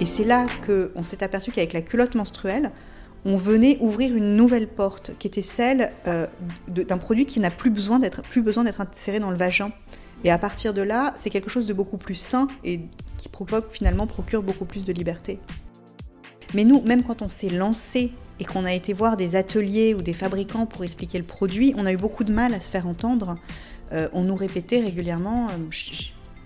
[0.00, 2.70] Et c'est là qu'on s'est aperçu qu'avec la culotte menstruelle,
[3.26, 6.26] on venait ouvrir une nouvelle porte, qui était celle euh,
[6.68, 9.72] d'un produit qui n'a plus besoin d'être besoin d'être inséré dans le vagin.
[10.24, 12.80] Et à partir de là, c'est quelque chose de beaucoup plus sain et
[13.18, 15.38] qui provoque finalement procure beaucoup plus de liberté.
[16.54, 20.02] Mais nous, même quand on s'est lancé et qu'on a été voir des ateliers ou
[20.02, 22.86] des fabricants pour expliquer le produit, on a eu beaucoup de mal à se faire
[22.86, 23.34] entendre.
[23.92, 25.70] Euh, on nous répétait régulièrement euh,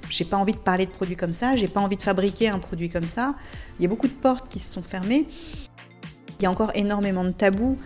[0.09, 2.59] j'ai pas envie de parler de produits comme ça, j'ai pas envie de fabriquer un
[2.59, 3.35] produit comme ça.
[3.79, 5.27] Il y a beaucoup de portes qui se sont fermées.
[6.39, 7.77] Il y a encore énormément de tabous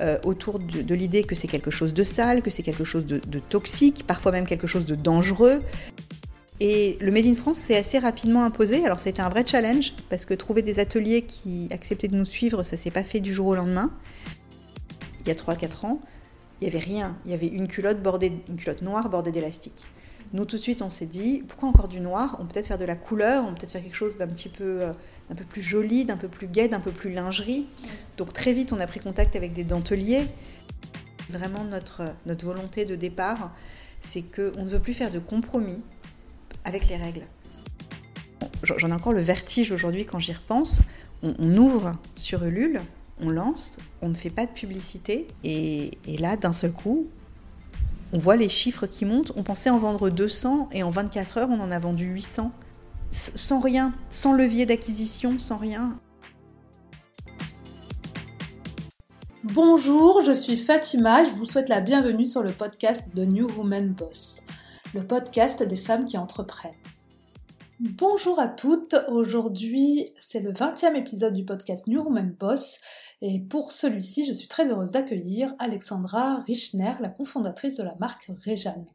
[0.00, 3.38] euh, autour de, l'idée que c'est quelque chose de sale, que c'est quelque chose de,
[3.38, 5.60] toxique, parfois même quelque chose de dangereux.
[6.60, 8.84] Et le Made in France s'est assez rapidement imposé.
[8.84, 12.62] Alors, été un vrai challenge parce que trouver des ateliers qui acceptaient de nous suivre,
[12.62, 13.90] ça s'est pas fait du jour au lendemain.
[15.20, 16.00] Il y a 3-4 ans,
[16.60, 17.16] il n'y avait rien.
[17.24, 19.84] Il y avait une culotte, bordée, une culotte noire bordée d'élastique.
[20.32, 22.36] Nous, tout de suite, on s'est dit pourquoi encore du noir?
[22.40, 24.48] On peut peut-être faire de la couleur, on peut peut-être faire quelque chose d'un petit
[24.48, 24.92] peu, euh,
[25.28, 27.66] d'un peu plus joli, d'un peu plus gai, d'un peu plus lingerie.
[28.16, 30.26] Donc, très vite, on a pris contact avec des denteliers.
[31.30, 33.52] Vraiment, notre, notre volonté de départ,
[34.00, 35.80] c'est qu'on ne veut plus faire de compromis
[36.64, 37.26] avec les règles.
[38.62, 40.80] J'en ai encore le vertige aujourd'hui quand j'y repense.
[41.22, 42.82] On, ouvre sur Ulule,
[43.18, 47.06] on lance, on ne fait pas de publicité, et, là, d'un seul coup,
[48.14, 49.32] on voit les chiffres qui montent.
[49.36, 52.50] On pensait en vendre 200 et en 24 heures, on en a vendu 800.
[53.10, 55.98] Sans rien, sans levier d'acquisition, sans rien.
[59.42, 63.92] Bonjour, je suis Fatima, je vous souhaite la bienvenue sur le podcast de New Woman
[63.92, 64.40] Boss
[64.94, 66.70] le podcast des femmes qui entreprennent.
[67.80, 72.78] Bonjour à toutes, aujourd'hui c'est le 20e épisode du podcast New Woman Boss
[73.22, 78.30] et pour celui-ci je suis très heureuse d'accueillir Alexandra Richner, la cofondatrice de la marque
[78.44, 78.86] Réjeanne.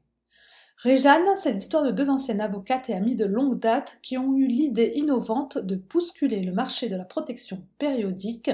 [0.78, 4.48] Réjeanne, c'est l'histoire de deux anciennes avocates et amies de longue date qui ont eu
[4.48, 8.50] l'idée innovante de bousculer le marché de la protection périodique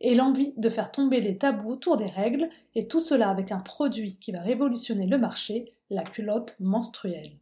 [0.00, 3.58] et l'envie de faire tomber les tabous autour des règles, et tout cela avec un
[3.58, 7.37] produit qui va révolutionner le marché, la culotte menstruelle.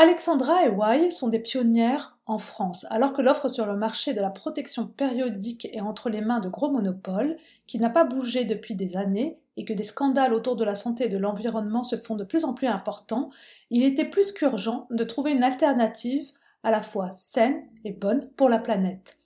[0.00, 4.20] Alexandra et Wai sont des pionnières en France, alors que l'offre sur le marché de
[4.20, 7.36] la protection périodique est entre les mains de gros monopoles,
[7.66, 11.06] qui n'a pas bougé depuis des années, et que des scandales autour de la santé
[11.06, 13.30] et de l'environnement se font de plus en plus importants,
[13.70, 16.30] il était plus qu'urgent de trouver une alternative
[16.62, 19.18] à la fois saine et bonne pour la planète.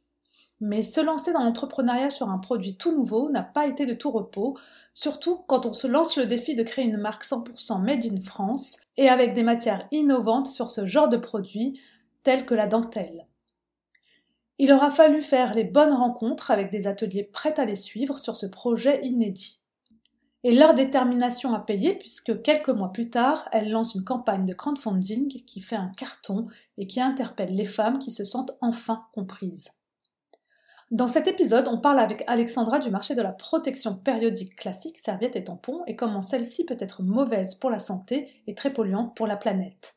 [0.64, 4.12] Mais se lancer dans l'entrepreneuriat sur un produit tout nouveau n'a pas été de tout
[4.12, 4.56] repos,
[4.94, 8.78] surtout quand on se lance le défi de créer une marque 100% made in France
[8.96, 11.80] et avec des matières innovantes sur ce genre de produit,
[12.22, 13.26] tels que la dentelle.
[14.60, 18.36] Il aura fallu faire les bonnes rencontres avec des ateliers prêts à les suivre sur
[18.36, 19.58] ce projet inédit.
[20.44, 24.54] Et leur détermination a payé puisque quelques mois plus tard, elle lance une campagne de
[24.54, 26.46] crowdfunding qui fait un carton
[26.78, 29.72] et qui interpelle les femmes qui se sentent enfin comprises.
[30.92, 35.36] Dans cet épisode, on parle avec Alexandra du marché de la protection périodique classique, serviettes
[35.36, 39.26] et tampons, et comment celle-ci peut être mauvaise pour la santé et très polluante pour
[39.26, 39.97] la planète.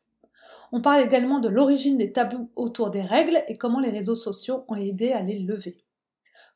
[0.72, 4.64] On parle également de l'origine des tabous autour des règles et comment les réseaux sociaux
[4.70, 5.84] ont aidé à les lever.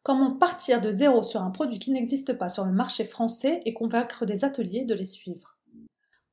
[0.04, 3.74] Comment partir de zéro sur un produit qui n'existe pas sur le marché français et
[3.74, 5.58] convaincre des ateliers de les suivre.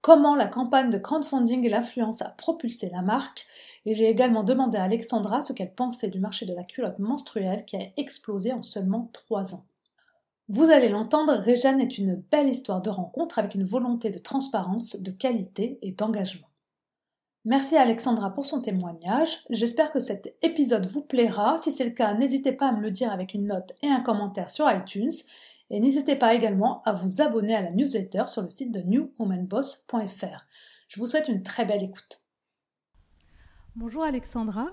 [0.00, 3.44] Comment la campagne de crowdfunding et l'influence a propulsé la marque
[3.86, 7.64] et j'ai également demandé à Alexandra ce qu'elle pensait du marché de la culotte menstruelle
[7.64, 9.64] qui a explosé en seulement trois ans.
[10.48, 15.00] Vous allez l'entendre, Réjeanne est une belle histoire de rencontre avec une volonté de transparence,
[15.00, 16.48] de qualité et d'engagement.
[17.44, 19.44] Merci à Alexandra pour son témoignage.
[19.50, 21.58] J'espère que cet épisode vous plaira.
[21.58, 24.00] Si c'est le cas, n'hésitez pas à me le dire avec une note et un
[24.00, 25.12] commentaire sur iTunes.
[25.70, 30.46] Et n'hésitez pas également à vous abonner à la newsletter sur le site de newwomanboss.fr.
[30.88, 32.25] Je vous souhaite une très belle écoute.
[33.76, 34.68] Bonjour Alexandra.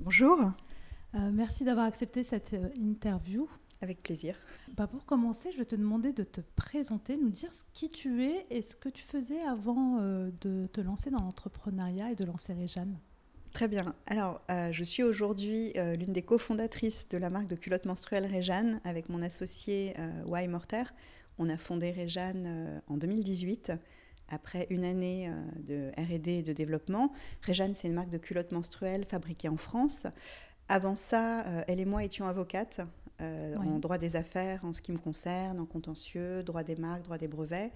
[0.00, 0.36] Bonjour.
[1.14, 3.48] Euh, merci d'avoir accepté cette euh, interview.
[3.82, 4.34] Avec plaisir.
[4.76, 8.46] Bah pour commencer, je vais te demander de te présenter, nous dire qui tu es
[8.50, 12.52] et ce que tu faisais avant euh, de te lancer dans l'entrepreneuriat et de lancer
[12.52, 12.98] Réjeanne.
[13.52, 13.94] Très bien.
[14.06, 19.08] Alors, je suis aujourd'hui l'une des cofondatrices de la marque de culottes menstruelles Réjeanne avec
[19.08, 19.94] mon associé
[20.26, 20.82] Y Morter.
[21.38, 23.72] On a fondé Réjeanne en 2018
[24.28, 25.32] après une année euh,
[25.66, 27.12] de RD et de développement.
[27.42, 30.06] Réjeanne, c'est une marque de culottes menstruelles fabriquée en France.
[30.68, 32.80] Avant ça, euh, elle et moi étions avocates
[33.20, 37.02] euh, en droit des affaires, en ce qui me concerne, en contentieux, droit des marques,
[37.02, 37.72] droit des brevets.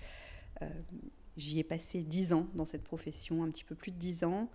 [1.36, 4.48] J'y ai passé dix ans dans cette profession, un petit peu plus de dix ans.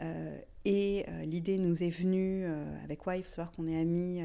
[0.00, 3.78] Euh, et euh, l'idée nous est venue euh, avec Wife, il faut savoir qu'on est
[3.80, 4.22] amis,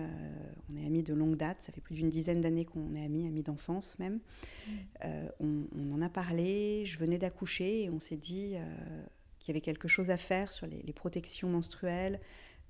[0.69, 3.27] on est amis de longue date, ça fait plus d'une dizaine d'années qu'on est amis,
[3.27, 4.19] amis d'enfance même.
[4.67, 4.73] Mm.
[5.39, 8.55] On, en a parlé, je venais d'accoucher et on s'est dit
[9.39, 12.19] qu'il y avait quelque chose à faire sur les, protections menstruelles,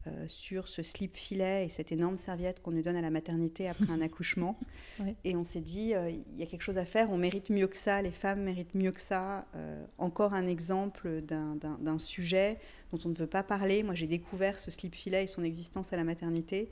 [0.05, 3.69] euh, sur ce slip filet et cette énorme serviette qu'on nous donne à la maternité
[3.69, 4.59] après un accouchement.
[5.23, 7.67] Et on s'est dit, euh, il y a quelque chose à faire, on mérite mieux
[7.67, 9.47] que ça, les femmes méritent mieux que ça.
[9.55, 12.59] Euh, encore un exemple d'un sujet
[12.91, 13.81] dont on ne veut pas parler.
[13.81, 16.69] Moi, j'ai découvert ce slip filet et son existence à la maternité.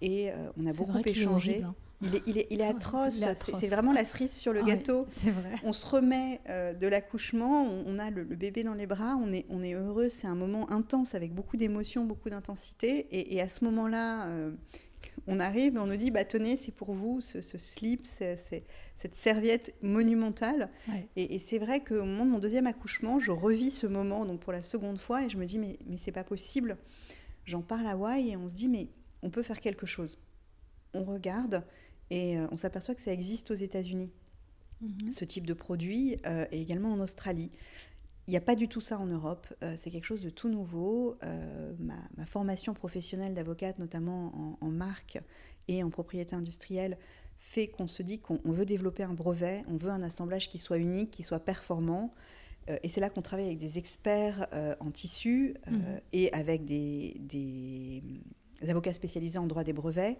[0.00, 1.62] Et on a beaucoup échangé.
[1.62, 1.74] Hein.
[2.04, 3.20] Il est, il est, il est atroce.
[3.36, 5.06] C'est vraiment la cerise sur le gâteau.
[5.22, 5.54] Vrai.
[5.64, 9.46] On se remet euh, de l'accouchement, on, a le, bébé dans les bras, on est,
[9.48, 10.08] on est heureux.
[10.08, 13.06] C'est un moment intense avec beaucoup d'émotions, beaucoup d'intensité.
[13.10, 14.52] Et, à ce moment-là, euh,
[15.26, 19.74] on arrive et on nous dit bah, tenez, c'est pour vous ce, slip, cette serviette
[19.82, 20.68] monumentale.
[21.16, 24.52] Et, c'est vrai qu'au moment de mon deuxième accouchement, je revis ce moment donc pour
[24.52, 26.76] la seconde fois et je me dis mais, mais c'est pas possible.
[27.44, 28.88] J'en parle à Wai et on se dit mais
[29.22, 30.20] on peut faire quelque chose.
[30.92, 31.64] On regarde
[32.10, 34.10] et euh, on s'aperçoit que ça existe aux États-Unis,
[34.80, 35.12] mhm.
[35.12, 37.50] ce type de produit, euh, et également en Australie.
[38.26, 40.48] Il n'y a pas du tout ça en Europe, euh, c'est quelque chose de tout
[40.48, 41.18] nouveau.
[41.78, 45.18] Ma, formation professionnelle d'avocate, notamment en, marque
[45.68, 46.96] et en propriété industrielle,
[47.36, 50.78] fait qu'on se dit qu'on veut développer un brevet, on veut un assemblage qui soit
[50.78, 52.14] unique, qui soit performant.
[52.82, 54.46] et c'est là qu'on travaille avec des experts
[54.80, 56.00] en tissu mhm.
[56.12, 58.02] et avec des, des,
[58.66, 60.16] avocats spécialisés en droit des brevets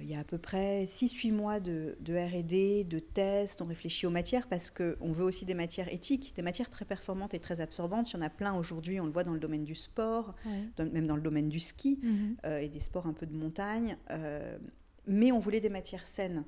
[0.00, 4.10] il y a à peu près 6-8 mois de, RD, de tests, on réfléchit aux
[4.10, 8.10] matières parce qu'on veut aussi des matières éthiques, des matières très performantes et très absorbantes.
[8.10, 10.34] Il y en a plein aujourd'hui, on le voit dans le domaine du sport,
[10.78, 12.36] même dans le domaine du ski mhm.
[12.46, 13.96] euh, et des sports un peu de montagne.
[14.10, 14.58] Euh,
[15.06, 16.44] mais on voulait des matières saines.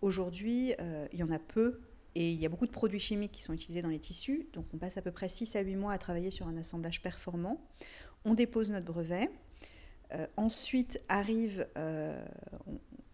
[0.00, 0.72] Aujourd'hui,
[1.12, 1.80] il y en a peu
[2.14, 4.46] et il y a beaucoup de produits chimiques qui sont utilisés dans les tissus.
[4.52, 7.02] Donc on passe à peu près 6 à 8 mois à travailler sur un assemblage
[7.02, 7.60] performant.
[8.24, 9.28] On dépose notre brevet.
[10.12, 12.24] Euh, ensuite arrive euh,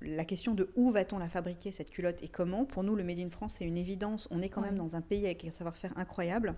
[0.01, 2.65] la question de où va-t-on la fabriquer, cette culotte, et comment.
[2.65, 4.29] Pour nous, le Made in France, c'est une évidence.
[4.31, 6.55] On est quand même dans un pays avec un savoir-faire incroyable.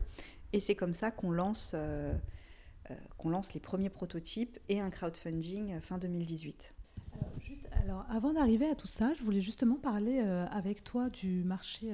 [0.52, 2.14] Et c'est comme ça qu'on lance, euh,
[3.19, 6.75] qu'on lance les premiers prototypes et un crowdfunding fin 2018.
[7.14, 11.43] Alors, juste, alors avant d'arriver à tout ça, je voulais justement parler avec toi du
[11.44, 11.93] marché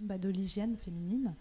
[0.00, 1.34] bah, de l'hygiène féminine.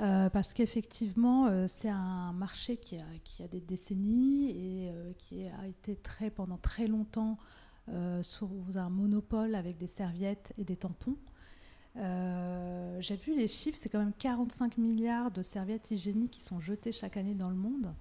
[0.00, 5.12] Euh, parce qu'effectivement, euh, c'est un marché qui a, qui a, des décennies et euh,
[5.18, 7.38] qui a été très, pendant très longtemps
[8.22, 11.16] sous un monopole avec des serviettes et des tampons.
[11.96, 16.92] J'ai vu les chiffres, c'est quand même 45 milliards de serviettes hygiéniques qui sont jetées
[16.92, 17.92] chaque année dans le monde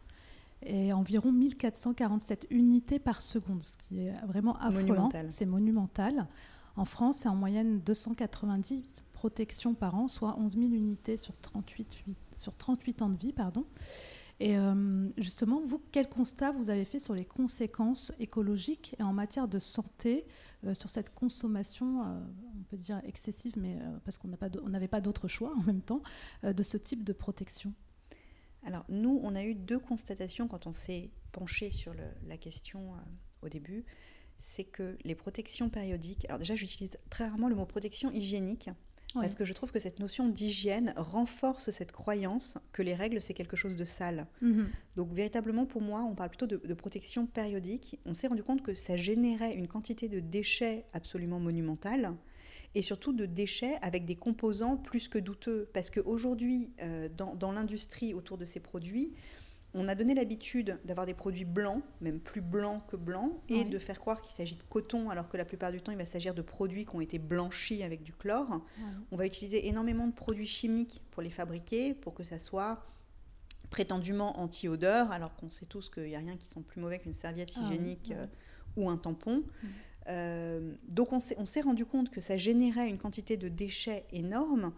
[0.62, 5.10] et environ 1447 unités par seconde, ce qui est vraiment affolant.
[5.30, 6.28] C'est monumental.
[6.76, 8.84] En France, c'est en moyenne 290
[9.22, 12.06] protection par an, soit 11 000 unités sur 38,
[12.38, 13.34] sur 38 ans de vie.
[13.34, 13.68] Pardon.
[14.40, 19.14] Et euh, justement, vous, quel constat vous avez fait sur les conséquences écologiques et en
[19.14, 20.26] matière de santé
[20.64, 22.20] euh, sur cette consommation, euh,
[22.60, 24.30] on peut dire excessive, mais parce qu'on
[24.68, 26.02] n'avait pas d'autre choix en même temps,
[26.42, 27.76] de ce type de protection?
[28.66, 31.94] Alors nous, on a eu deux constatations quand on s'est penché sur
[32.26, 32.94] la question
[33.44, 33.86] au début.
[34.40, 38.72] C'est que les protections périodiques, alors déjà j'utilise très rarement le mot protection hygiénique,
[39.14, 43.34] parce que je trouve que cette notion d'hygiène renforce cette croyance que les règles, c'est
[43.34, 44.28] quelque chose de sale.
[44.42, 44.68] Mhm.
[44.96, 48.00] Donc véritablement, pour moi, on parle plutôt de, protection périodique.
[48.06, 52.14] On s'est rendu compte que ça générait une quantité de déchets absolument monumentale
[52.74, 55.70] et surtout de déchets avec des composants plus que douteux.
[55.74, 59.14] Parce qu'aujourd'hui, euh, dans, dans l'industrie autour de ces produits,
[59.74, 63.80] on a donné l'habitude d'avoir des produits blancs, même plus blancs que blancs, et de
[63.80, 66.34] faire croire qu'il s'agit de coton, alors que la plupart du temps, il va s'agir
[66.34, 68.62] de produits qui ont été blanchis avec du chlore.
[69.12, 72.86] On va utiliser énormément de produits chimiques pour les fabriquer, pour que ça soit
[73.70, 77.14] prétendument anti-odeur, alors qu'on sait tous qu'il n'y a rien qui sont plus mauvais qu'une
[77.14, 78.28] serviette ah hygiénique euh,
[78.76, 79.44] ou un tampon.
[80.10, 84.74] Euh, donc on s'est rendu compte que ça générait une quantité de déchets énorme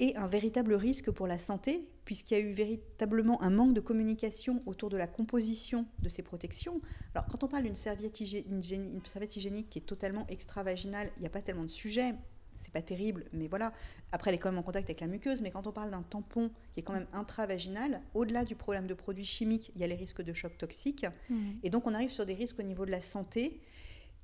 [0.00, 3.80] et un véritable risque pour la santé, puisqu'il y a eu véritablement un manque de
[3.80, 6.80] communication autour de la composition de ces protections.
[7.14, 11.42] Alors, quand on parle d'une serviette, hygiénique qui est totalement extravaginale, il n'y a pas
[11.42, 12.14] tellement de sujets.
[12.60, 13.72] C'est pas terrible, mais voilà.
[14.10, 15.42] Après, elle est quand même en contact avec la muqueuse.
[15.42, 18.94] Mais quand on parle d'un tampon qui est quand même intravaginal, au-delà du problème de
[18.94, 21.06] produits chimiques, il y a les risques de choc toxique.
[21.30, 21.36] Mmh.
[21.62, 23.60] Et donc, on arrive sur des risques au niveau de la santé.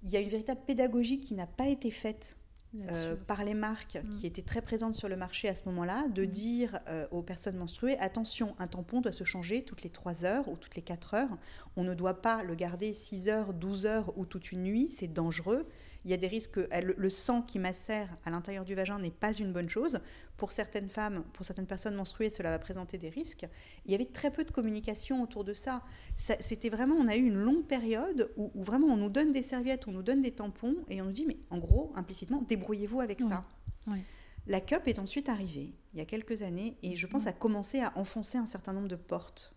[0.03, 2.37] Il y a une véritable pédagogie qui n'a pas été faite
[2.91, 6.25] euh, par les marques qui étaient très présentes sur le marché à ce moment-là, de
[6.25, 6.27] mm.
[6.27, 10.49] dire euh, aux personnes menstruées, attention, un tampon doit se changer toutes les 3 heures
[10.49, 11.39] ou toutes les 4 heures.
[11.77, 15.13] On ne doit pas le garder 6 heures, 12 heures ou toute une nuit, c'est
[15.13, 15.69] dangereux.
[16.05, 19.33] Il y a des risques, le, sang qui macère à l'intérieur du vagin n'est pas
[19.33, 20.01] une bonne chose.
[20.37, 23.47] Pour certaines femmes, pour certaines personnes menstruées, cela va présenter des risques.
[23.87, 25.83] Il y avait très peu de communication autour de ça.
[26.17, 29.89] C'était vraiment, on a eu une longue période où, vraiment on nous donne des serviettes,
[29.89, 33.23] on nous donne des tampons et on nous dit, mais en gros, implicitement, débrouillez-vous avec
[33.23, 33.45] ça.
[34.47, 37.81] La cup est ensuite arrivée il y a quelques années et je pense a commencé
[37.81, 39.55] à enfoncer un certain nombre de portes.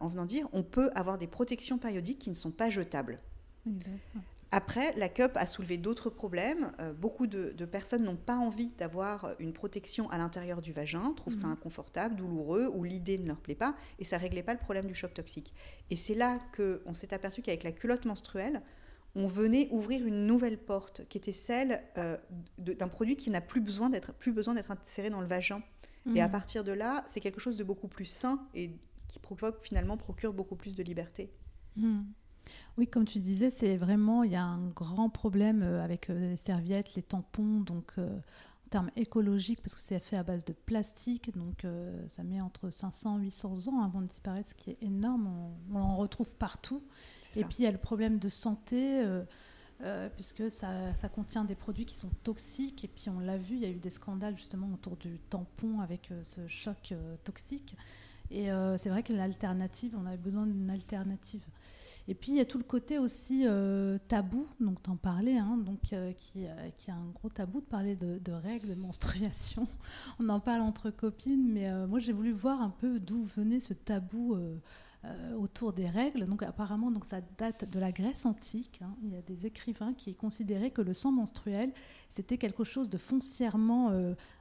[0.00, 3.20] en venant dire on peut avoir des protections périodiques qui ne sont pas jetables.
[3.66, 4.22] Exactement.
[4.52, 6.72] Après, la cup a soulevé d'autres problèmes.
[6.80, 11.34] Euh, beaucoup de, personnes n'ont pas envie d'avoir une protection à l'intérieur du vagin, trouvent
[11.34, 11.54] ça mhm.
[11.54, 14.86] inconfortable, douloureux, ou l'idée ne leur plaît pas, et ça ne réglait pas le problème
[14.86, 15.52] du choc toxique.
[15.90, 18.62] Et c'est là qu'on s'est aperçu qu'avec la culotte menstruelle,
[19.16, 22.16] on venait ouvrir une nouvelle porte, qui était celle euh,
[22.58, 25.62] d'un produit qui n'a plus besoin d'être plus besoin d'être inséré dans le vagin.
[26.14, 26.32] Et à mhm.
[26.32, 28.70] partir de là, c'est quelque chose de beaucoup plus sain et
[29.08, 31.32] qui provoque finalement procure beaucoup plus de liberté.
[31.74, 32.06] Mhm.
[32.78, 36.30] Oui, comme tu disais, c'est vraiment, il y a un grand problème euh, avec euh,
[36.30, 40.44] les serviettes, les tampons, donc euh, en termes écologiques, parce que c'est fait à base
[40.44, 41.64] de plastique, donc
[42.08, 45.30] ça met entre 500 et 800 ans avant de disparaître, ce qui est énorme,
[45.72, 46.82] on, en retrouve partout.
[47.36, 49.04] Et puis il y a le problème de santé.
[50.16, 52.84] puisque ça, ça, contient des produits qui sont toxiques.
[52.84, 55.78] Et puis on l'a vu, il y a eu des scandales justement autour du tampon
[55.78, 57.76] avec ce choc toxique.
[58.32, 58.48] Et
[58.78, 61.46] c'est vrai que l'alternative, on avait besoin d'une alternative.
[62.08, 65.58] Et puis il y a tout le côté aussi euh, tabou, donc t'en parlais, hein,
[65.58, 69.66] donc euh, qui, euh, a un gros tabou de parler de, règles, de menstruation.
[70.20, 73.74] On en parle entre copines, mais moi j'ai voulu voir un peu d'où venait ce
[73.74, 74.38] tabou
[75.36, 76.26] autour des règles.
[76.26, 78.80] Donc apparemment, donc ça date de la Grèce antique.
[78.82, 78.94] Hein.
[79.02, 81.72] Il y a des écrivains qui considéraient que le sang menstruel
[82.08, 83.92] c'était quelque chose de foncièrement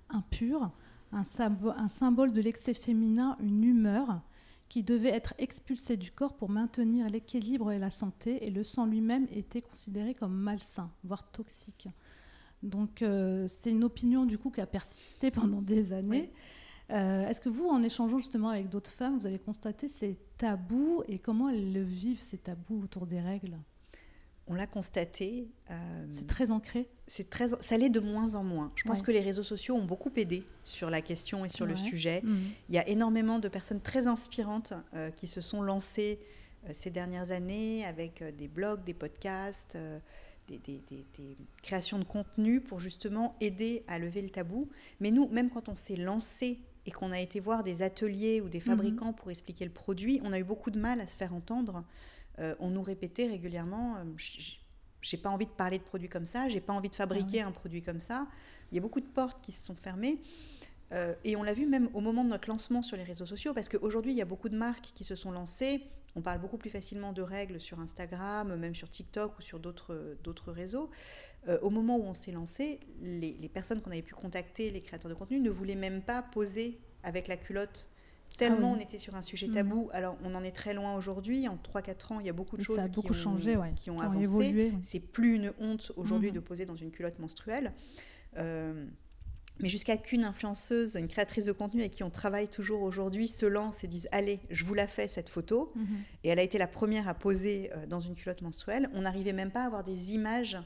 [0.09, 0.71] impur,
[1.11, 1.23] un,
[1.77, 4.21] un symbole de l'excès féminin, une humeur
[4.75, 8.85] qui devait être expulsé du corps pour maintenir l'équilibre et la santé, et le sang
[8.85, 11.87] lui-même était considéré comme malsain, voire toxique.
[12.61, 16.29] Donc euh, c'est une opinion du coup qui a persisté pendant des années.
[16.91, 21.03] Euh, est-ce que vous, en échangeant justement avec d'autres femmes, vous avez constaté ces tabous
[21.07, 23.57] et comment elles le vivent, ces tabous autour des règles?
[24.47, 25.47] On l'a constaté.
[25.71, 26.87] Euh, c'est très ancré.
[27.07, 28.71] C'est très, ça l'est de moins en moins.
[28.75, 31.75] Je pense que les réseaux sociaux ont beaucoup aidé sur la question et sur le
[31.75, 32.21] sujet.
[32.23, 32.43] Mhm.
[32.69, 36.19] Il y a énormément de personnes très inspirantes euh, qui se sont lancées
[36.65, 39.77] euh, ces dernières années avec des blogs, des podcasts,
[40.47, 40.83] des, des,
[41.63, 44.69] créations de contenu pour justement aider à lever le tabou.
[44.99, 48.49] Mais nous, même quand on s'est lancé et qu'on a été voir des ateliers ou
[48.49, 48.63] des mhm.
[48.65, 51.83] fabricants pour expliquer le produit, on a eu beaucoup de mal à se faire entendre.
[52.39, 54.03] Euh, on nous répétait régulièrement euh,
[55.01, 57.47] j'ai pas envie de parler de produits comme ça, j'ai pas envie de fabriquer ah
[57.47, 58.27] un produit comme ça.
[58.71, 60.19] Il y a beaucoup de portes qui se sont fermées.
[60.91, 63.53] Euh, et on l'a vu même au moment de notre lancement sur les réseaux sociaux,
[63.53, 65.83] parce qu'aujourd'hui, il y a beaucoup de marques qui se sont lancées.
[66.15, 70.51] On parle beaucoup plus facilement de règles sur Instagram, même sur TikTok ou sur d'autres
[70.51, 70.89] réseaux.
[71.61, 75.09] au moment où on s'est lancé, les, les personnes qu'on avait pu contacter, les créateurs
[75.09, 77.89] de contenu, ne voulaient même pas poser avec la culotte
[78.37, 79.85] Tellement ah on était sur un sujet tabou.
[79.85, 79.89] Mm.
[79.93, 81.47] Alors, on en est très loin aujourd'hui.
[81.47, 84.73] En 3-4 ans, il y a beaucoup de choses qui, ont, changé, qui, ont, avancé.
[84.83, 86.35] C'est plus une honte aujourd'hui mm.
[86.35, 87.73] de poser dans une culotte menstruelle.
[88.37, 88.85] Euh,
[89.59, 93.45] mais jusqu'à qu'une influenceuse, une créatrice de contenu avec qui on travaille toujours aujourd'hui, se
[93.45, 95.71] lance et dise Allez, je vous la fais cette photo.
[95.77, 95.83] Mm-hmm.
[96.25, 98.89] Et elle a été la première à poser euh, dans une culotte menstruelle.
[98.93, 100.57] On n'arrivait même pas à avoir des images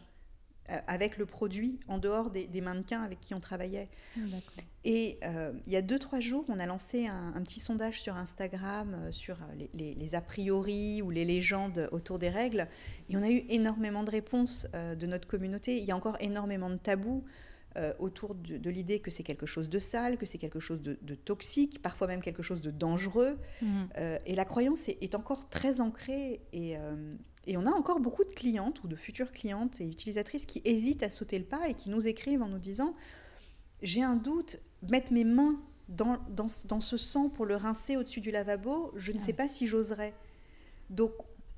[0.88, 3.90] avec le produit en dehors des, mannequins avec qui on travaillait.
[4.18, 4.22] Ah,
[4.86, 8.16] et euh, il y a deux, trois jours, on a lancé un, petit sondage sur
[8.16, 9.38] Instagram euh, sur
[9.74, 12.68] les, a priori ou les légendes autour des règles.
[13.10, 15.78] Et on a eu énormément de réponses de notre communauté.
[15.78, 17.24] Il y a encore énormément de tabous.
[18.00, 21.82] autour de, l'idée que c'est quelque chose de sale, que c'est quelque chose de, toxique,
[21.82, 23.38] parfois même quelque chose de dangereux.
[23.62, 23.86] Mmh.
[24.26, 26.78] et la croyance est, est, encore très ancrée et,
[27.46, 31.04] et on a encore beaucoup de clientes ou de futures clientes et utilisatrices qui hésitent
[31.04, 32.96] à sauter le pas et qui nous écrivent en nous disant
[33.82, 38.32] J'ai un doute, mettre mes mains dans, dans, ce sang pour le rincer au-dessus du
[38.32, 40.14] lavabo, je ne sais pas si j'oserais.
[40.90, 41.12] Donc,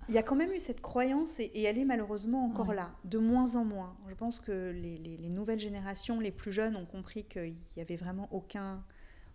[0.07, 3.17] il y a quand même eu cette croyance et, elle est malheureusement encore là, de
[3.17, 3.95] moins en moins.
[4.09, 7.97] Je pense que les, les, nouvelles générations, les plus jeunes, ont compris qu'il n'y avait
[7.97, 8.83] vraiment aucun,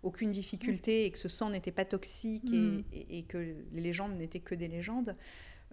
[0.03, 2.83] aucune difficulté et que ce sang n'était pas toxique et, mm.
[2.91, 5.15] et, que les légendes n'étaient que des légendes.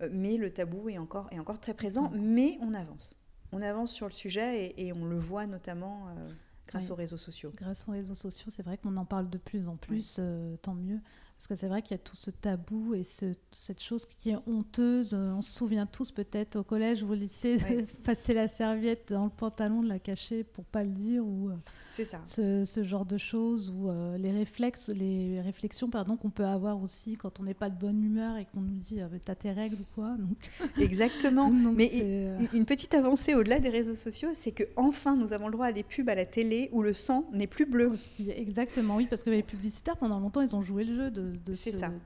[0.03, 3.17] Euh, mais le tabou est encore, est encore très présent, mais on avance.
[3.53, 6.29] On avance sur le sujet et, on le voit notamment euh,
[6.67, 7.53] grâce aux réseaux sociaux.
[7.55, 10.75] Grâce aux réseaux sociaux, c'est vrai qu'on en parle de plus en plus, euh, tant
[10.75, 10.99] mieux.
[11.45, 14.39] Parce que c'est vrai qu'il y a tout ce tabou et cette chose qui est
[14.47, 15.13] honteuse.
[15.13, 17.59] On se souvient tous peut-être au collège ou au lycée,
[18.03, 21.23] passer la serviette dans le pantalon, de la cacher pour pas le dire.
[21.23, 21.57] ou euh,
[21.93, 22.23] C'est ça.
[22.25, 27.19] Ce, genre de choses ou euh, les réflexes, les réflexions pardon qu'on peut avoir aussi
[27.19, 29.77] quand on n'est pas de bonne humeur et qu'on nous dit ah, t'as tes règles
[29.83, 30.17] ou quoi?
[30.17, 30.39] Donc...
[30.81, 31.51] Exactement.
[31.77, 35.53] Mais euh, une petite avancée au-delà des réseaux sociaux, c'est que enfin nous avons le
[35.53, 37.93] droit à des pubs à la télé où le sang n'est plus bleu.
[38.35, 41.55] exactement, oui, parce que les publicitaires pendant longtemps ils ont joué le jeu de de,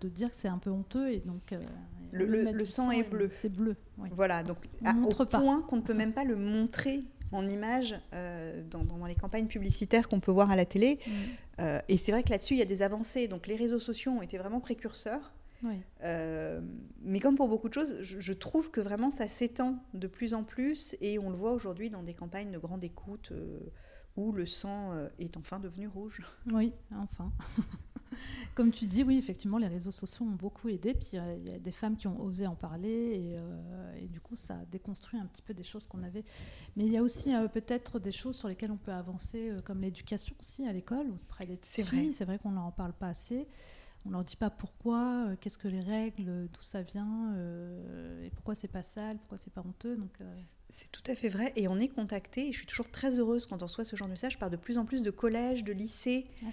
[0.00, 1.60] de dire que c'est un peu honteux et donc euh,
[2.12, 3.28] le, sang est bleu.
[3.30, 3.76] C'est bleu.
[4.12, 8.64] Voilà, donc à, au point qu'on ne peut même pas le montrer en image euh,
[8.64, 10.98] dans, dans, les campagnes publicitaires qu'on peut voir à la télé.
[11.06, 11.10] Mm.
[11.60, 13.28] Euh, et c'est vrai que là-dessus, il y a des avancées.
[13.28, 15.32] Donc les réseaux sociaux ont été vraiment précurseurs.
[17.02, 20.44] mais comme pour beaucoup de choses, je, trouve que vraiment ça s'étend de plus en
[20.44, 23.32] plus et on le voit aujourd'hui dans des campagnes de grande écoute
[24.16, 26.22] où le sang est enfin devenu rouge.
[26.46, 27.32] Oui, enfin.
[28.54, 30.94] Comme tu dis, oui, effectivement, les réseaux sociaux ont beaucoup aidé.
[30.94, 33.34] Puis euh, il y a des femmes qui ont osé en parler.
[33.34, 36.24] Euh, et, du coup, ça a déconstruit un petit peu des choses qu'on avait.
[36.76, 39.80] Mais il y a aussi euh, peut-être des choses sur lesquelles on peut avancer, comme
[39.80, 42.12] l'éducation aussi à l'école ou près des petites filles.
[42.12, 43.46] C'est vrai qu'on n'en parle pas assez.
[44.06, 47.34] On leur dit pas pourquoi, qu'est-ce que les règles, d'où ça vient,
[48.22, 49.96] et pourquoi c'est pas sale, pourquoi c'est pas honteux.
[49.96, 50.10] Donc
[50.70, 51.52] c'est tout à fait vrai.
[51.56, 52.48] Et on est contacté.
[52.48, 54.56] Et je suis toujours très heureuse quand on reçoit ce genre de message par de
[54.56, 56.50] plus en plus de collèges, de lycées, ah,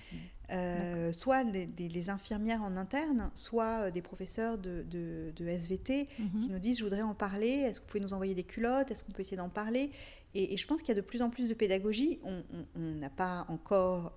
[1.14, 6.42] soit les, infirmières en interne, soit des professeurs de, SVT mhm.
[6.42, 7.50] qui nous disent je voudrais en parler.
[7.50, 9.92] Est-ce que vous pouvez nous envoyer des culottes Est-ce qu'on peut essayer d'en parler?
[10.34, 12.20] Et, je pense qu'il y a de plus en plus de pédagogie.
[12.24, 12.44] On
[12.80, 14.14] n'a pas encore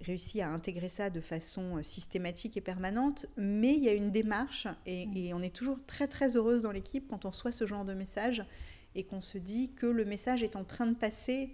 [0.00, 4.10] réussi à intégrer ça de façon euh, systématique et permanente, mais il y a une
[4.10, 7.84] démarche et, on est toujours très très heureuse dans l'équipe quand on reçoit ce genre
[7.84, 8.42] de message
[8.94, 11.52] et qu'on se dit que le message est en train de passer,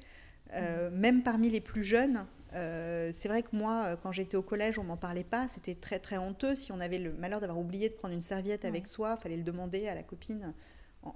[0.54, 2.24] euh, même parmi les plus jeunes.
[2.54, 5.98] Euh, c'est vrai que moi, quand j'étais au collège, on m'en parlait pas, c'était très
[5.98, 6.54] très honteux.
[6.54, 9.42] Si on avait le malheur d'avoir oublié de prendre une serviette avec soi, fallait le
[9.42, 10.54] demander à la copine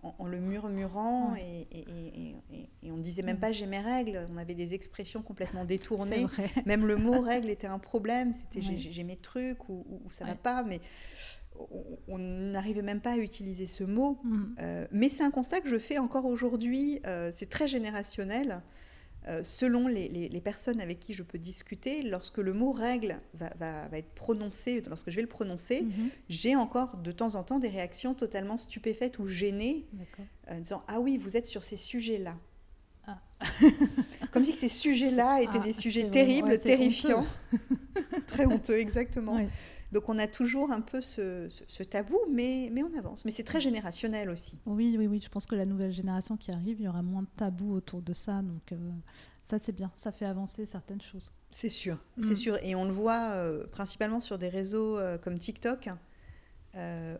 [0.02, 1.66] en, le murmurant et,
[2.84, 6.26] on ne disait même pas j'ai mes règles, on avait des expressions complètement détournées.
[6.66, 10.62] Même le mot règle était un problème, c'était j'ai mes trucs ou, ça va pas,
[10.62, 10.80] mais
[12.08, 14.18] on n'arrivait même pas à utiliser ce mot.
[14.24, 14.44] Mm.
[14.60, 18.62] Euh, mais c'est un constat que je fais encore aujourd'hui, euh, c'est très générationnel.
[19.28, 24.10] Euh, selon les, personnes avec qui je peux discuter, lorsque le mot règle va, être
[24.14, 26.08] prononcé, lorsque je vais le prononcer, mhm.
[26.30, 29.86] j'ai encore de temps en temps des réactions totalement stupéfaites ou gênées,
[30.48, 32.36] en euh, disant Ah oui, vous êtes sur ces sujets-là.
[33.06, 33.20] Ah.
[34.32, 37.26] Comme si ces sujets-là étaient ah, des sujets terribles, terrifiants.
[38.26, 39.38] Très honteux, exactement.
[39.92, 43.24] Donc on a toujours un peu ce, tabou, mais, mais on avance.
[43.24, 44.58] Mais c'est très générationnel aussi.
[44.66, 45.20] Oui, oui, oui.
[45.20, 48.02] Je pense que la nouvelle génération qui arrive, il y aura moins de tabou autour
[48.02, 48.42] de ça.
[48.42, 48.76] Donc euh,
[49.42, 49.90] ça, c'est bien.
[49.94, 51.32] Ça fait avancer certaines choses.
[51.50, 52.22] C'est sûr, mm.
[52.22, 52.56] c'est sûr.
[52.62, 55.88] Et on le voit euh, principalement sur des réseaux euh, comme TikTok.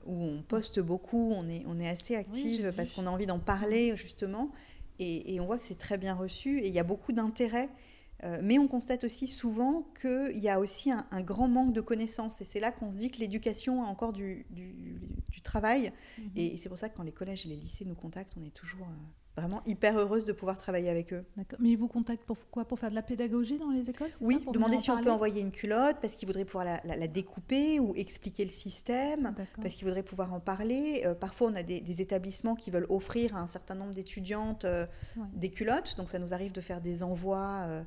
[0.07, 3.41] où on poste beaucoup, on est, on est assez active parce qu'on a envie d'en
[3.41, 4.53] parler justement,
[5.01, 7.71] et, et, on voit que c'est très bien reçu, et il y a beaucoup d'intérêt.
[8.25, 12.41] Euh, mais on constate aussi souvent qu'il y a aussi un, grand manque de connaissances.
[12.41, 14.47] Et c'est là qu'on se dit que l'éducation a encore du,
[15.43, 15.93] travail.
[16.19, 16.31] Mhm.
[16.37, 18.53] Et c'est pour ça que quand les collèges et les lycées nous contactent, on est
[18.53, 21.25] toujours euh, vraiment hyper heureuse de pouvoir travailler avec eux.
[21.59, 22.67] Mais ils vous contactent pour quoi?
[22.67, 25.51] Pour faire de la pédagogie dans les écoles Oui, demander si on peut envoyer une
[25.51, 30.35] culotte parce qu'ils voudraient pouvoir la, découper ou expliquer le système, parce qu'ils voudraient pouvoir
[30.35, 31.03] en parler.
[31.07, 34.67] Euh, parfois, on a des, établissements qui veulent offrir à un certain nombre d'étudiantes
[35.33, 35.97] des culottes.
[35.97, 37.65] Donc, ça nous arrive de faire des envois.
[37.67, 37.83] Euh,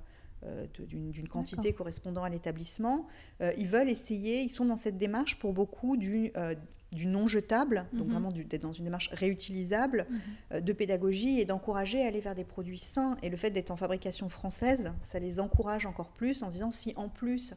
[0.77, 3.07] d'une quantité correspondant à l'établissement.
[3.41, 6.55] Euh, ils veulent essayer, ils sont dans cette démarche pour beaucoup du, euh,
[6.93, 8.11] du non jetable, donc mhm.
[8.11, 10.05] vraiment d'être dans une démarche réutilisable
[10.51, 10.61] mhm.
[10.61, 13.17] de pédagogie et d'encourager à aller vers des produits sains.
[13.23, 16.93] Et le fait d'être en fabrication française, ça les encourage encore plus en disant si
[16.95, 17.53] en plus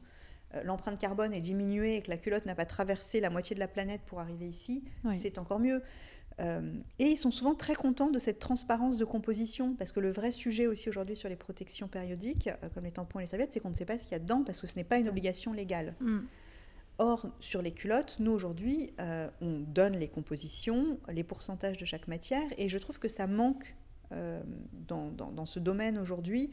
[0.64, 3.68] l'empreinte carbone est diminuée et que la culotte n'a pas traversé la moitié de la
[3.68, 5.82] planète pour arriver ici, c'est encore mieux.
[6.38, 6.60] Euh,
[6.98, 10.30] et ils sont souvent très contents de cette transparence de composition, parce que le vrai
[10.30, 13.60] sujet aussi aujourd'hui sur les protections périodiques, euh, comme les tampons et les serviettes, c'est
[13.60, 15.08] qu'on ne sait pas ce qu'il y a dedans, parce que ce n'est pas une
[15.08, 15.94] obligation légale.
[16.00, 16.18] Mm.
[16.98, 22.08] Or, sur les culottes, nous aujourd'hui, euh, on donne les compositions, les pourcentages de chaque
[22.08, 23.74] matière, et je trouve que ça manque
[24.86, 26.52] dans, dans, ce domaine aujourd'hui.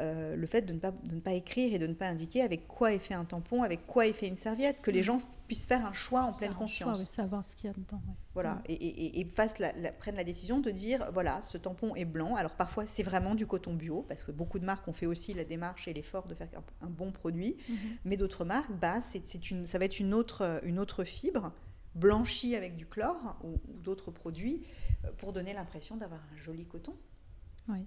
[0.00, 2.66] Le fait de ne, pas, de ne pas écrire et de ne pas indiquer avec
[2.66, 5.04] quoi est fait un tampon, avec quoi est fait une serviette, que les mm.
[5.04, 7.08] gens puissent faire un choix en pleine conscience.
[7.08, 8.00] savoir ce qu'il y a dedans.
[8.34, 12.36] Voilà, et, et, et la, prennent la décision de dire voilà, ce tampon est blanc.
[12.36, 15.34] Alors parfois, c'est vraiment du coton bio, parce que beaucoup de marques ont fait aussi
[15.34, 16.48] la démarche et l'effort de faire
[16.80, 17.56] un, bon produit.
[17.68, 17.76] Mhm.
[18.04, 21.52] Mais d'autres marques, bah, c'est une, ça va être une autre, une autre fibre
[21.96, 24.62] blanchie avec du chlore ou, d'autres produits
[25.04, 26.94] euh, pour donner l'impression d'avoir un joli coton.
[27.68, 27.86] Oui,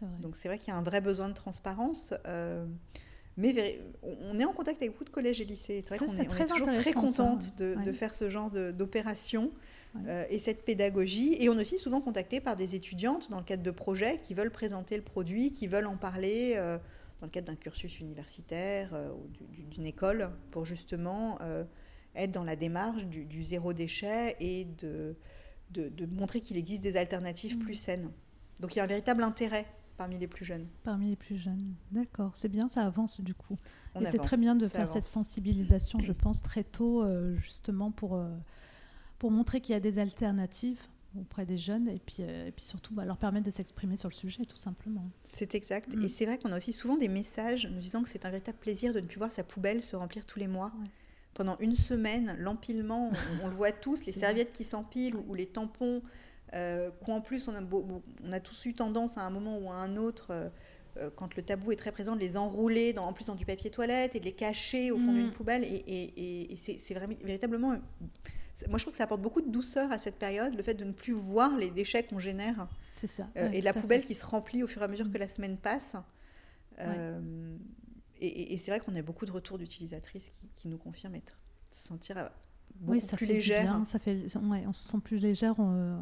[0.00, 0.18] vrai.
[0.20, 2.14] Donc c'est vrai qu'il y a un vrai besoin de transparence.
[2.26, 2.66] Euh,
[3.36, 5.84] mais on est en contact avec beaucoup de collèges et lycées.
[5.86, 9.52] C'est vrai qu'on est, toujours très contente de, faire ce genre d'opération
[10.06, 11.36] euh, et cette pédagogie.
[11.38, 14.34] Et on est aussi souvent contacté par des étudiantes dans le cadre de projets qui
[14.34, 16.78] veulent présenter le produit, qui veulent en parler euh,
[17.20, 19.28] dans le cadre d'un cursus universitaire ou
[19.70, 21.38] d'une école pour justement
[22.16, 25.14] être dans la démarche du, zéro déchet et de,
[25.70, 27.60] de, montrer qu'il existe des alternatives mmh.
[27.60, 28.10] plus saines.
[28.60, 29.66] Donc il y a un véritable intérêt
[29.98, 30.66] parmi les plus jeunes.
[30.84, 32.30] Parmi les plus jeunes, d'accord.
[32.34, 33.58] C'est bien, ça avance du coup.
[34.00, 38.14] et c'est très bien de faire cette sensibilisation, je pense, très tôt, euh, justement pour,
[38.14, 38.30] euh,
[39.18, 40.80] pour montrer qu'il y a des alternatives
[41.18, 44.08] auprès des jeunes et puis, euh, et puis surtout bah, leur permettre de s'exprimer sur
[44.08, 45.10] le sujet, tout simplement.
[45.24, 45.94] C'est exact.
[45.94, 46.04] Mm.
[46.04, 48.58] Et c'est vrai qu'on a aussi souvent des messages nous disant que c'est un véritable
[48.58, 50.72] plaisir de ne plus voir sa poubelle se remplir tous les mois
[51.38, 53.12] pendant une semaine, l'empilement,
[53.44, 56.02] on, le voit tous, les serviettes qui s'empilent ou, les tampons,
[56.54, 59.74] euh, qu'en plus on a, on a tous eu tendance à un moment ou à
[59.74, 60.48] un autre, euh,
[60.96, 63.44] euh, quand le tabou est très présent, de les enrouler dans, en plus dans du
[63.44, 65.32] papier toilette et de les cacher au fond d'une mm.
[65.32, 65.64] poubelle.
[65.64, 67.76] Et, c'est véritablement.
[68.68, 70.84] Moi, je trouve que ça apporte beaucoup de douceur à cette période, le fait de
[70.84, 72.66] ne plus voir les déchets qu'on génère.
[72.96, 73.28] C'est ça.
[73.36, 75.12] et la poubelle qui se remplit au fur et à mesure mm.
[75.12, 75.94] que la semaine passe.
[78.20, 81.38] Et, c'est vrai qu'on a beaucoup de retours d'utilisatrices qui, nous confirment être
[81.70, 82.30] se sentir
[82.86, 83.80] oui, ça plus légère.
[83.84, 85.58] ça fait, on se sent plus légère.
[85.58, 85.98] On,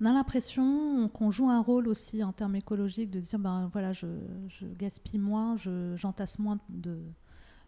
[0.00, 3.70] on a l'impression qu'on joue un rôle aussi en termes écologiques, de se dire ben
[3.72, 4.06] voilà, je,
[4.78, 5.56] gaspille moins,
[5.96, 7.00] j'entasse moins de,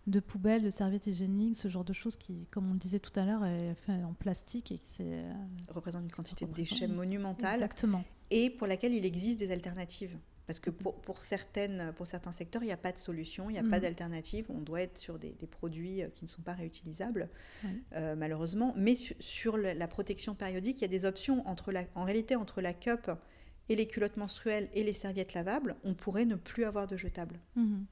[0.06, 3.18] de poubelles, de serviettes hygiéniques, ce genre de choses qui, comme on le disait tout
[3.18, 5.32] à l'heure, est fait en plastique et qui euh,
[5.68, 7.54] représente une quantité de déchets monumentale.
[7.54, 8.04] Exactement.
[8.30, 10.16] Et pour laquelle il existe des alternatives.
[10.48, 13.52] Parce que pour, pour, certaines, pour certains secteurs, il n'y a pas de solution, il
[13.52, 13.82] n'y a pas mhm.
[13.82, 14.46] d'alternative.
[14.48, 17.28] On doit être sur des, produits euh, qui ne sont pas réutilisables,
[17.92, 18.72] euh, malheureusement.
[18.74, 21.46] Mais sur, la protection périodique, il y a des options.
[21.46, 23.10] Entre la, en réalité, entre la cup
[23.68, 27.38] et les culottes menstruelles et les serviettes lavables, on pourrait ne plus avoir de jetables.
[27.54, 27.84] Mhm.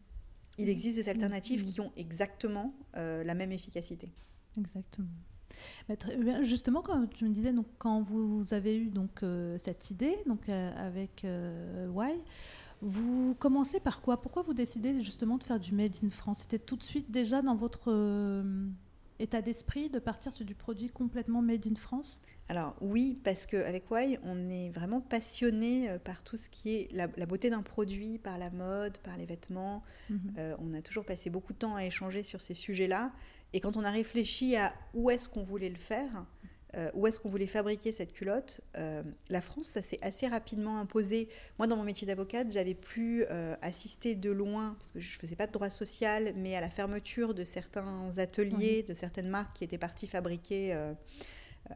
[0.56, 4.10] Il existe des alternatives qui ont exactement euh, la même efficacité.
[4.56, 5.08] Exactement.
[6.42, 10.48] Justement, quand tu me disais, donc, quand vous avez eu donc, euh, cette idée donc,
[10.48, 12.20] euh, avec euh, Y,
[12.82, 14.20] vous commencez par quoi?
[14.20, 16.40] Pourquoi vous décidez justement de faire du Made in France?
[16.40, 18.44] C'était tout de suite déjà dans votre
[19.18, 22.20] état d'esprit de partir sur du produit complètement Made in France?
[22.50, 27.06] Alors oui, parce qu'avec Y, on est vraiment passionné par tout ce qui est la,
[27.06, 29.82] beauté d'un produit, par la mode, par les vêtements.
[30.10, 30.56] Mhm.
[30.58, 33.10] on a toujours passé beaucoup de temps à échanger sur ces sujets-là.
[33.56, 36.26] Et quand on a réfléchi à où est-ce qu'on voulait le faire,
[36.74, 40.78] euh, où est-ce qu'on voulait fabriquer cette culotte, euh, la France, ça s'est assez rapidement
[40.78, 41.30] imposé.
[41.58, 45.20] Moi, dans mon métier d'avocate, j'avais pu euh, assister de loin, parce que je ne
[45.20, 49.56] faisais pas de droit social, mais à la fermeture de certains ateliers, de certaines marques
[49.56, 50.74] qui étaient parties fabriquer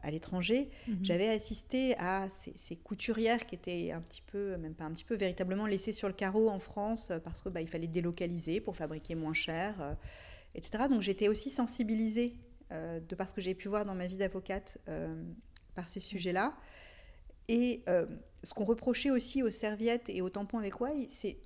[0.03, 0.69] à l'étranger.
[0.87, 0.99] Mhm.
[1.01, 5.15] J'avais assisté à ces, couturières qui étaient un petit peu, même pas un petit peu,
[5.15, 9.33] véritablement laissées sur le carreau en France, parce qu'il bah, fallait délocaliser pour fabriquer moins
[9.33, 9.97] cher
[10.55, 10.85] etc.
[10.89, 12.35] Donc j'étais aussi sensibilisée,
[12.71, 15.23] euh, de par ce que j'ai pu voir dans ma vie d'avocate, euh,
[15.75, 16.55] par ces sujets-là.
[17.49, 18.05] Et euh,
[18.43, 21.37] ce qu'on reprochait aussi aux serviettes et aux tampons avec Y, c'est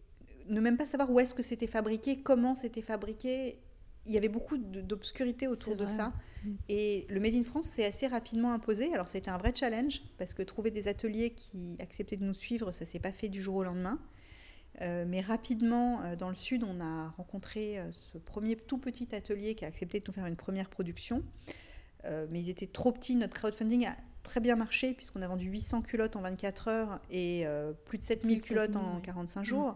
[0.48, 3.60] ne même pas savoir où est-ce que c'était fabriqué, comment c'était fabriqué.
[4.06, 6.14] Il y avait beaucoup d'obscurité autour de ça.
[6.44, 6.54] Mm.
[6.70, 8.94] Et le Made in France s'est assez rapidement imposé.
[8.94, 12.72] Alors, c'était un vrai challenge, parce que trouver des ateliers qui acceptaient de nous suivre,
[12.72, 14.00] ça s'est pas fait du jour au lendemain.
[14.82, 19.14] Euh, mais rapidement, euh, dans le sud, on a rencontré euh, ce premier tout petit
[19.16, 21.24] atelier qui a accepté de nous faire une première production.
[22.30, 23.16] mais ils étaient trop petits.
[23.16, 27.46] Notre crowdfunding a très bien marché puisqu'on a vendu 800 culottes en 24 heures et
[27.86, 29.76] plus de 7000 culottes en 45 jours.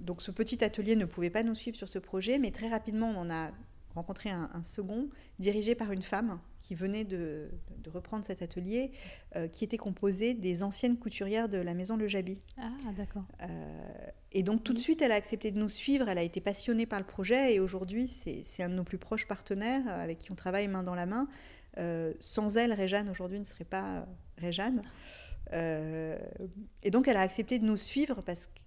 [0.00, 3.14] donc ce petit atelier ne pouvait pas nous suivre sur ce projet, mais très rapidement,
[3.16, 3.50] on a
[3.94, 7.50] rencontré un, second, dirigé par une femme qui venait de,
[7.92, 8.92] reprendre cet atelier,
[9.36, 12.40] euh, qui était composé des anciennes couturières de la maison Le Jabi.
[12.58, 13.24] Ah, d'accord.
[13.42, 16.40] Euh, et donc tout de suite, elle a accepté de nous suivre, elle a été
[16.40, 20.18] passionnée par le projet, et aujourd'hui, c'est un de nos plus proches partenaires euh, avec
[20.18, 21.28] qui on travaille main dans la main.
[22.20, 24.06] sans elle, Réjeanne aujourd'hui ne serait pas
[24.38, 24.82] Réjeanne.
[25.52, 28.60] et donc elle a accepté de nous suivre parce que,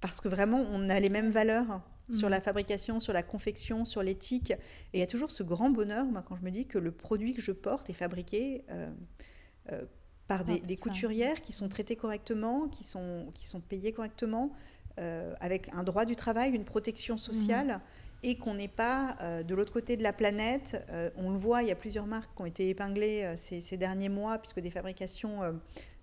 [0.00, 1.80] parce que vraiment, on a les mêmes valeurs
[2.12, 2.42] sur la mm.
[2.42, 4.52] fabrication, sur la confection, sur l'éthique.
[4.92, 6.92] Et il y a toujours ce grand bonheur, moi, quand je me dis que le
[6.92, 8.90] produit que je porte est fabriqué euh,
[9.72, 9.82] euh,
[10.28, 14.52] par des, couturières qui sont traitées correctement, qui sont, qui sont payées correctement,
[14.98, 17.68] euh, avec un droit du travail, une protection sociale.
[17.68, 17.80] Mm.
[18.24, 20.88] Et qu'on n'est pas de l'autre côté de la planète.
[21.16, 24.10] on le voit, il y a plusieurs marques qui ont été épinglées ces, ces, derniers
[24.10, 25.40] mois, puisque des fabrications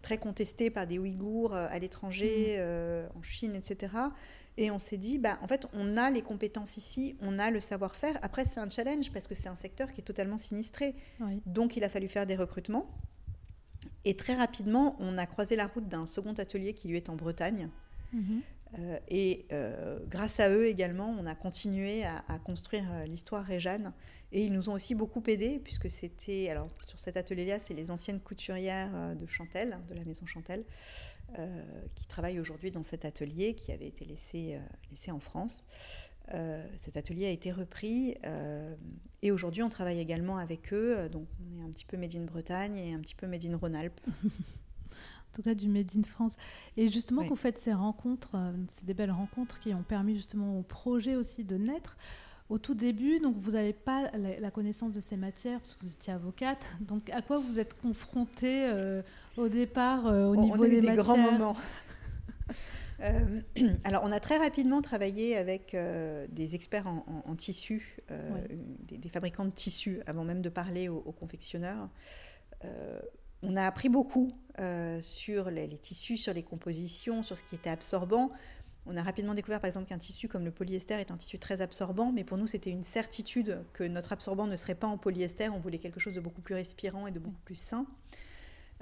[0.02, 3.18] très contestées par des Ouïghours à l'étranger, mm.
[3.18, 3.94] en Chine, etc.
[4.60, 7.62] Et on s'est dit, bah, en fait, on a les compétences ici, on a le
[7.62, 8.20] savoir-faire.
[8.22, 10.96] Après, c'est un challenge parce que c'est un secteur qui est totalement sinistré.
[11.46, 12.94] Donc, il a fallu faire des recrutements.
[14.04, 17.16] Et très rapidement, on a croisé la route d'un second atelier qui lui est en
[17.16, 17.70] Bretagne.
[18.12, 18.42] Mhm.
[18.78, 23.94] Euh, et euh, grâce à eux également, on a continué à, construire euh, l'histoire Réjeanne.
[24.34, 27.92] Et ils nous ont aussi beaucoup aidés, puisque c'était, alors sur cet atelier-là, c'est les
[27.92, 30.66] anciennes couturières de Chantel, de la maison Chantel,
[31.96, 34.60] qui travaillent aujourd'hui dans cet atelier qui avait été laissé, euh,
[34.92, 35.66] laissé en France.
[36.34, 38.16] Euh, cet atelier a été repris
[39.24, 41.10] et aujourd'hui on travaille également avec eux.
[41.10, 43.58] Donc on est un petit peu Made in Bretagne et un petit peu Made in
[43.58, 44.00] Rhône-Alpes.
[44.24, 46.38] en tout cas du Made in France.
[46.78, 48.36] Et justement, vous faites ces rencontres,
[48.70, 51.98] c'est des belles rencontres qui ont permis justement au projet aussi de naître.
[52.50, 55.92] Au tout début, donc vous n'avez pas la, connaissance de ces matières parce que vous
[55.92, 56.66] étiez avocate.
[56.82, 59.04] Donc à quoi vous êtes confrontée euh,
[59.38, 61.56] au départ euh, au niveau on a eu des, grands moments.
[63.02, 63.42] Euh,
[63.84, 68.30] alors, on a très rapidement travaillé avec euh, des experts en, tissus, euh,
[68.82, 71.90] des, fabricants de tissus, avant même de parler aux, confectionneurs.
[73.42, 74.34] on a appris beaucoup
[75.02, 78.32] sur les, tissus, sur les compositions, sur ce qui était absorbant.
[78.86, 81.62] On a rapidement découvert, par exemple, qu'un tissu comme le polyester est un tissu très
[81.62, 85.50] absorbant, mais pour nous, c'était une certitude que notre absorbant ne serait pas en polyester.
[85.50, 87.86] On voulait quelque chose de beaucoup plus respirant et de beaucoup plus sain.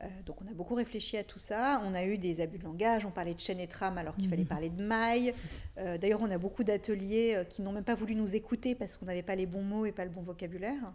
[0.04, 1.82] Euh, donc on a beaucoup réfléchi à tout ça.
[1.86, 4.30] On a eu des abus de langage, on parlait de chaîne et trame alors qu'il
[4.30, 5.34] fallait parler de maille.
[5.78, 8.98] Euh, d'ailleurs, on a beaucoup d'ateliers euh, qui n'ont même pas voulu nous écouter parce
[8.98, 10.94] qu'on n'avait pas les bons mots et pas le bon vocabulaire.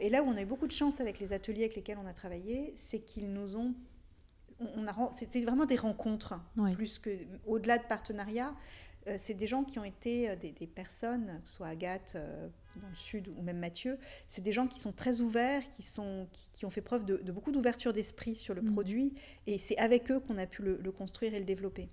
[0.00, 2.06] et là où on a eu beaucoup de chance avec les ateliers avec lesquels on
[2.06, 3.74] a travaillé, c'est qu'ils nous ont
[4.60, 6.40] on a, c'était vraiment des rencontres,
[6.74, 7.10] plus que
[7.46, 8.54] au-delà de partenariats.
[9.16, 12.16] c'est des gens qui ont été des, des personnes, soit Agathe
[12.78, 16.28] dans le sud ou même Mathieu, c'est des gens qui sont très ouverts, qui, sont,
[16.52, 18.72] qui, ont fait preuve de, beaucoup d'ouverture d'esprit sur le mm.
[18.72, 19.14] produit,
[19.46, 21.88] et c'est avec eux qu'on a pu le, construire et le développer.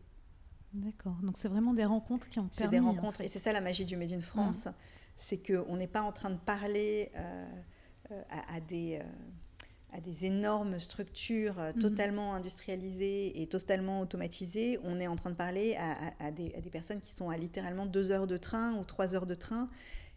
[0.74, 2.76] D'accord, donc c'est vraiment des rencontres qui ont permis...
[2.76, 4.74] C'est des rencontres, et c'est ça la magie du Made in France, mm.
[5.18, 7.46] c'est qu'on n'est pas en train de parler euh,
[8.12, 9.02] euh, à, des...
[9.96, 11.80] Euh, à des énormes structures mm.
[11.80, 15.78] totalement industrialisées et totalement automatisées, on est en train de parler
[16.20, 19.16] à, des, à, des, personnes qui sont à littéralement deux heures de train ou trois
[19.16, 19.70] heures de train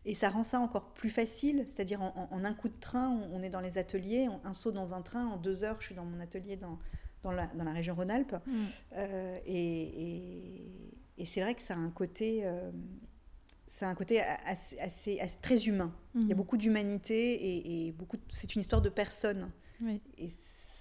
[0.05, 3.51] et ça rend ça encore plus facile, c'est-à-dire en, un coup de train, on, est
[3.51, 6.19] dans les ateliers, un saut dans un train, en deux heures, je suis dans mon
[6.21, 6.79] atelier dans,
[7.23, 8.37] dans, la, dans la région Rhône-Alpes.
[8.47, 8.65] Mm.
[8.97, 10.63] Euh, et,
[11.19, 12.71] et, c'est vrai que ça a un côté, euh,
[13.83, 15.93] un côté assez, assez, très humain.
[16.15, 16.39] Il y a mm.
[16.39, 18.17] beaucoup d'humanité et, beaucoup.
[18.31, 19.51] C'est une histoire de personnes.
[20.19, 20.31] Et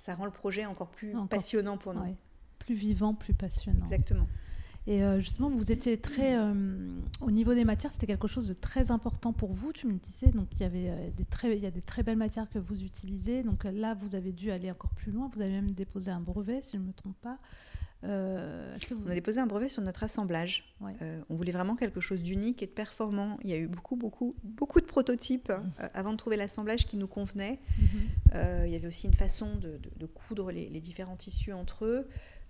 [0.03, 2.15] ça rend le projet encore plus passionnant pour nous.
[2.59, 3.85] Plus vivant, plus passionnant.
[3.85, 4.27] Exactement.
[4.87, 6.37] Et euh, justement, vous étiez très.
[6.39, 6.53] Euh,
[7.19, 9.73] au niveau des matières, c'était quelque chose de très important pour vous.
[9.73, 12.03] Tu me disais, donc il y, avait, euh, des très, il y a des très
[12.03, 13.43] belles matières que vous utilisez.
[13.43, 15.29] Donc là, vous avez dû aller encore plus loin.
[15.33, 17.37] Vous avez même déposé un brevet, si je ne me trompe pas.
[18.03, 20.75] On a déposé un brevet sur notre assemblage.
[20.81, 23.37] on voulait vraiment quelque chose d'unique et de performant.
[23.43, 25.89] Il y a eu beaucoup, beaucoup, beaucoup de prototypes mmh.
[25.93, 27.59] avant de trouver l'assemblage qui nous convenait.
[27.79, 28.35] Mmh.
[28.65, 32.07] il y avait aussi une façon de, coudre les, les, différents tissus entre eux.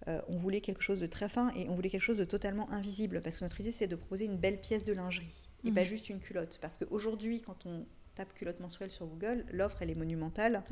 [0.07, 2.71] Euh, on voulait quelque chose de très fin et on voulait quelque chose de totalement
[2.71, 5.81] invisible parce que notre idée c'est de proposer une belle pièce de lingerie et pas
[5.81, 5.87] mhm.
[5.87, 6.59] juste une culotte.
[6.61, 10.63] Parce qu'aujourd'hui, quand on tape culotte mensuelle sur Google, l'offre elle est monumentale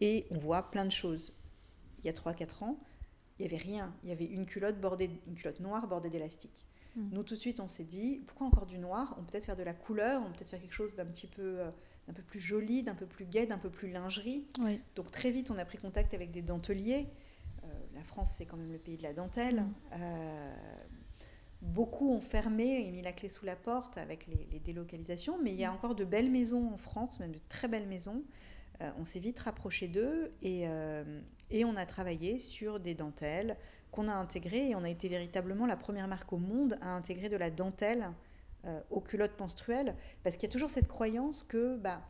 [0.00, 1.34] et on voit plein de choses.
[2.02, 2.78] Il y a 3-4 ans,
[3.40, 3.94] il n'y avait rien.
[4.04, 6.66] Il y avait une culotte, bordée, une culotte noire bordée d'élastique.
[6.96, 7.10] Mhm.
[7.12, 9.14] Nous, tout de suite, on s'est dit, pourquoi encore du noir?
[9.18, 11.26] On peut peut-être faire de la couleur, on peut peut-être faire quelque chose d'un petit
[11.26, 11.70] peu, euh,
[12.06, 14.46] d'un peu plus joli, d'un peu plus gai, d'un peu plus lingerie.
[14.94, 17.08] Donc très vite, on a pris contact avec des denteliers
[17.94, 19.62] la France, c'est quand même le pays de la dentelle.
[19.62, 19.74] Mm.
[19.92, 20.54] Euh,
[21.62, 25.60] beaucoup ont fermé et mis la clé sous la porte avec les, délocalisations, mais il
[25.60, 25.74] y a mm.
[25.74, 28.22] encore de belles maisons en France, même de très belles maisons.
[28.80, 33.56] Euh, on s'est vite rapproché d'eux et, euh, et, on a travaillé sur des dentelles
[33.90, 37.28] qu'on a intégrées et on a été véritablement la première marque au monde à intégrer
[37.28, 38.12] de la dentelle
[38.90, 42.02] aux culottes menstruelles parce qu'il y a toujours cette croyance que bah,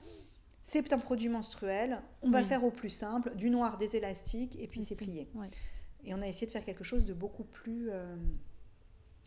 [0.63, 4.67] c'est un produit menstruel, on va faire au plus simple, du noir, des élastiques et
[4.67, 5.29] puis c'est plié.
[6.05, 8.17] Et on a essayé de faire quelque chose de beaucoup plus, euh,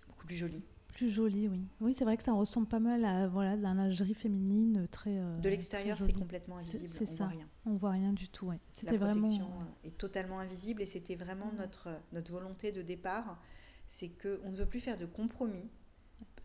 [0.07, 0.61] beaucoup plus joli.
[0.93, 1.67] Plus joli, oui.
[1.81, 5.17] Oui, c'est vrai que ça ressemble pas mal à voilà, la lingerie féminine très.
[5.17, 6.89] Euh, de l'extérieur, c'est complètement invisible.
[6.89, 7.25] C'est ça.
[7.25, 7.49] Voit rien.
[7.65, 8.47] On voit rien du tout.
[8.47, 8.59] Ouais.
[8.69, 9.27] C'était vraiment.
[9.27, 11.57] La protection euh, est totalement invisible et c'était vraiment mm.
[11.57, 13.39] notre, notre volonté de départ.
[13.87, 15.69] C'est qu'on ne veut plus faire de compromis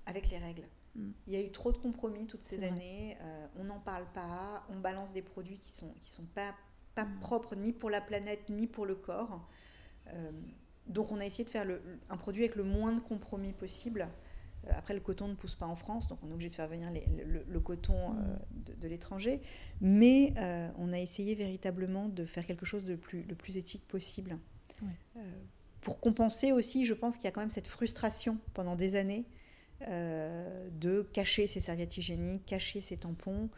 [0.07, 0.69] avec les règles.
[0.95, 1.11] Mm.
[1.27, 3.19] Il y a eu trop de compromis toutes ces années.
[3.57, 4.67] on n'en parle pas.
[4.71, 6.55] On balance des produits qui sont qui sont pas
[6.95, 7.21] pas mm.
[7.21, 9.47] propres ni pour la planète ni pour le corps.
[10.13, 10.33] Euh,
[10.87, 11.67] donc on a essayé de faire
[12.09, 14.09] un produit avec le moins de compromis possible.
[14.69, 16.69] Euh, après, le coton ne pousse pas en France, donc on est obligé de faire
[16.69, 18.81] venir le, coton euh, mm.
[18.81, 19.41] de, l'étranger.
[19.81, 20.35] Mais
[20.79, 24.39] on a essayé véritablement de faire quelque chose de plus, le plus éthique possible.
[25.81, 29.25] pour compenser aussi, je pense qu'il y a quand même cette frustration pendant des années
[29.81, 33.49] de cacher ses serviettes hygiéniques, cacher ses tampons,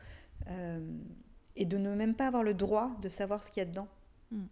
[1.57, 3.89] et de ne même pas avoir le droit de savoir ce qu'il y a dedans.
[4.31, 4.45] Mm.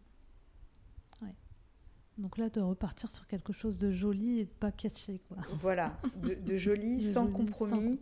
[2.18, 5.20] Donc là, de repartir sur quelque chose de joli et de pas catché.
[5.28, 5.36] Quoi.
[5.60, 7.98] Voilà, de, joli, sans, compromis,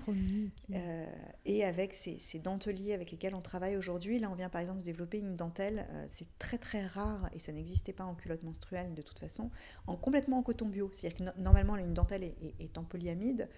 [0.73, 1.07] euh,
[1.45, 4.19] et avec ces, denteliers avec lesquels on travaille aujourd'hui.
[4.19, 7.39] Là, on vient par exemple de développer une dentelle, euh, c'est très très rare, et
[7.39, 9.51] ça n'existait pas en culotte menstruelle de toute façon,
[9.87, 10.89] en, complètement en coton bio.
[10.93, 13.51] C'est-à-dire que normalement, une dentelle est, en polyamide,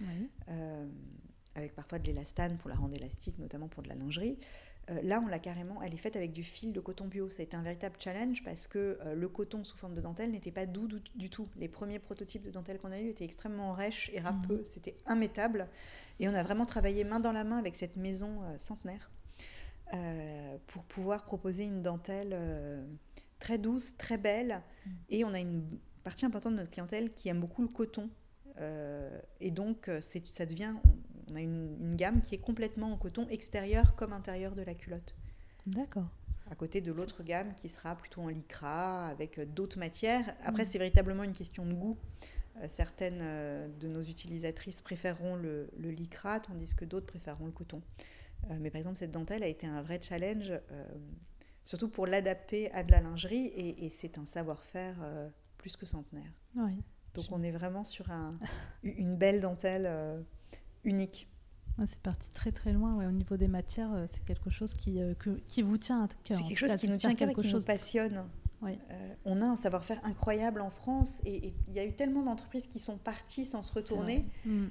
[0.48, 0.86] euh,
[1.54, 4.38] avec parfois de l'élastane pour la rendre élastique, notamment pour de la lingerie.
[4.90, 7.30] Euh, là, on l'a carrément, elle est faite avec du fil de coton bio.
[7.30, 10.30] Ça a été un véritable challenge parce que euh, le coton sous forme de dentelle
[10.30, 11.48] n'était pas doux du, tout.
[11.56, 14.58] Les premiers prototypes de dentelle qu'on a eu étaient extrêmement rêches et râpeux.
[14.58, 14.64] Mhm.
[14.64, 15.68] C'était immétable.
[16.20, 19.10] Et on a vraiment travaillé main dans la main avec cette maison euh, centenaire
[20.66, 22.36] pour pouvoir proposer une dentelle
[23.38, 24.60] très douce, très belle.
[24.84, 24.92] Mhm.
[25.08, 25.64] Et on a une
[26.04, 28.10] partie importante de notre clientèle qui aime beaucoup le coton.
[29.40, 33.94] et donc, ça devient, on a une, une, gamme qui est complètement en coton extérieur
[33.94, 35.16] comme intérieur de la culotte.
[35.66, 36.08] D'accord
[36.50, 40.24] à côté de l'autre gamme qui sera plutôt en lycra avec euh, d'autres matières.
[40.44, 40.66] Après, mm.
[40.66, 41.96] c'est véritablement une question de goût.
[42.56, 47.82] Euh, certaines euh, de nos utilisatrices préféreront le, lycra, tandis que d'autres préféreront le coton.
[48.60, 50.52] mais par exemple, cette dentelle a été un vrai challenge,
[51.64, 54.96] surtout pour l'adapter à de la lingerie, et, c'est un savoir-faire
[55.56, 56.32] plus que centenaire.
[57.14, 58.38] Donc on est vraiment sur un,
[58.84, 60.24] une belle dentelle
[60.84, 61.28] unique.
[61.86, 63.06] C'est parti très très loin.
[63.06, 65.14] au niveau des matières, euh, c'est quelque chose qui, euh,
[65.46, 66.38] qui vous tient à cœur.
[66.38, 68.24] C'est quelque chose qui nous tient à cœur et qui nous passionne.
[68.64, 72.66] Euh, on a un savoir-faire incroyable en France et il y a eu tellement d'entreprises
[72.66, 74.24] qui sont parties sans se retourner.
[74.44, 74.66] Mm.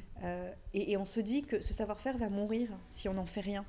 [0.73, 3.65] et, on se dit que ce savoir-faire va mourir si on n'en fait rien.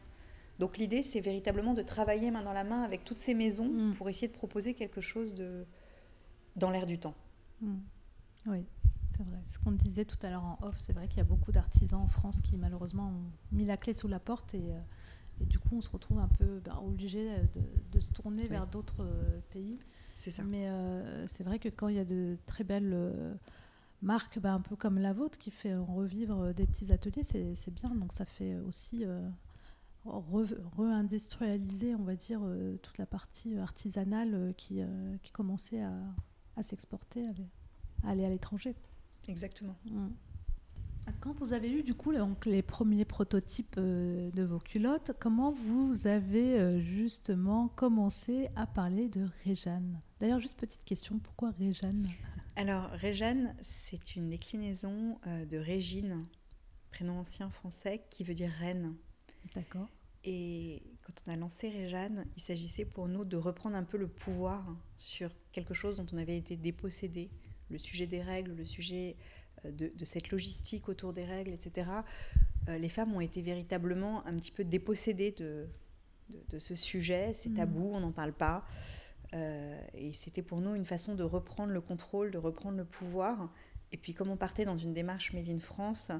[0.58, 3.94] Donc l'idée, c'est véritablement de travailler main dans la main avec toutes ces maisons mm.
[3.94, 5.64] pour essayer de proposer quelque chose de
[6.56, 7.14] dans l'air du temps.
[7.60, 7.76] Mm.
[8.48, 8.64] Oui.
[9.10, 9.38] C'est vrai.
[9.46, 12.00] Ce qu'on disait tout à l'heure en off, c'est vrai qu'il y a beaucoup d'artisans
[12.00, 14.80] en France qui malheureusement ont mis la clé sous la porte et, euh,
[15.40, 17.60] et du coup on se retrouve un peu ben, obligé de,
[17.92, 19.78] de, se tourner vers d'autres euh, pays.
[20.16, 20.42] C'est ça.
[20.44, 22.96] Mais euh, c'est vrai que quand il y a de très belles
[24.02, 27.90] marques, ben, un peu comme la vôtre, qui fait revivre des petits ateliers, c'est bien.
[27.94, 29.04] Donc ça fait aussi
[30.04, 32.40] re-industrialiser, on va dire,
[32.82, 34.80] toute la partie artisanale qui,
[35.22, 35.94] qui commençait à,
[36.56, 37.28] à s'exporter,
[38.04, 38.74] aller à l'étranger.
[39.26, 39.76] Exactement.
[39.84, 40.08] Mm.
[41.20, 45.50] Quand vous avez eu du coup donc, les premiers prototypes euh, de vos culottes, comment
[45.50, 50.00] vous avez euh, justement commencé à parler de Réjeanne?
[50.20, 52.06] D'ailleurs, juste petite question, pourquoi Réjeanne?
[52.56, 56.26] Alors, Réjeanne, c'est une déclinaison euh, de Régine,
[56.90, 58.94] prénom ancien français qui veut dire reine.
[59.54, 59.88] D'accord.
[60.24, 64.08] Et quand on a lancé Réjeanne, il s'agissait pour nous de reprendre un peu le
[64.08, 67.30] pouvoir sur quelque chose dont on avait été dépossédé
[67.70, 69.16] le sujet des règles, le sujet
[69.64, 71.90] euh, de, cette logistique autour des règles, etc.,
[72.68, 75.66] euh, les femmes ont été véritablement un petit peu dépossédées de,
[76.50, 77.34] de, ce sujet.
[77.38, 77.56] C'est mm.
[77.56, 78.64] tabou, on n'en parle pas.
[79.34, 83.50] Euh, et c'était pour nous une façon de reprendre le contrôle, de reprendre le pouvoir.
[83.92, 86.10] Et puis comme on partait dans une démarche Made in France,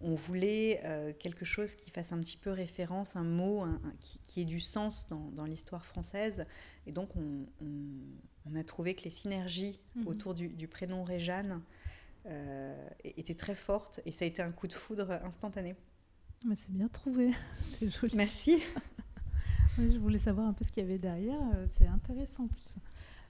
[0.00, 0.82] on voulait
[1.18, 3.64] quelque chose qui fasse un petit peu référence, un mot
[4.00, 6.44] qui, qui, ait du sens dans, dans l'histoire française.
[6.86, 7.66] Et donc on, on
[8.54, 10.06] a trouvé que les synergies mhm.
[10.06, 11.62] autour du, prénom Réjeanne
[12.26, 15.74] euh, étaient très fortes et ça a été un coup de foudre instantané.
[16.44, 17.30] Mais c'est bien trouvé,
[17.78, 18.16] c'est joli.
[18.16, 18.62] Merci.
[19.78, 22.76] je voulais savoir un peu ce qu'il y avait derrière, euh, c'est intéressant en plus.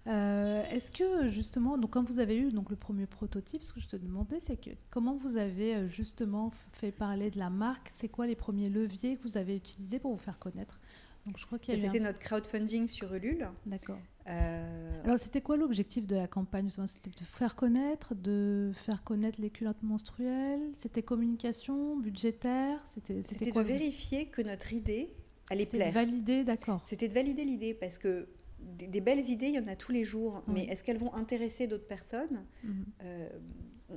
[0.09, 3.81] Euh, est-ce que justement, donc quand vous avez eu donc le premier prototype, ce que
[3.81, 7.90] je te demandais, c'est que comment vous avez justement fait parler de la marque?
[7.92, 10.79] C'est quoi les premiers leviers que vous avez utilisés pour vous faire connaître?
[11.26, 13.48] Donc, je crois qu'il C'était notre crowdfunding sur Ulule.
[13.66, 13.98] D'accord.
[14.28, 19.40] Euh, Alors, c'était quoi l'objectif de la campagne C'était de faire connaître, de faire connaître
[19.40, 22.82] les culottes menstruelles C'était communication, budgétaire?
[22.94, 23.14] C'était
[23.50, 25.14] de vérifier que notre idée
[25.50, 25.88] allait plaire.
[25.88, 26.82] C'était valider, d'accord.
[26.86, 28.28] C'était de valider l'idée parce que
[28.60, 31.66] des, belles idées, il y en a tous les jours, mais est-ce qu'elles vont intéresser
[31.66, 32.44] d'autres personnes?
[32.62, 32.84] Mhm.
[33.02, 33.28] euh,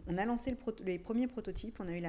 [0.07, 2.03] On a lancé les premiers prototypes, on a eu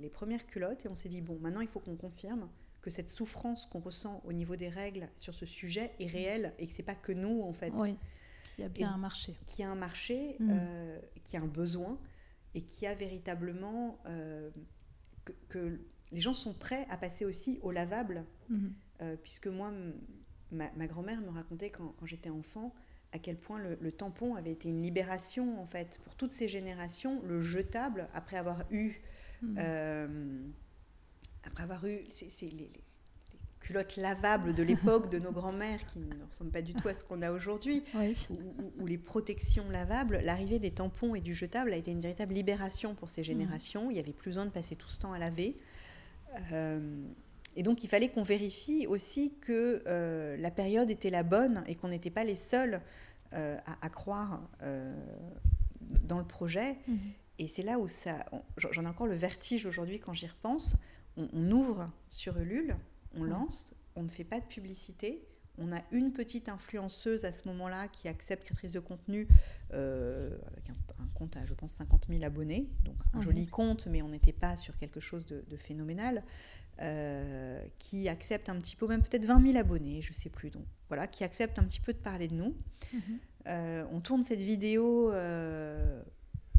[0.00, 2.48] les premières culottes et on s'est dit, bon, maintenant il faut qu'on confirme
[2.86, 6.68] que cette souffrance qu'on ressent au niveau des règles sur ce sujet est réelle et
[6.68, 7.72] que c'est pas que nous en fait.
[7.74, 7.96] Oui,
[8.44, 9.36] qu'il y a bien un marché.
[9.44, 10.50] Qui a un marché, mm.
[10.52, 11.98] euh, qui a un besoin
[12.54, 14.50] et qui a véritablement euh,
[15.48, 15.80] que,
[16.12, 18.70] les gens sont prêts à passer aussi au lavable, mm-hmm.
[19.02, 19.72] euh, puisque moi,
[20.52, 22.72] ma, grand-mère me racontait quand, j'étais enfant
[23.10, 27.20] à quel point le, tampon avait été une libération en fait pour toutes ces générations,
[27.24, 29.00] le jetable après avoir eu
[29.42, 30.52] mm
[31.46, 32.00] après avoir eu
[32.42, 32.70] les,
[33.60, 37.04] culottes lavables de l'époque de nos grands-mères qui ne ressemblent pas du tout à ce
[37.04, 37.82] qu'on a aujourd'hui,
[38.78, 42.94] ou, les protections lavables, l'arrivée des tampons et du jetable a été une véritable libération
[42.94, 43.90] pour ces générations.
[43.90, 45.56] Il n'y avait plus besoin de passer tout ce temps à laver.
[46.52, 47.02] Euh,
[47.56, 51.74] et donc il fallait qu'on vérifie aussi que euh, la période était la bonne et
[51.74, 52.80] qu'on n'était pas les seuls
[53.34, 54.48] euh, à, croire
[55.80, 56.76] dans le projet.
[56.86, 56.98] Mhm.
[57.38, 58.24] Et c'est là où ça,
[58.56, 60.76] j'en ai encore le vertige aujourd'hui quand j'y repense
[61.16, 62.76] on, ouvre sur Ulule,
[63.14, 65.26] on lance, on ne fait pas de publicité.
[65.58, 69.26] On a une petite influenceuse à ce moment-là qui accepte créatrice de contenu
[69.72, 70.74] euh, avec un,
[71.14, 72.68] compte à, je pense, 50 000 abonnés.
[72.84, 76.22] Donc un joli compte, mais on n'était pas sur quelque chose de, phénoménal.
[76.82, 80.50] Euh, qui accepte un petit peu, même peut-être 20 000 abonnés, je ne sais plus.
[80.50, 82.54] Donc voilà, qui accepte un petit peu de parler de nous.
[82.92, 83.00] Mhm.
[83.46, 85.10] Euh, on tourne cette vidéo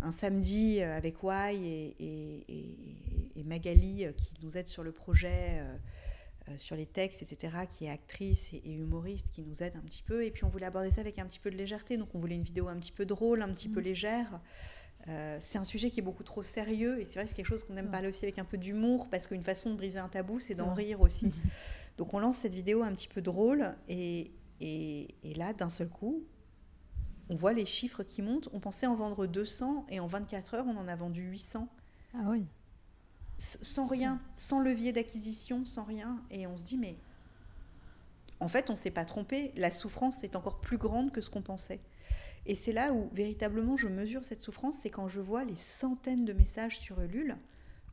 [0.02, 5.64] un samedi euh, avec Wai et, Magali euh, qui nous aident sur le projet.
[6.58, 10.24] sur les textes, etc., qui est actrice et, humoriste, qui nous aide un petit peu.
[10.24, 12.36] Et puis on voulait aborder ça avec un petit peu de légèreté, donc on voulait
[12.36, 13.84] une vidéo un petit peu drôle, un petit peu mmh.
[13.84, 14.40] légère.
[15.40, 17.64] c'est un sujet qui est beaucoup trop sérieux et c'est vrai que c'est quelque chose
[17.64, 20.40] qu'on aime parler aussi avec un peu d'humour parce qu'une façon de briser un tabou,
[20.40, 21.34] c'est d'en rire aussi.
[21.98, 24.32] Donc on lance cette vidéo un petit peu drôle et,
[24.62, 26.24] et, et là, d'un seul coup,
[27.30, 28.50] on voit les chiffres qui montent.
[28.54, 31.68] On pensait en vendre 200 et en 24 heures, on en a vendu 800.
[32.14, 32.46] Ah oui.
[33.38, 36.24] sans rien, sans levier d'acquisition, sans rien.
[36.32, 36.98] Et on se dit, mais
[38.40, 39.52] en fait, on ne s'est pas trompé.
[39.56, 41.82] La souffrance est encore plus grande que ce qu'on pensait.
[42.46, 46.24] Et c'est là où véritablement je mesure cette souffrance, c'est quand je vois les centaines
[46.24, 47.38] de messages sur Ulule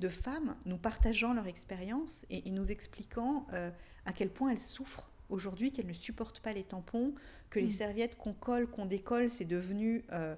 [0.01, 3.71] de femmes nous partageant leur expérience et, nous expliquant euh,
[4.07, 7.15] à quel point elles souffrent aujourd'hui, qu'elles ne supportent pas les tampons,
[7.51, 7.71] que les mm.
[7.71, 10.05] serviettes qu'on colle, qu'on décolle, c'est devenu...
[10.13, 10.35] Euh,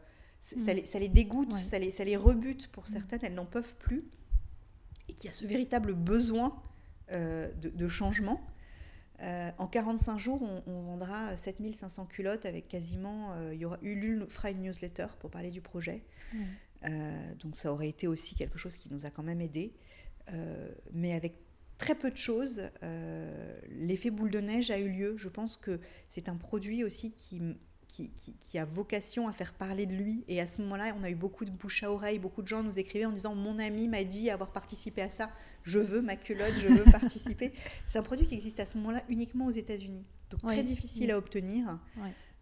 [0.57, 0.85] mm.
[0.85, 2.87] ça, les, dégoûte, ça, les, ça les rebute pour mm.
[2.87, 4.05] certaines, elles n'en peuvent plus.
[5.09, 6.61] Et qu'il y a ce véritable besoin
[7.13, 8.41] euh, de, changement.
[9.23, 13.35] Euh, en 45 jours, on, vendra 7500 culottes avec quasiment...
[13.51, 16.05] il y aura Ulule fera une newsletter pour parler du projet.
[17.39, 19.73] donc ça aurait été aussi quelque chose qui nous a quand même aidé.
[20.93, 21.46] mais avec
[21.79, 22.63] très peu de choses.
[22.83, 25.17] Euh, l'effet boule de neige a eu lieu.
[25.17, 27.41] Je pense que c'est un produit aussi qui,
[27.89, 30.25] qui, a vocation à faire parler de lui.
[30.29, 32.19] Et à ce moment-là, on a eu beaucoup de bouche à oreille.
[32.19, 35.31] Beaucoup de gens nous écrivaient en disant Mon ami m'a dit avoir participé à ça.
[35.63, 37.53] Je veux ma culotte, je veux participer.
[37.89, 40.05] C'est un produit qui existe à ce moment-là uniquement aux États-Unis.
[40.31, 41.79] Donc très difficile à obtenir.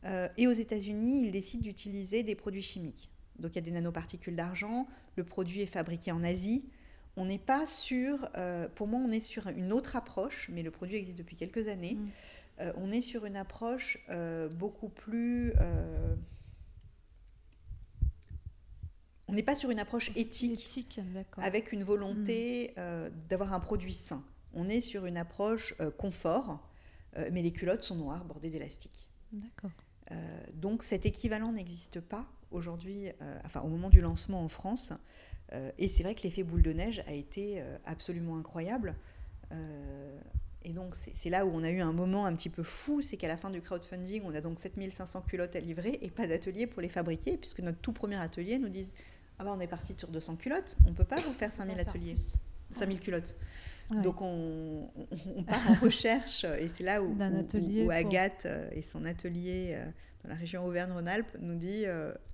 [0.04, 3.10] Euh, et aux États-Unis, ils décident d'utiliser des produits chimiques.
[3.38, 4.86] Donc il y a des nanoparticules d'argent.
[5.16, 6.66] Le produit est fabriqué en Asie
[7.16, 10.70] on n'est pas sur, euh, pour moi, on est sur une autre approche, mais le
[10.70, 11.94] produit existe depuis quelques années.
[11.94, 12.10] Mm.
[12.60, 15.52] Euh, on est sur une approche euh, beaucoup plus.
[19.26, 21.00] on n'est pas sur une approche éthique,
[21.38, 23.08] avec une volonté mm.
[23.28, 24.24] d'avoir un produit sain.
[24.52, 26.68] On est sur une approche confort,
[27.32, 29.08] mais les culottes sont noires bordées d'élastique.
[29.32, 29.72] D'accord.
[30.52, 33.08] donc cet équivalent n'existe pas aujourd'hui,
[33.44, 34.92] enfin au moment du lancement en France.
[35.52, 38.94] Euh, et c'est vrai que l'effet boule de neige a été euh, absolument incroyable.
[39.52, 40.18] Euh,
[40.62, 43.18] et donc, c'est là où on a eu un moment un petit peu fou, c'est
[43.18, 46.66] qu'à la fin du crowdfunding, on a donc 7500 culottes à livrer et pas d'atelier
[46.66, 48.86] pour les fabriquer, puisque notre tout premier atelier nous dit
[49.38, 51.78] Ah bah, on est parti sur 200 culottes, on ne peut pas vous faire 5000
[51.78, 52.16] ateliers,
[52.70, 53.36] 5000 culottes.
[54.02, 54.88] Donc, on,
[55.46, 59.78] part en recherche, et c'est là où, où, Agathe et son atelier
[60.22, 61.84] dans la région Auvergne-Rhône-Alpes nous dit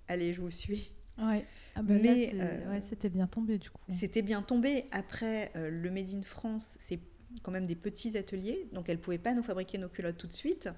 [0.06, 0.92] Allez, je vous suis.
[1.18, 1.44] Ouais.
[1.74, 3.80] Ah ben mais euh, c'était bien tombé du coup.
[3.88, 4.86] C'était bien tombé.
[4.92, 7.00] Après, euh, le Made in France, c'est
[7.42, 10.26] quand même des petits ateliers, donc elles ne pouvaient pas nous fabriquer nos culottes tout
[10.26, 10.68] de suite.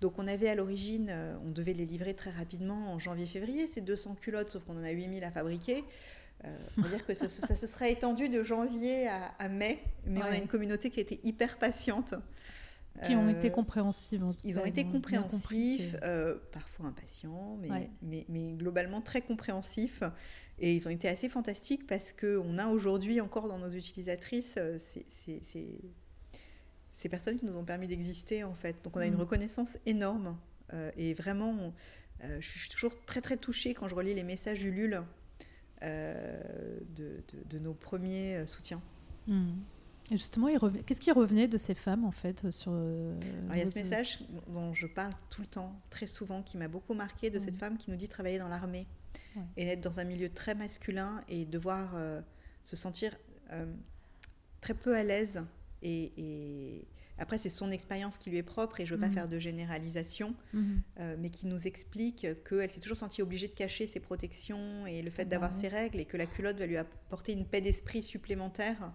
[0.00, 3.80] Donc on avait à l'origine, euh, on devait les livrer très rapidement en janvier-février, ces
[3.82, 5.84] 200 culottes, sauf qu'on en a 8000 à fabriquer.
[6.78, 10.24] on va dire que ça, se serait étendu de janvier à, à mai, mais on
[10.24, 12.14] a une communauté qui a été hyper patiente.
[13.04, 14.20] Qui ont été euh, compréhensifs.
[14.44, 20.02] Ils ont été compréhensifs, euh, parfois impatients, mais, mais, mais, globalement très compréhensifs.
[20.58, 24.78] Et ils ont été assez fantastiques parce qu'on a aujourd'hui encore dans nos utilisatrices euh,
[25.24, 25.40] ces,
[26.94, 28.76] ces, personnes qui nous ont permis d'exister en fait.
[28.84, 29.20] Donc on a une mm.
[29.20, 30.36] reconnaissance énorme.
[30.96, 31.72] et vraiment,
[32.22, 35.02] je suis toujours très très touchée quand je relis les messages Ulule
[35.82, 38.82] de, de, de, nos premiers soutiens.
[40.10, 40.48] Mm justement,
[40.86, 43.18] qu'est-ce qui revenait de ces femmes, en fait sur, euh,
[43.52, 46.68] Il y a ce message dont je parle tout le temps, très souvent, qui m'a
[46.68, 48.86] beaucoup marqué, de cette femme qui nous dit travailler dans l'armée
[49.56, 52.20] et être dans un milieu très masculin et devoir euh,
[52.64, 53.16] se sentir
[53.52, 53.72] euh,
[54.60, 55.44] très peu à l'aise.
[55.82, 56.86] Et,
[57.18, 59.14] après, c'est son expérience qui lui est propre et je ne veux pas mhm.
[59.14, 60.80] faire de généralisation, mhm.
[61.18, 65.10] mais qui nous explique qu'elle s'est toujours sentie obligée de cacher ses protections et le
[65.10, 68.02] fait bah d'avoir ses règles et que la culotte va lui apporter une paix d'esprit
[68.02, 68.88] supplémentaire euh,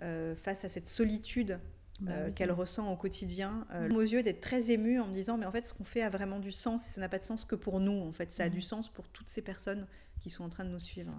[0.00, 1.58] face à cette solitude
[2.00, 3.66] bah euh, qu'elle ressent au quotidien.
[3.72, 6.02] Euh, aux yeux d'être très émue en me disant mais en fait ce qu'on fait
[6.02, 8.30] a vraiment du sens et ça n'a pas de sens que pour nous en fait
[8.30, 9.86] ça a du sens pour toutes ces personnes
[10.20, 11.12] qui sont en train de nous suivre.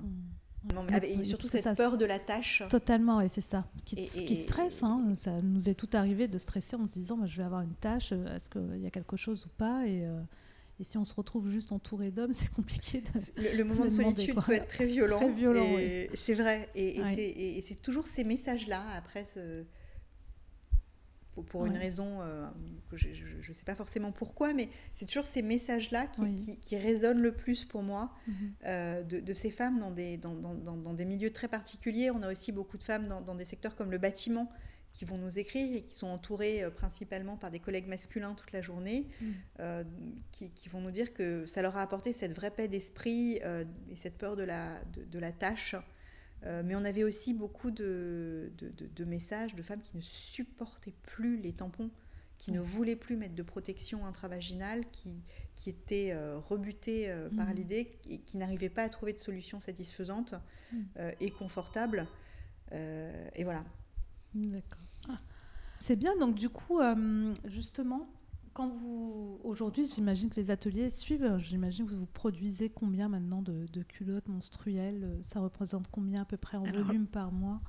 [1.04, 2.62] Et surtout cette peur de la tâche.
[2.70, 3.66] Totalement, et c'est ça.
[3.86, 4.84] Qui, qui stresse.
[4.84, 5.14] Hein.
[5.14, 8.12] Ça nous est tout arrivé de stresser en se disant je vais avoir une tâche,
[8.12, 10.06] est-ce qu'il y a quelque chose ou pas et,
[10.80, 13.02] et si on se retrouve juste entouré d'hommes, c'est compliqué.
[13.02, 15.18] De, le, moment de, solitude peut être très violent.
[15.18, 15.66] Très violent,
[16.16, 16.70] C'est vrai.
[16.76, 19.64] Et, c'est toujours ces messages-là, après, ce...
[21.48, 22.46] pour, une raison euh,
[22.92, 27.22] que je ne sais pas forcément pourquoi, mais c'est toujours ces messages-là qui, qui, résonnent
[27.22, 28.36] le plus pour moi, mhm.
[28.66, 32.12] euh, de, ces femmes dans des, dans, dans, dans, des milieux très particuliers.
[32.12, 34.52] On a aussi beaucoup de femmes dans, des secteurs comme le bâtiment
[34.98, 38.52] qui vont nous écrire et qui sont entourés euh, principalement par des collègues masculins toute
[38.52, 39.26] la journée, mm.
[39.60, 39.84] euh,
[40.32, 43.96] qui, vont nous dire que ça leur a apporté cette vraie paix d'esprit euh, et
[43.96, 45.76] cette peur de la, de, la tâche
[46.64, 51.52] mais on avait aussi beaucoup de, de, messages de femmes qui ne supportaient plus les
[51.52, 51.90] tampons,
[52.38, 55.24] qui ne voulaient plus mettre de protection intravaginale, qui,
[55.56, 56.16] qui étaient
[56.48, 57.54] rebutées par mmh.
[57.54, 60.36] l'idée et qui n'arrivaient pas à trouver de solution satisfaisante
[61.20, 62.08] et confortable.
[62.72, 63.66] et voilà.
[64.34, 64.80] D'accord.
[65.80, 66.80] C'est bien, donc du coup,
[67.46, 68.10] justement,
[68.54, 71.38] quand vous aujourd'hui, j'imagine que les ateliers suivent.
[71.38, 76.58] J'imagine que vous produisez combien maintenant de, culottes menstruelles Ça représente combien à peu près
[76.58, 77.62] en volume par mois?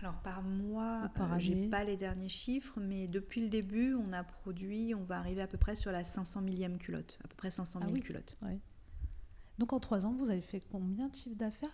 [0.00, 4.12] alors par mois, euh, je n'ai pas les derniers chiffres, mais depuis le début, on
[4.12, 7.34] a produit, on va arriver à peu près sur la 500 millième culotte, à peu
[7.36, 8.36] près 500 000 ah culottes.
[9.62, 11.70] Donc en trois ans, vous avez fait combien de chiffre d'affaires?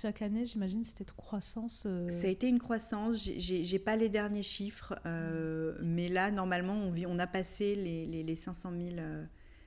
[0.00, 3.30] Chaque année, j'imagine, c'était une croissance euh, Ça a été une croissance.
[3.38, 8.34] J'ai pas les derniers chiffres, euh, mais là, normalement, on, on a passé les, les,
[8.34, 8.96] 500, 000,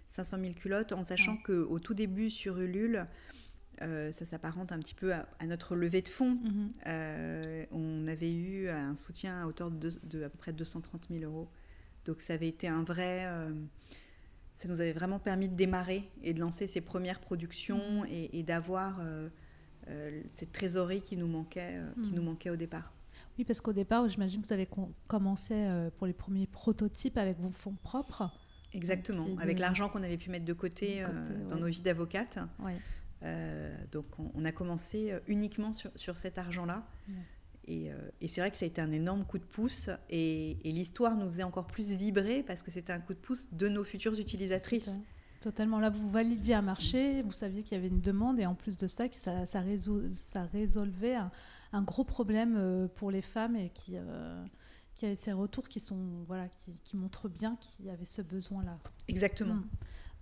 [0.10, 3.08] 500 000 culottes, en sachant qu'au tout début, sur Ulule,
[3.82, 6.38] euh, ça s'apparente un petit peu à, notre levée de fonds.
[6.44, 7.68] Mhm.
[7.72, 11.48] on avait eu un soutien à hauteur de, de, à peu près 230 000 euros.
[12.04, 13.26] Donc ça avait été un vrai
[14.56, 18.08] ça nous avait vraiment permis de démarrer et de lancer ces premières productions mm.
[18.34, 19.30] et, d'avoir euh,
[19.90, 22.16] euh, cette trésorerie qui nous manquait, euh, qui mm.
[22.16, 22.94] nous manquait au départ.
[23.38, 24.70] Oui, parce qu'au départ, j'imagine que vous avez
[25.08, 28.30] commencé pour les premiers prototypes avec vos fonds propres.
[28.72, 31.04] Exactement, avec l'argent qu'on avait pu mettre de côté,
[31.50, 32.40] dans nos vies d'avocate.
[33.92, 36.88] donc on, a commencé uniquement sur, sur cet argent-là.
[37.70, 39.90] Euh, et, c'est vrai que ça a été un énorme coup de pouce.
[40.10, 43.68] Et, l'histoire nous faisait encore plus vibrer parce que c'était un coup de pouce de
[43.70, 44.92] nos futures utilisatrices.
[45.42, 45.80] Totalement.
[45.80, 48.78] Là, vous validiez un marché, vous saviez qu'il y avait une demande, et en plus
[48.78, 49.62] de ça, que ça, ça,
[50.14, 54.44] ça résolvait un, gros problème euh, pour les femmes et qui, euh,
[54.96, 56.48] qui avait ces retours qui, sont, voilà,
[56.84, 58.80] qui, montrent bien qu'il y avait ce besoin-là.
[59.08, 59.56] Exactement.
[59.56, 59.68] Mmh.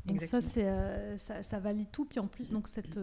[0.05, 2.03] Donc ça, c'est, ça, ça, valide tout.
[2.03, 2.99] Puis en plus, donc cette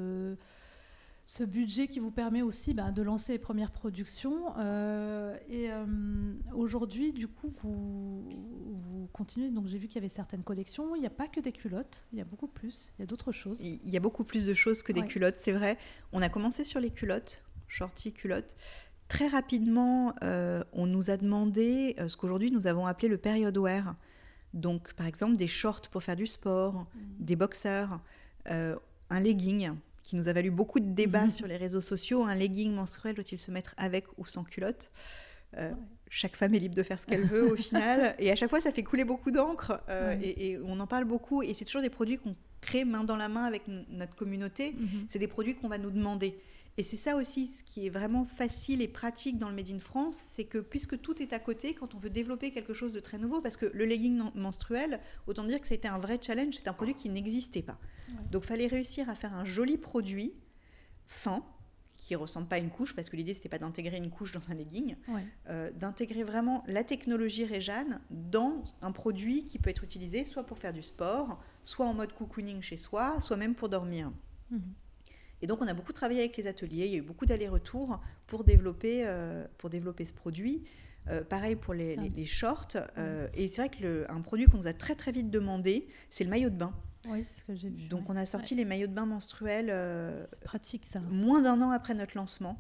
[1.25, 4.53] ce budget qui vous permet aussi bah, de lancer les premières productions.
[4.59, 5.85] Euh, et euh,
[6.55, 9.51] aujourd'hui, du coup, vous, vous continuez.
[9.51, 10.97] Donc, j'ai vu qu'il y avait certaines collections.
[10.97, 12.93] Il n'y a pas que des culottes, il y a beaucoup plus.
[12.99, 13.61] Il y a d'autres choses.
[13.61, 15.79] Il y a beaucoup plus de choses que des culottes, c'est vrai.
[16.12, 18.57] On a commencé sur les culottes, shorty culottes.
[19.09, 23.95] Très rapidement, euh, on nous a demandé ce qu'aujourd'hui nous avons appelé le period wear.
[24.55, 26.87] Donc, par exemple, des shorts pour faire du sport, mmh.
[27.21, 28.01] des boxers,
[28.47, 29.75] un legging
[30.11, 31.30] qui nous a valu beaucoup de débats mhm.
[31.30, 32.24] sur les réseaux sociaux.
[32.24, 34.90] Un legging menstruel, doit-il se mettre avec ou sans culotte?
[35.56, 35.70] Euh,
[36.08, 38.16] Chaque femme est libre de faire ce qu'elle veut au final.
[38.18, 39.80] Et à chaque fois, ça fait couler beaucoup d'encre.
[39.88, 41.44] Euh, et, on en parle beaucoup.
[41.44, 44.72] Et c'est toujours des produits qu'on crée main dans la main avec notre communauté.
[44.72, 45.06] Mhm.
[45.08, 46.36] C'est des produits qu'on va nous demander.
[46.81, 49.81] Et c'est ça aussi ce qui est vraiment facile et pratique dans le Made in
[49.81, 53.01] France, c'est que puisque tout est à côté, quand on veut développer quelque chose de
[53.01, 56.18] très nouveau, parce que le legging menstruel, autant dire que ça a été un vrai
[56.22, 57.78] challenge, c'est un produit qui n'existait pas.
[58.31, 60.33] Donc il fallait réussir à faire un joli produit
[61.07, 61.45] fin,
[61.99, 64.51] qui ressemble pas à une couche, parce que l'idée c'était pas d'intégrer une couche dans
[64.51, 64.97] un legging,
[65.51, 70.57] euh, d'intégrer vraiment la technologie Réjeanne dans un produit qui peut être utilisé soit pour
[70.57, 74.11] faire du sport, soit en mode cocooning chez soi, soit même pour dormir.
[74.51, 74.62] Mhm.
[75.43, 76.86] Et donc, on a beaucoup travaillé avec les ateliers.
[76.86, 80.64] Il y a eu beaucoup d'allers-retours pour développer, euh, pour développer ce produit.
[81.09, 82.76] Euh, pareil pour les, shorts.
[82.99, 86.30] Euh, et c'est vrai qu'un produit qu'on nous a très très vite demandé, c'est le
[86.30, 86.74] maillot de bain.
[87.09, 87.88] Oui, c'est ce que j'ai vu.
[87.88, 89.74] Donc, on a sorti les maillots de bain menstruels.
[90.45, 91.01] pratique ça.
[91.01, 92.59] Moins d'un an après notre lancement.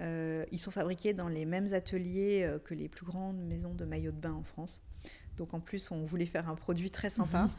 [0.00, 4.20] ils sont fabriqués dans les mêmes ateliers que les plus grandes maisons de maillots de
[4.20, 4.82] bain en France.
[5.36, 7.50] Donc en plus, on voulait faire un produit très sympa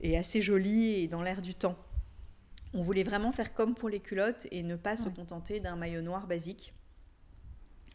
[0.00, 1.76] et assez joli et dans l'air du temps
[2.72, 6.02] on voulait vraiment faire comme pour les culottes et ne pas se contenter d'un maillot
[6.02, 6.74] noir basique.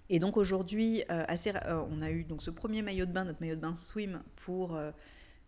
[0.10, 3.42] Et donc aujourd'hui, euh, euh, on a eu donc ce premier maillot de bain, notre
[3.42, 4.92] maillot de bain swim pour, euh,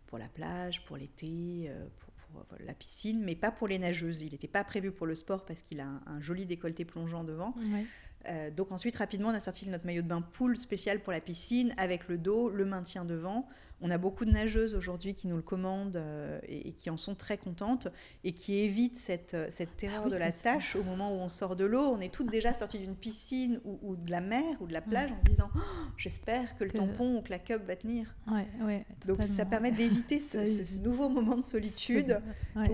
[0.07, 2.13] pour la plage, pour l'été, pour,
[2.59, 4.21] la piscine, mais pas pour les nageuses.
[4.21, 7.53] Il n'était pas prévu pour le sport parce qu'il a un, joli décolleté plongeant devant.
[8.55, 11.73] donc ensuite, rapidement, on a sorti notre maillot de bain pool spécial pour la piscine
[11.77, 13.47] avec le dos, le maintien devant.
[13.79, 17.13] On a beaucoup de nageuses aujourd'hui qui nous le commandent euh, et, qui en sont
[17.13, 17.87] très contentes
[18.23, 21.29] et qui évitent cette, euh, cette ah terreur de la tâche au moment où on
[21.29, 21.91] sort de l'eau.
[21.91, 25.11] On est toutes déjà sorties d'une piscine ou, de la mer ou de la plage
[25.11, 25.59] en disant oh,
[25.95, 28.15] j'espère que le tampon ou que la cup va tenir.
[29.05, 32.19] Donc ça permet d'éviter ce, nouveau moment de solitude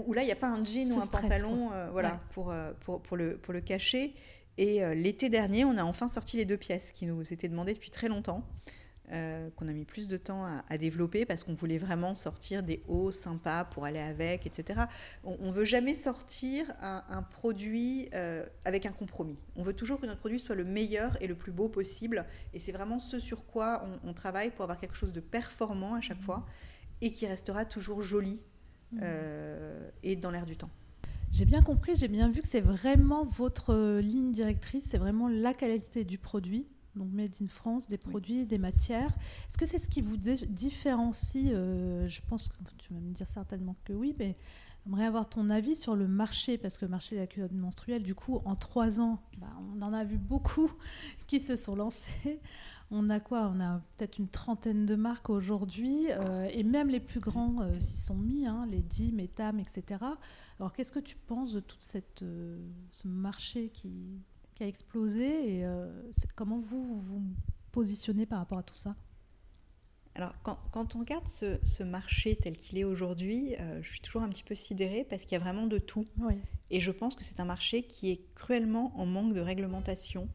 [0.07, 3.01] où, là il n'y a pas un jean ou un pantalon euh, voilà, pour, pour,
[3.01, 4.15] pour, le, pour le cacher.
[4.57, 7.89] Et l'été dernier, on a enfin sorti les deux pièces qui nous étaient demandées depuis
[7.89, 8.45] très longtemps.
[9.11, 12.81] Euh, qu'on a mis plus de temps à, développer parce qu'on voulait vraiment sortir des
[12.87, 14.85] hauts sympas pour aller avec, etc.
[15.25, 19.37] On ne veut jamais sortir un, produit euh, avec un compromis.
[19.57, 22.25] On veut toujours que notre produit soit le meilleur et le plus beau possible.
[22.53, 26.01] Et c'est vraiment ce sur quoi on, travaille pour avoir quelque chose de performant à
[26.01, 26.23] chaque mmh.
[26.23, 26.45] fois
[27.01, 28.41] et qui restera toujours joli
[28.93, 28.99] mmh.
[29.03, 30.71] euh, et dans l'air du temps.
[31.33, 35.53] J'ai bien compris, j'ai bien vu que c'est vraiment votre ligne directrice, c'est vraiment la
[35.53, 39.11] qualité du produit, donc made in France, des produits, des matières.
[39.49, 43.75] Est-ce que c'est ce qui vous différencie Je pense que tu vas me dire certainement
[43.85, 44.35] que oui, mais
[44.85, 48.03] J'aimerais avoir ton avis sur le marché, parce que le marché de la culotte menstruelle,
[48.03, 50.69] du coup, en trois ans, bah, on en a vu beaucoup
[51.27, 52.41] qui se sont lancés.
[52.91, 53.49] On a quoi?
[53.55, 57.79] On a peut-être une trentaine de marques aujourd'hui, euh, et même les plus grands euh,
[57.79, 60.03] s'y sont mis, hein, les DIM, Etam, etc.
[60.59, 62.59] Alors, qu'est-ce que tu penses de tout cette, euh,
[62.91, 64.19] ce marché qui,
[64.53, 65.65] qui, a explosé, et
[66.35, 67.21] comment vous, vous vous
[67.71, 68.95] positionnez par rapport à tout ça?
[70.15, 74.29] Alors, quand, on regarde ce, marché tel qu'il est aujourd'hui, euh, je suis toujours un
[74.29, 76.05] petit peu sidérée parce qu'il y a vraiment de tout.
[76.69, 80.29] Et je pense que c'est un marché qui est cruellement en manque de réglementation,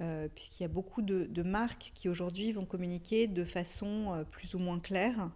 [0.00, 4.54] euh, puisqu'il y a beaucoup de marques qui aujourd'hui vont communiquer de façon euh, plus
[4.54, 5.30] ou moins claire.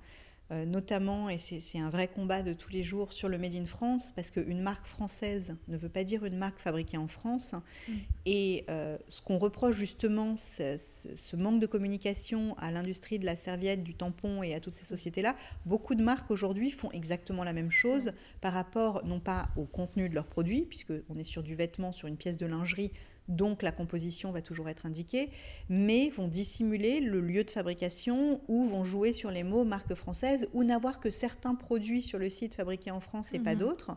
[0.52, 3.64] Euh, notamment, et c'est un vrai combat de tous les jours sur le Made in
[3.64, 7.54] France, parce qu'une marque française ne veut pas dire une marque fabriquée en France.
[7.88, 7.92] Mm.
[8.26, 13.82] Et euh, ce qu'on reproche justement, ce, manque de communication à l'industrie de la serviette,
[13.82, 15.34] du tampon et à toutes ces sociétés-là,
[15.64, 20.08] beaucoup de marques aujourd'hui font exactement la même chose par rapport non pas au contenu
[20.08, 22.92] de leurs produits, puisqu'on est sur du vêtement, sur une pièce de lingerie,
[23.28, 25.30] donc la composition va toujours être indiquée,
[25.68, 30.48] mais vont dissimuler le lieu de fabrication ou vont jouer sur les mots marque française
[30.52, 33.60] ou n'avoir que certains produits sur le site fabriqués en France et pas mhm.
[33.60, 33.96] d'autres.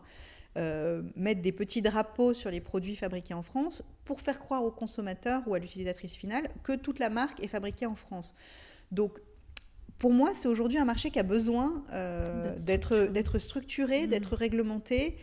[0.58, 4.72] Euh, mettre des petits drapeaux sur les produits fabriqués en France pour faire croire au
[4.72, 8.34] consommateur ou à l'utilisatrice finale que toute la marque est fabriquée en France.
[8.90, 9.20] Donc,
[9.98, 14.38] pour moi, c'est aujourd'hui un marché qui a besoin euh, d'être structuré, d'être mhm.
[14.38, 15.16] réglementé.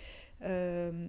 [0.43, 1.07] Euh,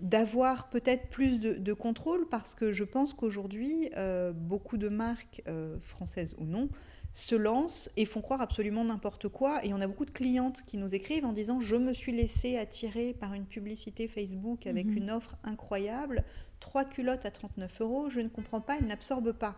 [0.00, 5.78] d'avoir peut-être plus de, contrôle parce que je pense qu'aujourd'hui, euh, beaucoup de marques, euh,
[5.78, 6.70] françaises ou non,
[7.12, 9.64] se lancent et font croire absolument n'importe quoi.
[9.64, 12.56] Et on a beaucoup de clientes qui nous écrivent en disant Je me suis laissée
[12.56, 14.96] attirer par une publicité Facebook avec mhm.
[14.96, 16.24] une offre incroyable,
[16.60, 19.56] trois culottes à 39 euros, je ne comprends pas, elles n'absorbent pas.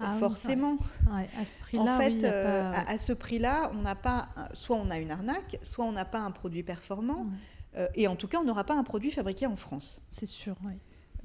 [0.00, 0.78] Ah Forcément.
[1.38, 4.98] à ce prix-là, en fait, euh, à, ce prix-là, on n'a pas, soit on a
[4.98, 7.26] une arnaque, soit on n'a pas un produit performant.
[7.76, 10.02] Euh, et en tout cas, on n'aura pas un produit fabriqué en France.
[10.10, 10.74] C'est sûr, oui.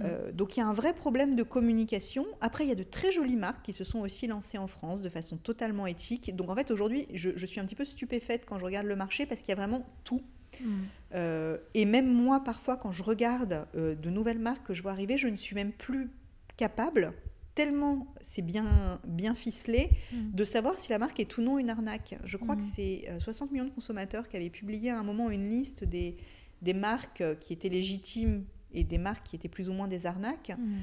[0.03, 2.25] Euh, donc il y a un vrai problème de communication.
[2.41, 5.01] Après, il y a de très jolies marques qui se sont aussi lancées en France
[5.01, 6.35] de façon totalement éthique.
[6.35, 9.25] Donc en fait, aujourd'hui, je, suis un petit peu stupéfaite quand je regarde le marché
[9.25, 10.21] parce qu'il y a vraiment tout.
[10.59, 10.65] Mm.
[11.13, 15.17] Euh, et même moi, parfois, quand je regarde de nouvelles marques que je vois arriver,
[15.17, 16.09] je ne suis même plus
[16.57, 17.13] capable,
[17.53, 20.31] tellement c'est bien, bien ficelé, mm.
[20.33, 22.17] de savoir si la marque est ou non une arnaque.
[22.25, 22.59] Je crois mm.
[22.59, 26.17] que c'est 60 millions de consommateurs qui avaient publié à un moment une liste des
[26.61, 30.05] des marques euh, qui étaient légitimes et des marques qui étaient plus ou moins des
[30.05, 30.51] arnaques.
[30.57, 30.73] Mmh.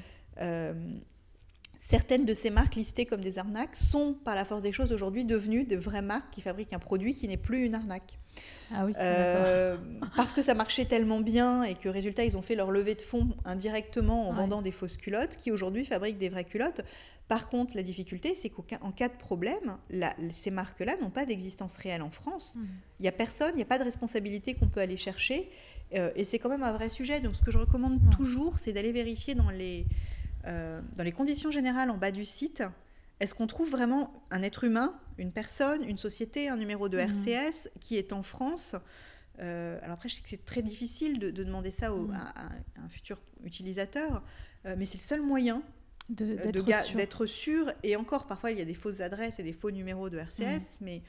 [0.41, 0.75] Euh,
[1.83, 5.25] certaines de ces marques listées comme des arnaques sont, par la force des choses, aujourd'hui
[5.25, 8.19] devenues de vraies marques qui fabriquent un produit qui n'est plus une arnaque.
[8.75, 9.77] Ah oui, euh,
[10.17, 13.03] parce que ça marchait tellement bien et que résultat, ils ont fait leur levée de
[13.03, 16.81] fonds indirectement en vendant des fausses culottes qui aujourd'hui fabriquent des vraies culottes.
[17.29, 19.79] Par contre, la difficulté, c'est qu'en cas de problème,
[20.31, 22.57] ces marques-là n'ont pas d'existence réelle en France.
[22.57, 22.65] Mmh.
[22.99, 25.49] Il n'y a personne, il n'y a pas de responsabilité qu'on peut aller chercher.
[25.95, 27.21] Euh, et c'est quand même un vrai sujet.
[27.21, 29.87] Donc, ce que je recommande toujours, c'est d'aller vérifier dans les,
[30.47, 32.63] euh, dans les conditions générales en bas du site.
[33.21, 37.01] Est-ce qu'on trouve vraiment un être humain, une personne, une société, un numéro de mmh.
[37.01, 38.77] RCS qui est en France
[39.41, 42.13] euh, alors après, je sais que c'est très difficile de, demander ça mmh.
[42.13, 44.23] à, un futur utilisateur,
[44.77, 45.63] mais c'est le seul moyen
[46.09, 47.67] d'être sûr.
[47.83, 50.43] Et encore, parfois, il y a des fausses adresses et des faux numéros de RCS,
[50.43, 50.61] mmh.
[50.81, 51.03] mais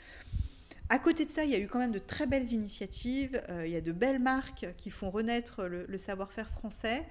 [0.89, 3.41] à côté de ça, il y a eu quand même de très belles initiatives.
[3.49, 7.05] Euh, il y a de belles marques qui font renaître le, savoir-faire français,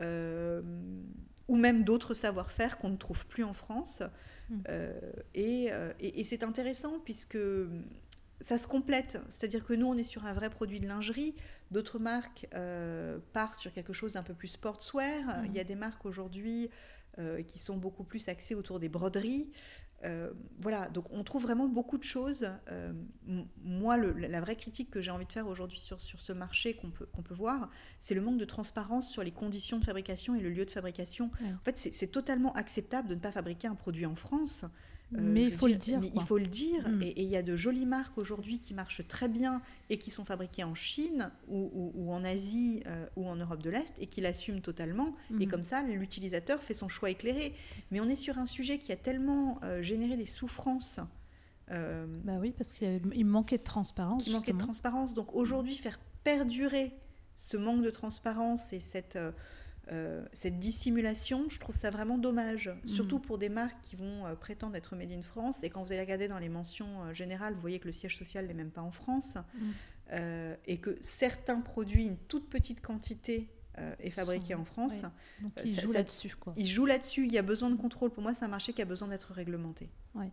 [0.00, 0.60] euh,
[1.48, 4.02] ou même d'autres savoir-faire qu'on ne trouve plus en France.
[4.50, 4.56] Mmh.
[4.68, 5.70] Euh, et,
[6.00, 7.38] et c'est intéressant puisque
[8.40, 9.20] ça se complète.
[9.30, 11.34] C'est-à-dire que nous, on est sur un vrai produit de lingerie.
[11.70, 12.48] D'autres marques
[13.32, 15.24] partent sur quelque chose d'un peu plus sportswear.
[15.24, 15.46] Mmh.
[15.46, 16.70] Il y a des marques aujourd'hui
[17.46, 19.50] qui sont beaucoup plus axées autour des broderies.
[20.04, 22.48] Euh, voilà, donc on trouve vraiment beaucoup de choses.
[22.70, 22.92] Euh,
[23.62, 26.90] moi, la vraie critique que j'ai envie de faire aujourd'hui sur, sur ce marché qu'on
[26.90, 30.40] peut, qu'on peut voir, c'est le manque de transparence sur les conditions de fabrication et
[30.40, 31.30] le lieu de fabrication.
[31.42, 34.64] En fait, c'est totalement acceptable de ne pas fabriquer un produit en France.
[35.14, 36.00] Euh, mais il faut le dire.
[36.02, 36.86] il faut le dire.
[37.02, 40.24] Et il y a de jolies marques aujourd'hui qui marchent très bien et qui sont
[40.24, 44.60] fabriquées en Chine ou, en Asie euh, ou en Europe de l'Est et qui l'assument
[44.60, 45.14] totalement.
[45.40, 45.50] Et mm.
[45.50, 47.54] comme ça, l'utilisateur fait son choix éclairé.
[47.90, 51.00] Mais on est sur un sujet qui a tellement euh, généré des souffrances.
[51.68, 54.26] bah oui, parce qu'il manquait de transparence.
[54.26, 55.14] Il manquait de transparence.
[55.14, 56.92] Donc aujourd'hui, faire perdurer
[57.36, 59.18] ce manque de transparence et cette
[59.90, 62.88] euh, cette dissimulation, je trouve ça vraiment dommage, mm.
[62.88, 65.62] surtout pour des marques qui vont euh, prétendre être made in France.
[65.64, 68.16] Et quand vous allez regarder dans les mentions euh, générales, vous voyez que le siège
[68.16, 69.36] social n'est même pas en France.
[69.54, 69.70] Mm.
[70.66, 73.48] et que certains produits, une toute petite quantité,
[73.98, 75.00] est fabriqué en France.
[75.40, 76.36] Donc ils jouent là-dessus.
[76.56, 77.24] Ils jouent là-dessus.
[77.24, 78.10] Il y a besoin de contrôle.
[78.10, 79.88] Pour moi, c'est un marché qui a besoin d'être réglementé.
[80.14, 80.26] Oui.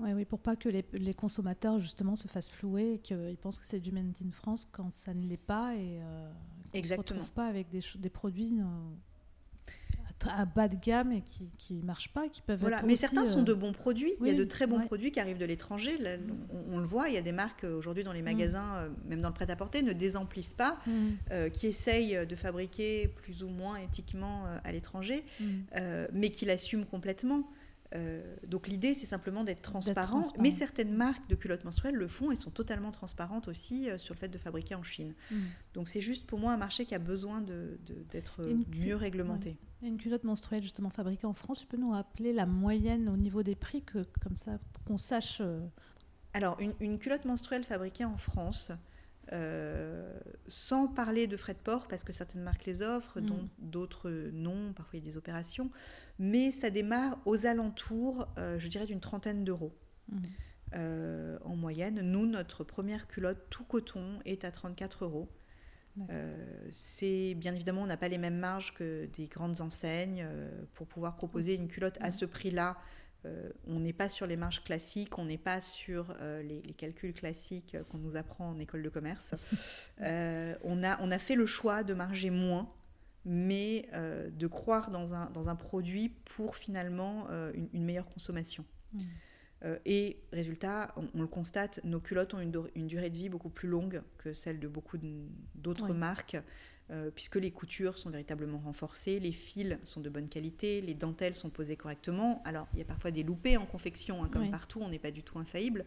[0.00, 3.60] Oui, oui, pour pas que les, les, consommateurs justement se fassent flouer et qu'ils pensent
[3.60, 6.32] que c'est du made in France quand ça ne l'est pas et euh,
[6.74, 11.74] ne se retrouve pas avec des, des produits euh, à bas de gamme et qui
[11.74, 14.12] ne marchent pas, qui peuvent voilà, mais certains sont euh, de bons produits.
[14.20, 15.98] il y a de très bons produits qui arrivent de l'étranger.
[16.70, 18.26] On, le voit, il y a des marques euh, aujourd'hui dans les mm.
[18.26, 21.50] magasins, même dans le prêt-à-porter, ne désemplissent pas, mm.
[21.52, 25.44] qui essayent de fabriquer plus ou moins éthiquement à l'étranger, mm.
[26.12, 27.44] mais qui l'assument complètement.
[27.94, 32.30] Euh, donc l'idée, c'est simplement d'être transparent, mais certaines marques de culottes menstruelles le font
[32.30, 35.14] et sont totalement transparentes aussi euh, sur le fait de fabriquer en Chine.
[35.30, 35.36] Mm.
[35.74, 39.56] Donc c'est juste pour moi un marché qui a besoin d'être mieux réglementé.
[39.82, 43.42] Une culotte menstruelle justement fabriquée en France, tu peux nous rappeler la moyenne au niveau
[43.42, 45.38] des prix, que, comme ça, pour qu'on sache...
[45.40, 45.60] Euh,
[46.34, 48.72] Alors une, culotte menstruelle fabriquée en France,
[49.32, 50.12] euh,
[50.48, 53.26] sans parler de frais de port, parce que certaines marques les offrent, mm.
[53.26, 55.70] dont d'autres non, parfois il y a des opérations,
[56.18, 59.72] mais ça démarre aux alentours, euh, je dirais, d'une trentaine d'euros.
[60.10, 60.18] Mm.
[60.74, 65.28] Euh, en moyenne, nous, notre première culotte tout coton est à 34 euros.
[66.72, 70.26] c'est bien évidemment, on n'a pas les mêmes marges que des grandes enseignes
[70.74, 72.12] pour pouvoir proposer une culotte à mm.
[72.12, 72.76] ce prix-là
[73.26, 77.12] euh, on n'est pas sur les marges classiques, on n'est pas sur euh, les, calculs
[77.12, 79.34] classiques qu'on nous apprend en école de commerce.
[80.02, 82.72] Euh, on, a, on a fait le choix de marger moins,
[83.26, 88.64] mais de croire dans un, dans un, produit pour finalement une, meilleure consommation.
[88.94, 89.00] Mmh.
[89.84, 94.00] et résultat, on, le constate, nos culottes ont une, durée de vie beaucoup plus longue
[94.16, 94.96] que celle de beaucoup
[95.54, 96.38] d'autres marques.
[96.90, 101.36] Euh, puisque les coutures sont véritablement renforcées, les fils sont de bonne qualité, les dentelles
[101.36, 102.42] sont posées correctement.
[102.44, 105.12] Alors, il y a parfois des loupés en confection, hein, comme partout, on n'est pas
[105.12, 105.84] du tout infaillible,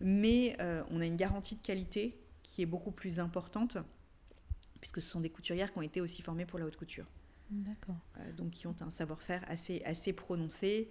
[0.00, 3.78] mais euh, on a une garantie de qualité qui est beaucoup plus importante,
[4.80, 7.06] puisque ce sont des couturières qui ont été aussi formées pour la haute couture.
[7.50, 7.96] D'accord.
[8.20, 10.88] Euh, donc, qui ont un savoir-faire assez, assez prononcé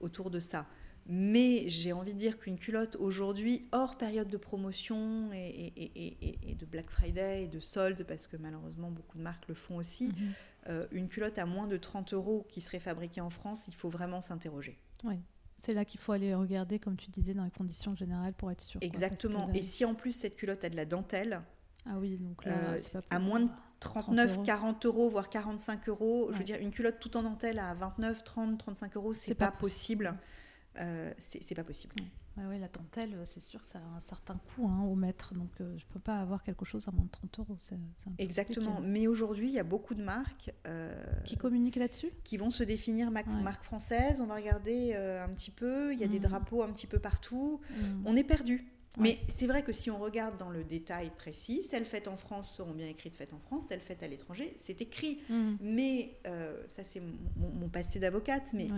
[0.00, 0.66] autour de ça.
[1.10, 6.90] Mais j'ai envie de dire qu'une culotte aujourd'hui, hors période de promotion et, de Black
[6.90, 10.32] Friday et de soldes, parce que malheureusement beaucoup de marques le font aussi, mhm.
[10.68, 13.88] euh, une culotte à moins de 30 euros qui serait fabriquée en France, il faut
[13.88, 14.78] vraiment s'interroger.
[15.04, 15.18] Oui.
[15.56, 18.60] C'est là qu'il faut aller regarder, comme tu disais, dans les conditions générales pour être
[18.60, 18.78] sûr.
[18.82, 19.50] Exactement.
[19.54, 21.40] Et si en plus cette culotte a de la dentelle,
[21.86, 23.50] ah oui, donc là, euh, à moins de
[23.80, 27.72] 39, 40 euros, voire 45 euros, je veux dire, une culotte tout en dentelle à
[27.74, 30.14] 29, 30, 35 euros, c'est pas, pas, possible.
[30.80, 31.94] Euh, c'est pas possible.
[32.36, 32.58] Ouais.
[32.58, 35.50] la dentelle, euh, c'est sûr que ça a un certain coût hein, au mètre, donc
[35.60, 37.56] euh, je peux pas avoir quelque chose à moins de 30 euros.
[38.18, 40.52] Exactement, mais aujourd'hui, il y a beaucoup de marques
[41.24, 44.20] qui communiquent là-dessus, qui vont se définir marque, marque française.
[44.20, 46.22] On va regarder un petit peu, il y a des mm.
[46.22, 47.60] drapeaux un petit peu partout.
[47.70, 48.06] Mm.
[48.06, 48.64] On est perdu.
[48.98, 52.56] Mais c'est vrai que si on regarde dans le détail précis, celles faites en France
[52.56, 55.20] seront bien écrites faites en France, celles faites à l'étranger, c'est écrit.
[55.28, 55.56] Mm.
[55.60, 56.20] Mais
[56.68, 57.02] ça, c'est
[57.36, 58.68] mon, passé d'avocate, mais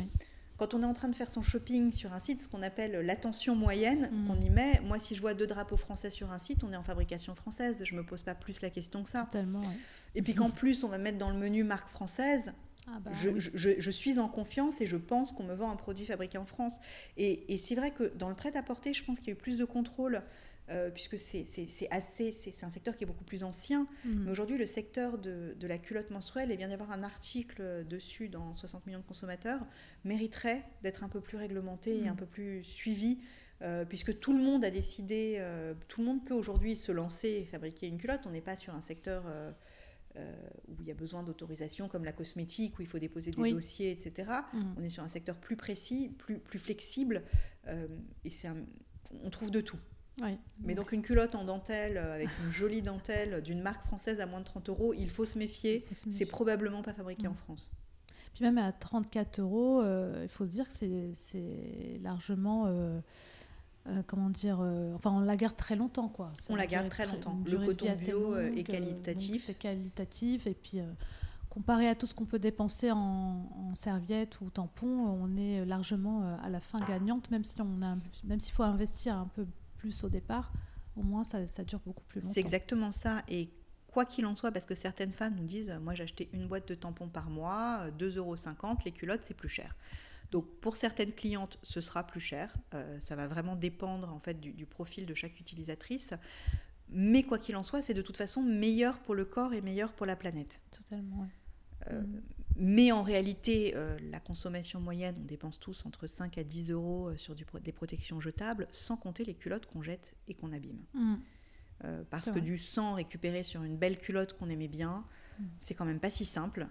[0.60, 2.92] quand on est en train de faire son shopping sur un site, ce qu'on appelle
[2.92, 4.26] l'attention moyenne, mm.
[4.26, 6.76] qu'on y met, moi si je vois deux drapeaux français sur un site, on est
[6.76, 9.24] en fabrication française, je me pose pas plus la question que ça.
[9.24, 9.62] Totalement,
[10.14, 12.52] Et puis qu'en plus on va mettre dans le menu marque française,
[12.86, 16.36] ah bah je, suis en confiance et je pense qu'on me vend un produit fabriqué
[16.36, 16.78] en France.
[17.16, 19.56] Et, et c'est vrai que dans le prêt-à-porter, je pense qu'il y a eu plus
[19.56, 20.20] de contrôle
[20.70, 21.44] euh, puisque c'est
[21.90, 23.88] assez, c'est un secteur qui est beaucoup plus ancien.
[24.04, 24.24] Mm.
[24.24, 28.28] Mais aujourd'hui, le secteur de, la culotte menstruelle, et vient d'y avoir un article dessus
[28.28, 29.60] dans 60 millions de consommateurs,
[30.04, 32.12] mériterait d'être un peu plus réglementé et mm.
[32.12, 33.20] un peu plus suivi.
[33.62, 37.28] Euh, puisque tout le monde a décidé, euh, tout le monde peut aujourd'hui se lancer
[37.28, 38.22] et fabriquer une culotte.
[38.26, 39.24] On n'est pas sur un secteur
[40.68, 43.90] où il y a besoin d'autorisation comme la cosmétique, où il faut déposer des dossiers,
[43.90, 44.30] etc.
[44.52, 44.74] Mm.
[44.78, 47.24] On est sur un secteur plus précis, plus, plus flexible,
[47.66, 48.30] et
[49.24, 49.78] on trouve de tout.
[50.62, 54.26] Mais donc une culotte en dentelle, euh, avec une jolie dentelle d'une marque française à
[54.26, 55.84] moins de 30 euros, il faut se méfier.
[55.92, 57.70] C'est probablement pas fabriqué en France.
[58.34, 60.74] Puis même à 34 euros, euh, il faut dire que
[61.14, 62.64] c'est largement...
[62.66, 63.00] Euh,
[64.06, 64.60] comment dire,
[64.94, 66.32] enfin on la garde très longtemps quoi.
[66.50, 67.40] On la garde très longtemps.
[67.46, 69.44] Le coton bio est qualitatif.
[69.46, 70.80] c'est qualitatif et puis
[71.48, 76.38] comparé à tout ce qu'on peut dépenser en, en serviettes ou tampons, on est largement
[76.42, 79.46] à la fin gagnante, même si on a, même s'il faut investir un peu
[79.80, 80.52] plus au départ,
[80.96, 82.34] au moins ça, dure beaucoup plus longtemps.
[82.34, 83.22] C'est exactement ça.
[83.28, 83.50] Et
[83.88, 86.68] quoi qu'il en soit, parce que certaines femmes nous disent, moi j'ai acheté une boîte
[86.68, 88.36] de tampons par mois, 2,50 euros,
[88.84, 89.74] les culottes c'est plus cher.
[90.30, 92.54] Donc pour certaines clientes, ce sera plus cher.
[92.74, 96.10] Euh, ça va vraiment dépendre en fait du, profil de chaque utilisatrice.
[96.88, 99.92] Mais quoi qu'il en soit, c'est de toute façon meilleur pour le corps et meilleur
[99.92, 100.60] pour la planète.
[100.70, 101.28] Totalement.
[101.88, 102.02] Euh,
[102.56, 107.08] mais en réalité, euh, la consommation moyenne, on dépense tous entre 5 à 10 euros
[107.08, 110.80] euh, sur des protections jetables, sans compter les culottes qu'on jette et qu'on abîme.
[110.94, 111.14] Mm.
[112.10, 112.40] parce que vrai.
[112.42, 115.04] du sang récupéré sur une belle culotte qu'on aimait bien,
[115.38, 115.44] Mm.
[115.60, 116.68] c'est quand même pas si simple.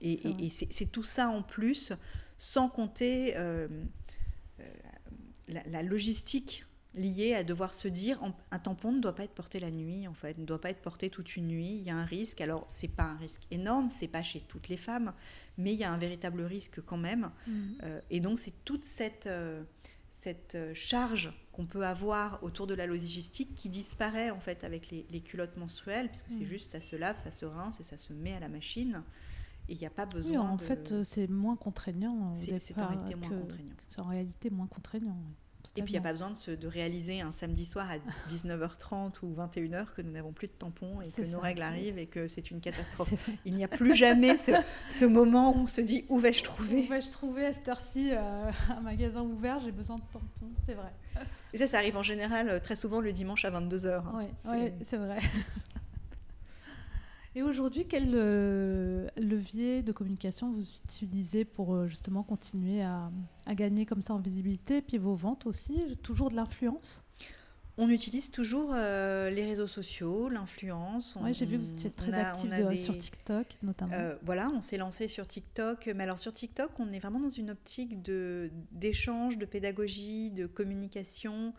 [0.00, 0.44] Et C'est et- vrai.
[0.44, 1.92] et c'est c'est tout ça en plus,
[2.36, 3.34] sans compter
[5.48, 6.64] la, la logistique
[6.94, 10.06] liée à devoir se dire en- un tampon ne doit pas être porté la nuit
[10.06, 12.40] en fait ne doit pas être porté toute une nuit il y a un risque
[12.42, 15.12] alors c'est pas un risque énorme c'est pas chez toutes les femmes
[15.56, 17.78] mais il y a un véritable risque quand même Mhm.
[17.84, 19.62] euh, et donc, c'est toute cette, euh,
[20.10, 24.90] cette euh, charge qu'on peut avoir autour de la logistique qui disparaît en fait avec
[24.90, 26.54] les, les culottes menstruelles, puisque c'est Mm.
[26.56, 29.02] juste ça se lave, ça se rince et ça se met à la machine.
[29.68, 30.62] Et il n'y a pas Oui, besoin en de...
[30.64, 32.34] fait, c'est moins contraignant.
[32.34, 33.74] c'est en réalité moins contraignant.
[33.88, 35.16] C'est en réalité moins contraignant.
[35.26, 35.34] oui,
[35.74, 37.96] Et puis, il n'y a pas besoin de, se- de réaliser un samedi soir à
[38.30, 42.06] 19h30 ou 21h que nous n'avons plus de tampons et que nos règles arrivent et
[42.06, 43.14] que c'est une catastrophe.
[43.46, 44.52] Il n'y a plus jamais ce,
[44.90, 46.84] ce moment où on se dit où vais-je trouver?
[46.84, 49.60] Où vais-je trouver à cette heure-ci euh, un magasin ouvert?
[49.60, 50.92] J'ai besoin de tampons, c'est vrai.
[51.54, 54.02] Et ça, ça arrive en général euh, très souvent le dimanche à 22h.
[54.14, 55.18] Oui, C'est- c'est vrai.
[57.34, 63.10] Et aujourd'hui, quel euh, levier de communication vous utilisez pour euh, justement continuer à,
[63.46, 64.82] à gagner comme ça en visibilité?
[64.82, 67.04] Puis vos ventes aussi, toujours de l'influence?
[67.78, 71.16] On utilise toujours euh, les réseaux sociaux, l'influence.
[71.22, 72.98] Oui, j'ai vu que vous étiez très on a- actif on a de- des- sur
[72.98, 73.94] TikTok notamment.
[73.94, 75.90] Euh, voilà, on s'est lancé sur TikTok.
[75.96, 80.44] Mais alors sur TikTok, on est vraiment dans une optique de d'échange, de pédagogie, de
[80.46, 81.54] communication.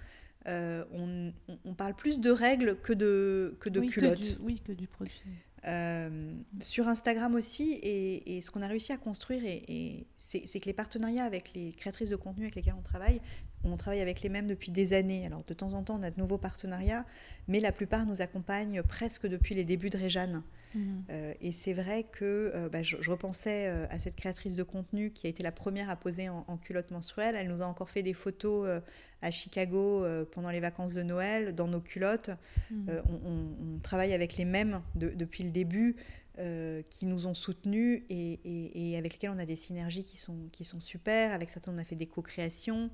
[0.47, 4.19] Euh, on, on- on parle plus de règles que de, que de oui, culottes.
[4.19, 5.19] Que du, oui, que du produit.
[5.65, 10.59] Euh, sur Instagram aussi, et, et ce qu'on a réussi à construire, et, et c'est
[10.59, 13.21] que les partenariats avec les créatrices de contenu avec lesquelles on travaille,
[13.63, 15.25] on travaille avec les mêmes depuis des années.
[15.25, 17.05] Alors de temps en temps, on a de nouveaux partenariats,
[17.47, 20.43] mais la plupart nous accompagnent presque depuis les débuts de Réjeanne.
[20.75, 21.03] Mhm.
[21.09, 24.63] Euh, et c'est vrai que euh, bah, je, je repensais euh, à cette créatrice de
[24.63, 27.35] contenu qui a été la première à poser en, en culotte menstruelle.
[27.35, 28.81] Elle nous a encore fait des photos
[29.23, 32.29] à Chicago euh, pendant les vacances de Noël dans nos culottes.
[32.71, 32.89] Mhm.
[32.89, 35.95] Euh, on, on- on travaille avec les mêmes de- depuis le début,
[36.39, 40.17] euh, qui nous ont soutenus et, et- et avec lesquels on a des synergies qui
[40.17, 41.31] sont, qui sont super.
[41.31, 42.89] Avec certains, on a fait des co-créations.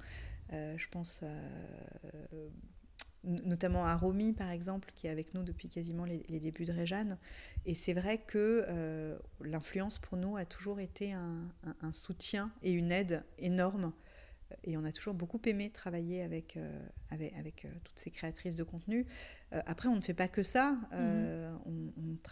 [0.52, 2.48] Euh, je pense euh,
[3.24, 6.72] notamment à Romy, par exemple, qui est avec nous depuis quasiment les, les débuts de
[6.72, 7.18] Réjeanne.
[7.66, 8.66] Et c'est vrai que
[9.42, 13.92] l'influence pour nous a toujours été un, un- un soutien et une aide énorme.
[14.64, 18.56] Et on a toujours beaucoup aimé travailler avec, euh, avec, avec, euh, toutes ces créatrices
[18.56, 19.06] de contenu.
[19.54, 20.78] Euh, après, on ne fait pas que ça.
[20.93, 21.91] Euh, on,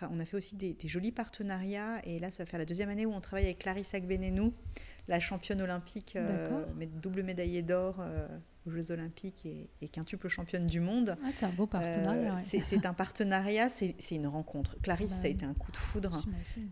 [0.10, 2.00] on a fait aussi des, des jolis partenariats.
[2.06, 4.54] Et là, ça va faire la deuxième année où on travaille avec Clarisse Agbenenou,
[5.08, 6.18] la championne olympique,
[7.02, 8.04] double médaillée d'or
[8.68, 11.16] aux Jeux olympiques et, et quintuple championne du monde.
[11.24, 12.34] Ah, c'est un beau partenariat.
[12.34, 12.62] Euh, ouais.
[12.64, 14.76] c'est- un partenariat, c'est une rencontre.
[14.82, 16.24] Clarisse, Bah ça a été un coup de foudre.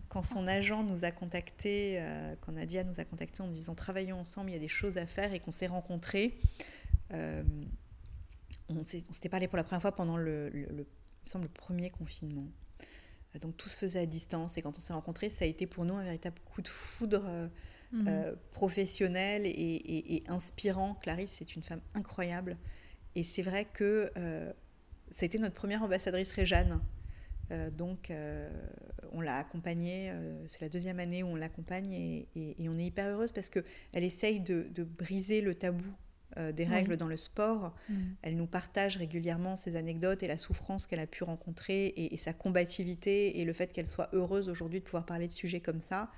[0.09, 3.75] Quand son agent nous a contactés, euh, quand Nadia nous a contactés en nous disant
[3.75, 6.37] travaillons ensemble, il y a des choses à faire et qu'on s'est rencontrés,
[7.13, 7.43] euh,
[8.69, 11.49] on s'était parlé pour la première fois pendant le, le- le- il me semble, le
[11.49, 12.45] premier confinement.
[13.41, 15.83] Donc tout se faisait à distance et quand on s'est rencontrés, ça a été pour
[15.85, 17.23] nous un véritable coup de foudre
[17.91, 18.07] Mhm.
[18.07, 20.95] euh, professionnel et, et- et inspirant.
[20.95, 22.57] Clarisse, c'est une femme incroyable.
[23.15, 24.51] Et c'est vrai que euh,
[25.11, 26.81] ça a été notre première ambassadrice Réjeanne.
[27.51, 28.49] Euh, donc, euh,
[29.11, 30.09] on l'a accompagnée.
[30.11, 32.27] euh, c'est la deuxième année où on l'accompagne et,
[32.67, 35.85] on est hyper heureuse parce qu'elle essaye de, de briser le tabou
[36.37, 36.69] euh, des Oui.
[36.71, 37.75] règles dans le sport.
[37.87, 38.15] Mhm.
[38.23, 42.17] Elle nous partage régulièrement ses anecdotes et la souffrance qu'elle a pu rencontrer et, et
[42.17, 45.81] sa combativité et le fait qu'elle soit heureuse aujourd'hui de pouvoir parler de sujets comme
[45.81, 46.11] ça.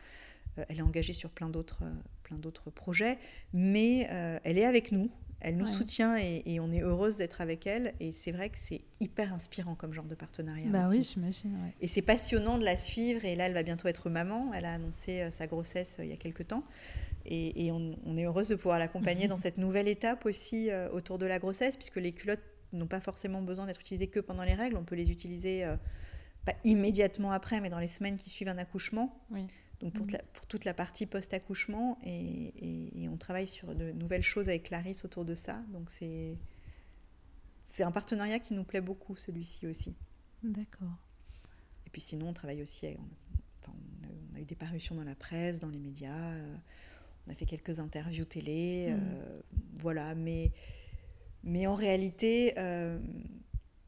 [0.60, 1.92] Euh, elle est engagée sur plein d'autres, euh,
[2.24, 3.18] plein d'autres projets,
[3.54, 5.10] mais euh, elle est avec nous.
[5.40, 5.72] Elle nous Ouais.
[5.72, 7.94] soutient et, et on est heureuse d'être avec elle.
[8.00, 10.68] Et c'est vrai que c'est hyper inspirant comme genre de partenariat.
[10.72, 10.98] Bah aussi.
[10.98, 11.52] oui, j'imagine.
[11.64, 11.74] ouais.
[11.80, 13.24] Et c'est passionnant de la suivre.
[13.24, 14.52] Et là, elle va bientôt être maman.
[14.56, 16.64] Elle a annoncé sa grossesse il y a quelques temps.
[17.28, 20.90] Et, et on, on est heureuse de pouvoir l'accompagner dans cette nouvelle étape aussi euh,
[20.90, 22.42] autour de la grossesse, puisque les culottes
[22.74, 24.76] n'ont pas forcément besoin d'être utilisées que pendant les règles.
[24.76, 25.76] On peut les utiliser euh,
[26.46, 29.16] pas immédiatement après, mais dans les semaines qui suivent un accouchement.
[29.30, 29.46] Oui.
[29.82, 31.98] Donc pour, la- pour toute la partie post-accouchement.
[32.04, 32.12] Et,
[32.58, 35.62] et- et on travaille sur de nouvelles choses avec Clarisse autour de ça.
[35.72, 36.36] Donc c'est
[37.64, 39.94] c'est un partenariat qui nous plaît beaucoup, celui-ci aussi.
[40.42, 40.98] D'accord.
[41.86, 42.88] Et puis sinon, on travaille aussi.
[42.88, 43.04] on,
[43.62, 46.32] enfin, on a, on a eu des parutions dans la presse, dans les médias.
[46.34, 46.56] euh,
[47.28, 48.88] on a fait quelques interviews télé.
[48.90, 49.42] Euh,
[49.78, 50.16] voilà.
[50.16, 50.52] Mais,
[51.44, 53.00] mais en réalité, euh,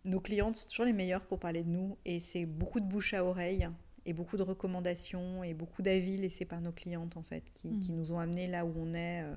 [0.05, 1.97] nos clientes sont toujours les meilleures pour parler de nous.
[2.05, 3.67] Et c'est beaucoup de bouche à oreille
[4.09, 7.91] et beaucoup de recommandations et beaucoup d'avis laissés par nos clientes, en fait, qui, qui
[7.91, 9.35] nous ont amenés là où on est, euh,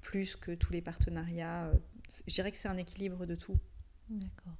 [0.00, 1.66] plus que tous les partenariats.
[1.66, 1.74] euh,
[2.28, 3.56] Je dirais que c'est un équilibre de tout.
[4.08, 4.54] D'accord.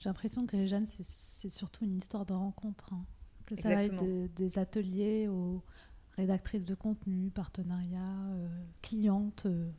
[0.00, 2.92] J'ai l'impression que Jeanne, c'est- c'est surtout une histoire de rencontre.
[2.94, 3.04] hein.
[3.46, 5.62] Que ça va être de- des ateliers aux
[6.16, 8.00] rédactrices de contenu, partenariats,
[8.30, 8.48] euh,
[8.82, 9.70] clientes, euh,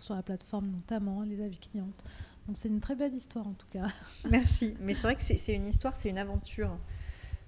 [0.00, 2.02] sur la plateforme notamment, les avis clientes.
[2.54, 3.86] c'est une très belle histoire en tout cas.
[4.30, 4.74] Merci.
[4.80, 6.76] Mais c'est vrai que c'est une histoire, c'est une aventure.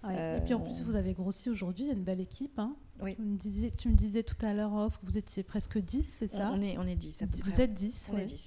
[0.09, 2.59] Et puis en plus, vous avez grossi aujourd'hui, il y a une belle équipe.
[2.59, 2.77] Hein.
[3.03, 3.17] Oui.
[3.17, 6.03] Tu me, disais, tu me disais tout à l'heure off que vous étiez presque 10,
[6.03, 6.51] c'est ça?
[6.53, 7.23] on est, on est 10.
[7.45, 8.43] vous êtes 10 On est 10.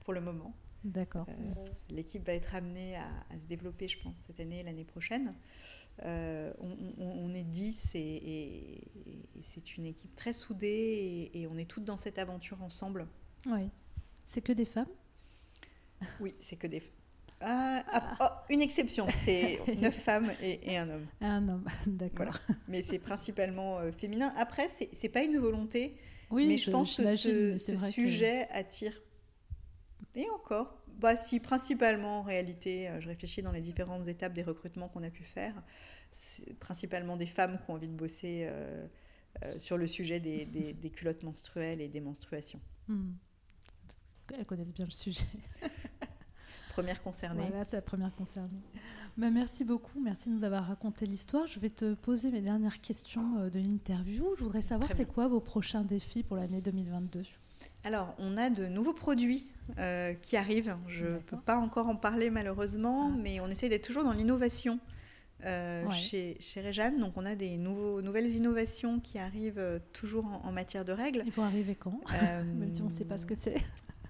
[0.00, 0.54] Pour le moment.
[0.84, 1.26] D'accord.
[1.28, 3.08] Euh, l'équipe va être amenée à,
[3.40, 5.34] se développer, je pense, cette année et l'année prochaine.
[6.04, 8.80] Euh, on, est 10 et,
[9.42, 13.08] c'est une équipe très soudée et, on est toutes dans cette aventure ensemble.
[13.46, 13.70] Oui.
[14.24, 14.88] C'est que des femmes?
[16.20, 16.97] Oui, c'est que des femmes.
[17.40, 21.06] Ah, ah, oh, une exception, c'est neuf femmes et, un homme.
[21.20, 22.36] Un homme, d'accord.
[22.66, 24.32] Mais c'est principalement euh, féminin.
[24.36, 25.96] Après, c'est pas une volonté,
[26.30, 28.92] oui, mais je, pense que ce, sujet attire
[30.18, 34.42] et encore, bah si, principalement en réalité, euh, je réfléchis dans les différentes étapes des
[34.42, 35.54] recrutements qu'on a pu faire,
[36.58, 38.86] principalement des femmes qui ont envie de bosser euh,
[39.44, 42.60] euh, sur le sujet des, des, culottes menstruelles et des menstruations.
[42.88, 43.12] Hmm.
[44.36, 45.24] Elles connaissent bien le sujet.
[46.78, 47.46] Première concernée.
[47.48, 48.60] Voilà, c'est la première concernée.
[49.16, 51.46] Bah, merci beaucoup, merci de nous avoir raconté l'histoire.
[51.48, 54.34] Je vais te poser mes dernières questions de l'interview.
[54.38, 57.22] Je voudrais savoir, c'est quoi vos prochains défis pour l'année 2022
[57.84, 59.48] alors, on a de nouveaux produits
[59.78, 60.76] euh, qui arrivent.
[60.86, 63.16] Je ne peux pas encore en parler malheureusement, ah.
[63.20, 64.78] mais on essaie d'être toujours dans l'innovation
[65.44, 66.98] euh, chez, chez Réjeanne.
[66.98, 71.22] Donc, on a des nouveaux, nouvelles innovations qui arrivent euh, toujours en, matière de règles.
[71.26, 72.00] Ils vont arriver quand?
[72.22, 73.56] Même si on ne sait pas ce que c'est.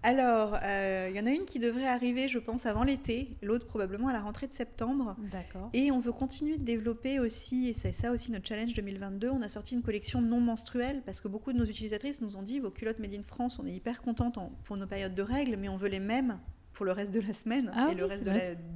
[0.03, 3.67] Alors, il euh, y en a une qui devrait arriver, je pense, avant l'été, l'autre
[3.67, 5.17] probablement à la rentrée de septembre.
[5.31, 5.71] D'accord.
[5.73, 9.43] Et on veut continuer de développer aussi, et c'est ça aussi notre challenge 2022, on
[9.43, 12.61] a sorti une collection non menstruelle, parce que beaucoup de nos utilisatrices nous ont dit,
[12.61, 15.69] vos culottes Made in France, on est hyper contente pour nos périodes de règles, mais
[15.69, 16.39] on veut les mêmes
[16.73, 18.29] pour le reste de la semaine ah et le reste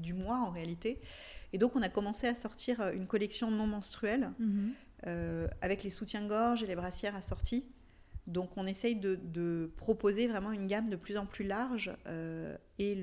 [0.03, 0.99] du mois en réalité.
[1.53, 4.73] Et donc, on a commencé à sortir euh, une collection non menstruelle, mhm.
[5.07, 7.65] euh, avec les soutiens-gorge et les brassières assorties.
[8.27, 12.95] Donc on essaye de, proposer vraiment une gamme de plus en plus large euh, et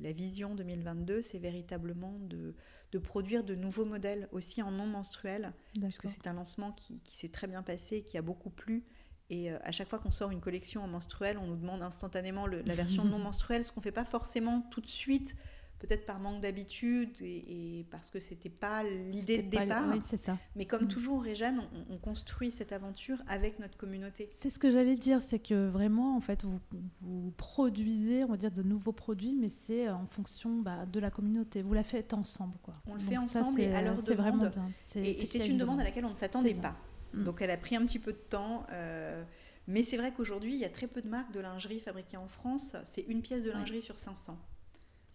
[0.00, 5.98] la vision 2022, c'est véritablement de, produire de nouveaux modèles aussi en non menstruel, parce
[5.98, 8.84] que c'est un lancement qui, s'est très bien passé, qui a beaucoup plu.
[9.30, 12.46] Et euh, à chaque fois qu'on sort une collection en menstruel, on nous demande instantanément
[12.46, 15.34] la version non menstruelle, ce qu'on ne fait pas forcément tout de suite
[15.78, 19.88] peut-être par manque d'habitude et, parce que c'était pas l'idée de départ.
[19.92, 20.38] Oui, c'est ça.
[20.56, 20.88] Mais comme mm.
[20.88, 24.28] toujours, Réjeanne, on, construit cette aventure avec notre communauté.
[24.32, 26.60] C'est ce que j'allais dire, c'est que vraiment, en fait, vous,
[27.02, 31.10] vous, produisez, on va dire, de nouveaux produits, mais c'est en fonction bah, de la
[31.10, 31.62] communauté.
[31.62, 32.74] Vous la faites ensemble, quoi.
[32.86, 34.16] On le fait ensemble et à leur demande.
[34.18, 34.72] Vraiment bien.
[34.96, 36.76] Et c'est une demande à laquelle on ne s'attendait pas.
[37.12, 37.24] Mm.
[37.24, 38.66] Donc elle a pris un petit peu de temps.
[38.72, 39.22] Euh,
[39.66, 42.28] mais c'est vrai qu'aujourd'hui, il y a très peu de marques de lingerie fabriquées en
[42.28, 42.74] France.
[42.90, 44.38] C'est une pièce de lingerie sur 500.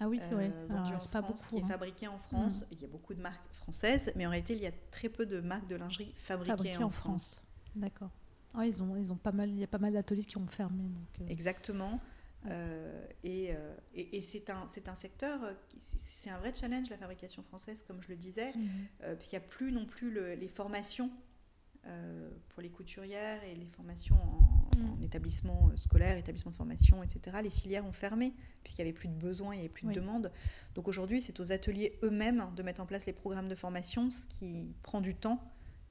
[0.04, 0.51] Ah oui, c'est vrai.
[0.70, 1.68] Euh, pas beaucoup, qui est hein.
[1.68, 2.62] fabriqué en France.
[2.62, 2.66] Mm.
[2.72, 5.26] Il y a beaucoup de marques françaises, mais en réalité, il y a très peu
[5.26, 7.45] de marques de lingerie fabriquées, en, France.
[7.76, 8.10] D'accord.
[8.54, 10.47] Ah, ils ont, ils ont pas mal, il y a pas mal d'ateliers qui ont
[10.47, 10.84] fermé.
[10.84, 11.32] Donc, euh.
[11.32, 12.01] Exactement.
[12.47, 13.56] Euh, et,
[13.95, 15.39] et, c'est un, un secteur,
[15.80, 19.16] c'est un vrai challenge la fabrication française, comme je le disais, mm.
[19.16, 21.10] puisqu'il n'y a plus non plus les formations
[21.86, 25.04] euh, pour les couturières et les formations en, mm.
[25.04, 27.38] établissement euh, scolaire, établissement de formation, etc.
[27.44, 29.94] Les filières ont fermé puisqu'il n'y avait plus de besoins, il n'y avait plus de
[29.94, 30.32] demandes.
[30.76, 34.26] Donc aujourd'hui, c'est aux ateliers eux-mêmes de mettre en place les programmes de formation, ce
[34.28, 35.40] qui prend du temps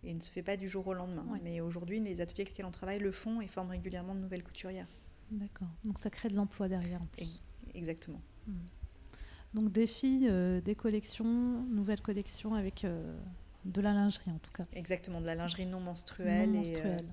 [0.05, 1.25] et ne se fait pas du jour au lendemain.
[1.45, 4.43] Mais aujourd'hui, les ateliers avec lesquels on travaille le font et forment régulièrement de nouvelles
[4.43, 4.89] couturières.
[5.31, 5.69] D'accord.
[5.85, 7.43] Donc ça crée de l'emploi derrière en plus.
[7.75, 8.21] Exactement.
[8.47, 8.53] Mm.
[9.55, 12.87] Donc des filles, euh, des collections, nouvelles collections avec
[13.65, 14.67] de la lingerie en tout cas.
[14.73, 16.51] Exactement, de la lingerie non menstruelle.
[16.51, 17.05] Non menstruelle.
[17.05, 17.13] Et, euh,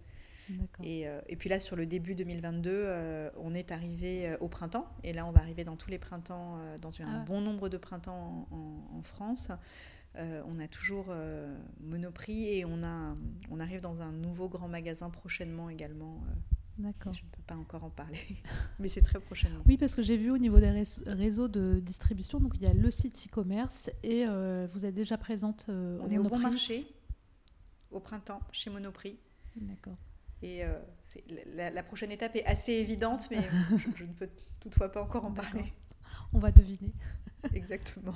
[0.83, 4.87] et, puis là, sur le début 2022, euh, on est arrivé euh, au printemps.
[5.03, 7.77] Et là, on va arriver dans tous les printemps, dans un ah bon nombre de
[7.77, 9.49] printemps en, France.
[10.15, 11.13] on a toujours
[11.79, 13.15] Monoprix et on, a,
[13.49, 16.21] on arrive dans un nouveau grand magasin prochainement également
[16.79, 17.13] D'accord.
[17.13, 18.17] Je ne peux pas encore en parler,
[18.79, 19.61] mais c'est très prochainement.
[19.67, 22.73] Oui, parce que j'ai vu au niveau des réseaux de distribution, donc il y a
[22.73, 26.87] le site e-commerce et euh, vous êtes déjà présente euh, On est au bon marché,
[27.91, 29.19] au printemps, chez Monoprix.
[29.57, 29.97] D'accord.
[30.41, 30.79] Et euh,
[31.53, 33.37] la, la, prochaine étape est assez évidente, mais
[33.95, 34.29] je, ne peux
[34.59, 35.73] toutefois pas encore en parler.
[36.33, 36.93] On va deviner.
[37.53, 38.15] Exactement.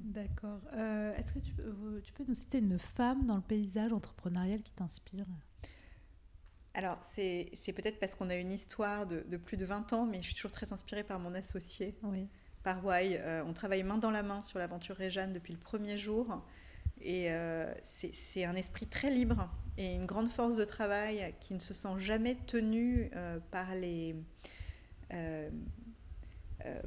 [0.00, 0.60] D'accord.
[0.72, 4.72] Est-ce que tu peux, tu peux nous citer une femme dans le paysage entrepreneurial qui
[4.72, 5.26] t'inspire?
[6.78, 10.26] Alors, c'est peut-être parce qu'on a une histoire de, plus de 20 ans, mais je
[10.26, 11.98] suis toujours très inspirée par mon associé,
[12.62, 13.18] par Wai.
[13.18, 16.40] Euh, on travaille main dans la main sur l'aventure Réjeanne depuis le premier jour.
[17.00, 21.60] Et euh, c'est un esprit très libre et une grande force de travail qui ne
[21.60, 24.16] se sent jamais tenu euh, par, les,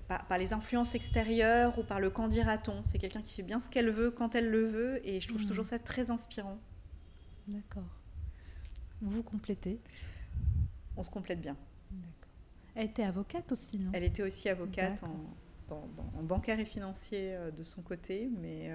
[0.08, 2.84] par, les influences extérieures ou par le quand dira-t-on.
[2.84, 5.44] C'est quelqu'un qui fait bien ce qu'elle veut quand elle le veut et je trouve
[5.44, 5.48] mmh.
[5.48, 6.60] toujours ça très inspirant.
[7.48, 7.88] D'accord.
[9.02, 9.80] Vous complétez?
[10.98, 11.56] On se complète bien.
[12.76, 13.92] Elle était avocate aussi, non?
[13.94, 18.72] Elle était aussi avocate en, en, bancaire et financier de son côté, mais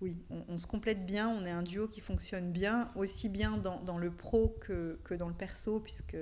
[0.00, 3.98] oui, on, se complète bien, on est un duo qui fonctionne bien, aussi bien dans,
[3.98, 6.16] le pro que, que, dans le perso, puisque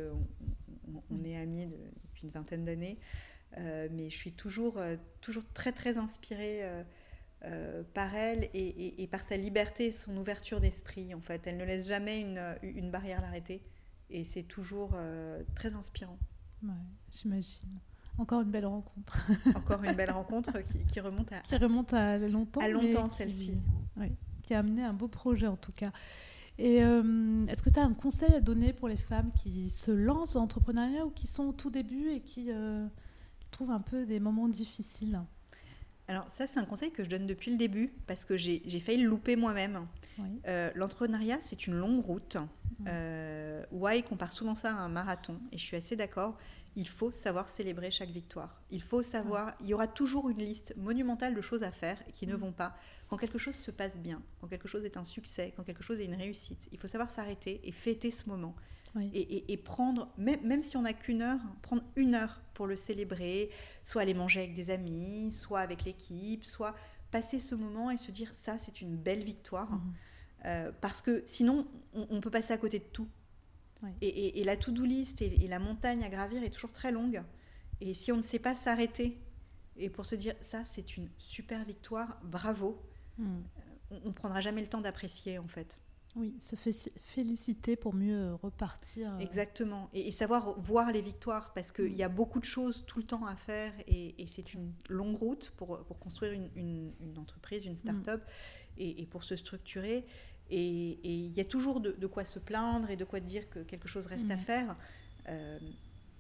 [1.11, 1.67] on, est amis
[2.05, 2.99] depuis une vingtaine d'années.
[3.59, 6.61] Euh, mais je suis toujours, euh, toujours très très inspirée
[7.45, 11.15] euh, par elle et, par sa liberté, son ouverture d'esprit.
[11.15, 13.63] En fait, elle ne laisse jamais une, barrière l'arrêter,
[14.11, 14.97] et c'est toujours
[15.55, 16.19] très inspirant.
[17.13, 17.79] J'imagine.
[18.19, 19.27] Encore une belle rencontre.
[19.55, 20.53] Encore une belle rencontre
[20.89, 21.41] qui, remonte à...
[21.41, 22.61] Qui remonte à longtemps.
[22.61, 23.61] À longtemps, celle-ci.
[23.97, 24.13] Oui,
[24.43, 25.93] qui a amené un beau projet en tout cas.
[26.59, 29.91] Et euh, est-ce que tu as un conseil à donner pour les femmes qui se
[29.91, 32.87] lancent dans l'entrepreneuriat ou qui sont au tout début et qui, euh,
[33.39, 35.21] qui trouvent un peu des moments difficiles?
[36.09, 39.03] Alors ça, c'est un conseil que je donne depuis le début parce que j'ai failli
[39.03, 39.87] le louper moi-même.
[40.47, 42.37] Euh, l'entrepreneuriat, c'est une longue route.
[42.87, 46.39] Euh, Why compare souvent ça à un marathon et je suis assez d'accord
[46.77, 48.61] il faut savoir célébrer chaque victoire.
[48.71, 52.27] Il faut savoir, il y aura toujours une liste monumentale de choses à faire qui
[52.27, 52.41] ne mm.
[52.41, 52.77] vont pas.
[53.09, 56.01] Quand quelque chose se passe bien, quand quelque chose est un succès, quand quelque chose
[56.01, 58.55] est une réussite, il faut savoir s'arrêter et fêter ce moment.
[59.13, 63.51] Et, prendre, même, même si on n'a qu'une heure, prendre une heure pour le célébrer,
[63.85, 66.75] soit aller manger avec des amis, soit avec l'équipe, soit
[67.11, 69.71] passer ce moment et se dire ça c'est une belle victoire.
[69.71, 69.95] Mm.
[70.47, 73.09] Euh, parce que sinon on peut passer à côté de tout.
[74.01, 77.23] Et, la to-do list et, la montagne à gravir est toujours très longue.
[77.81, 79.19] Et si on ne sait pas s'arrêter
[79.77, 82.83] et pour se dire ça, c'est une super victoire, bravo,
[83.19, 83.27] hmm.
[83.27, 85.79] euh, on ne prendra jamais le temps d'apprécier en fait.
[86.15, 89.13] Oui, se féliciter pour mieux repartir.
[89.13, 89.19] Euh.
[89.19, 89.91] Exactement.
[89.93, 93.27] Et, savoir voir les victoires, parce qu'il y a beaucoup de choses tout le temps
[93.27, 98.79] à faire, et, c'est une longue route pour, construire une, entreprise, une start-up, hmm.
[98.79, 100.07] et, pour se structurer.
[100.51, 103.89] Et il y a toujours de, quoi se plaindre et de quoi dire que quelque
[103.89, 104.77] chose reste à faire.
[105.29, 105.59] Euh,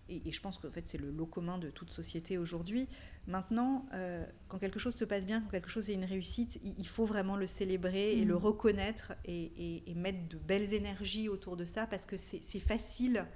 [0.09, 2.89] et, je pense qu'en fait, c'est le lot commun de toute société aujourd'hui.
[3.27, 6.87] Maintenant, euh, quand quelque chose se passe bien, quand quelque chose est une réussite, il,
[6.87, 8.39] faut vraiment le célébrer et le mm.
[8.39, 13.27] reconnaître et, mettre de belles énergies autour de ça parce que c'est facile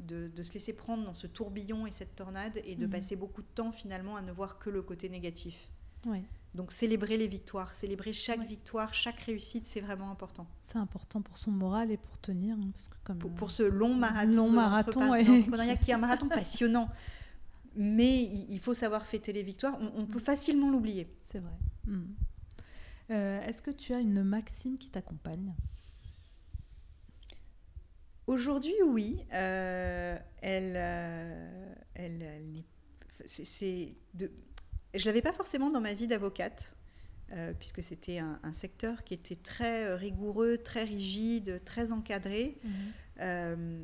[0.00, 2.90] de, se laisser prendre dans ce tourbillon et cette tornade et de mm.
[2.90, 5.70] passer beaucoup de temps finalement à ne voir que le côté négatif.
[6.06, 6.22] Oui.
[6.54, 10.46] Donc célébrer les victoires, célébrer chaque victoire, chaque réussite, c'est vraiment important.
[10.64, 12.56] C'est important pour son moral et pour tenir.
[12.56, 15.24] Hein, parce que comme pour, ce long marathon, long marathon ouais.
[15.24, 16.90] qui est un marathon passionnant.
[17.74, 19.78] Mais il faut savoir fêter les victoires.
[19.96, 21.08] On, peut facilement l'oublier.
[21.24, 21.54] C'est vrai.
[21.86, 22.12] Hmm.
[23.10, 25.54] Euh, est-ce que tu as une maxime qui t'accompagne?
[28.26, 29.24] Aujourd'hui, oui.
[29.32, 32.62] Euh, elle, euh, elle, elle
[33.26, 34.30] c'est de
[34.94, 36.72] je l'avais pas forcément dans ma vie d'avocate,
[37.32, 42.58] euh, puisque c'était un, secteur qui était très euh, rigoureux, très rigide, très encadré.
[42.62, 42.72] Mhm.
[43.20, 43.82] Euh,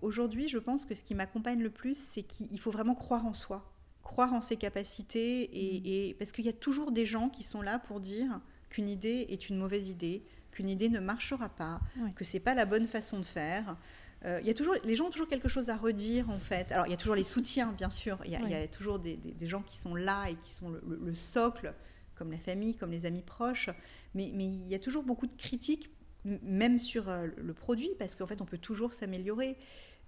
[0.00, 3.34] aujourd'hui, je pense que ce qui m'accompagne le plus, c'est qu'il faut vraiment croire en
[3.34, 3.70] soi,
[4.02, 6.18] croire en ses capacités, et, mhm.
[6.18, 8.40] parce qu'il y a toujours des gens qui sont là pour dire
[8.70, 11.80] qu'une idée est une mauvaise idée, qu'une idée ne marchera pas,
[12.14, 13.76] que c'est pas la bonne façon de faire.
[14.24, 16.72] Euh, y a toujours, les gens ont toujours quelque chose à redire en fait.
[16.72, 19.62] Alors il y a toujours les soutiens bien sûr, il y, a toujours des, gens
[19.62, 21.74] qui sont là et qui sont le, socle,
[22.14, 23.68] comme la famille, comme les amis proches,
[24.14, 25.90] mais, mais il y a toujours beaucoup de critiques,
[26.24, 29.56] même sur euh, le produit, parce qu'en fait on peut toujours s'améliorer.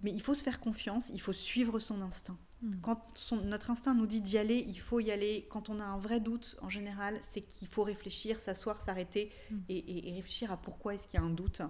[0.02, 2.38] Mais il faut se faire confiance, il faut suivre son instinct.
[2.62, 2.80] Hmm.
[2.82, 5.48] Quand notre instinct nous dit d'y aller, il faut y aller.
[5.50, 9.58] Quand on a un vrai doute, en général, c'est qu'il faut réfléchir, s'asseoir, s'arrêter hmm.
[9.68, 11.62] et, et, réfléchir à pourquoi est-ce qu'il y a un doute.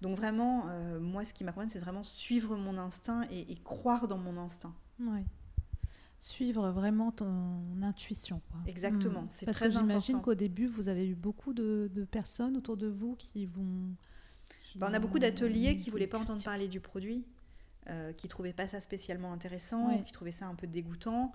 [0.00, 4.18] Donc vraiment, euh, moi, ce qui m'accompagne, c'est vraiment suivre mon instinct et, croire dans
[4.18, 4.74] mon instinct.
[5.00, 5.20] Oui.
[6.20, 8.40] Suivre vraiment ton intuition.
[8.66, 9.26] Exactement, hmm.
[9.30, 9.86] c'est très important.
[9.86, 13.46] Parce que j'imagine qu'au début, vous avez eu beaucoup de, personnes autour de vous qui
[13.46, 13.94] vont...
[14.76, 17.24] Bah, on a beaucoup d'ateliers qui ne voulaient pas entendre parler du produit,
[17.88, 21.32] euh, qui ne trouvaient pas ça spécialement intéressant, qui trouvaient ça un peu dégoûtant.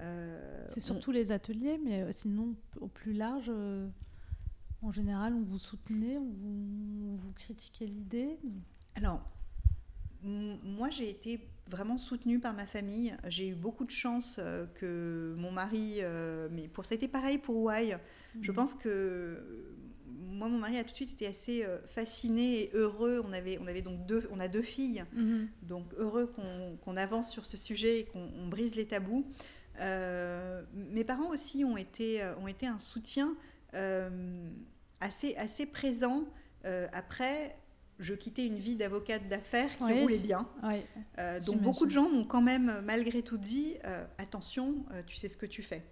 [0.00, 3.50] Euh, c'est surtout les ateliers, mais sinon, au plus large,
[4.86, 8.38] en général, on vous soutenait, on vous, critiquait l'idée
[8.94, 9.20] Alors,
[10.22, 13.16] moi, j'ai été vraiment soutenue par ma famille.
[13.26, 17.08] J'ai eu beaucoup de chance euh, que mon mari, euh, mais pour ça a été
[17.08, 17.96] pareil pour Why.
[18.40, 18.56] Je mhm.
[18.56, 19.74] pense que
[20.06, 23.20] moi, mon mari a tout de suite été assez euh, fasciné et heureux.
[23.24, 25.48] On avait, on avait donc deux, on a deux filles, mhm.
[25.62, 26.32] donc heureux
[26.84, 29.26] qu'on avance sur ce sujet et qu'on brise les tabous.
[29.80, 33.36] mes parents aussi ont été, ont été un soutien
[33.76, 34.50] euh,
[35.00, 36.24] assez, assez présent.
[36.64, 37.56] Euh, après,
[37.98, 40.48] je quittais une vie d'avocate d'affaires qui roulait bien.
[41.18, 43.74] Euh, donc beaucoup de gens m'ont quand même malgré tout dit
[44.18, 45.82] attention, tu sais ce que tu fais.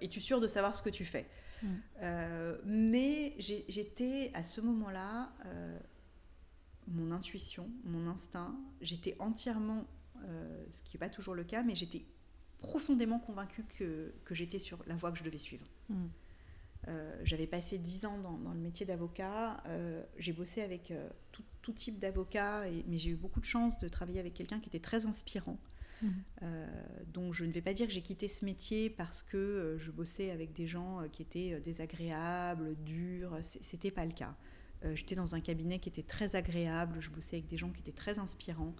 [0.00, 1.28] Es-tu sûr de savoir ce que tu fais?
[2.64, 5.32] Mais j'étais à ce moment-là,
[6.86, 9.84] mon intuition, mon instinct, j'étais entièrement
[10.70, 12.04] ce qui n'est pas toujours le cas, mais j'étais
[12.58, 15.66] profondément convaincue que, que j'étais sur la voie que je devais suivre.
[16.86, 16.92] Mm.
[17.24, 19.62] J'avais passé dix ans dans, le métier d'avocat.
[20.18, 20.92] j'ai bossé avec
[21.32, 24.80] tout, type d'avocats, mais j'ai eu beaucoup de chance de travailler avec quelqu'un qui était
[24.80, 25.58] très inspirant.
[26.02, 26.08] Mm.
[27.12, 30.30] donc je ne vais pas dire que j'ai quitté ce métier parce que je bossais
[30.30, 33.38] avec des gens qui étaient désagréables, durs.
[33.42, 34.36] C'était pas le cas.
[34.84, 37.80] Euh, j'étais dans un cabinet qui était très agréable, je bossais avec des gens qui
[37.80, 38.74] étaient très inspirants.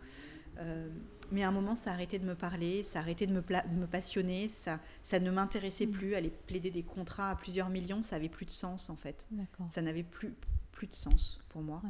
[0.58, 0.88] Euh,
[1.32, 3.40] mais à un moment, ça a arrêté de me parler, ça a arrêté de me,
[3.40, 5.90] me passionner, ça, ça ne m'intéressait mm.
[5.90, 6.14] plus.
[6.14, 9.26] Aller plaider des contrats à plusieurs millions, ça avait plus de sens en fait.
[9.70, 10.34] Ça n'avait plus,
[10.72, 11.82] plus de sens pour moi.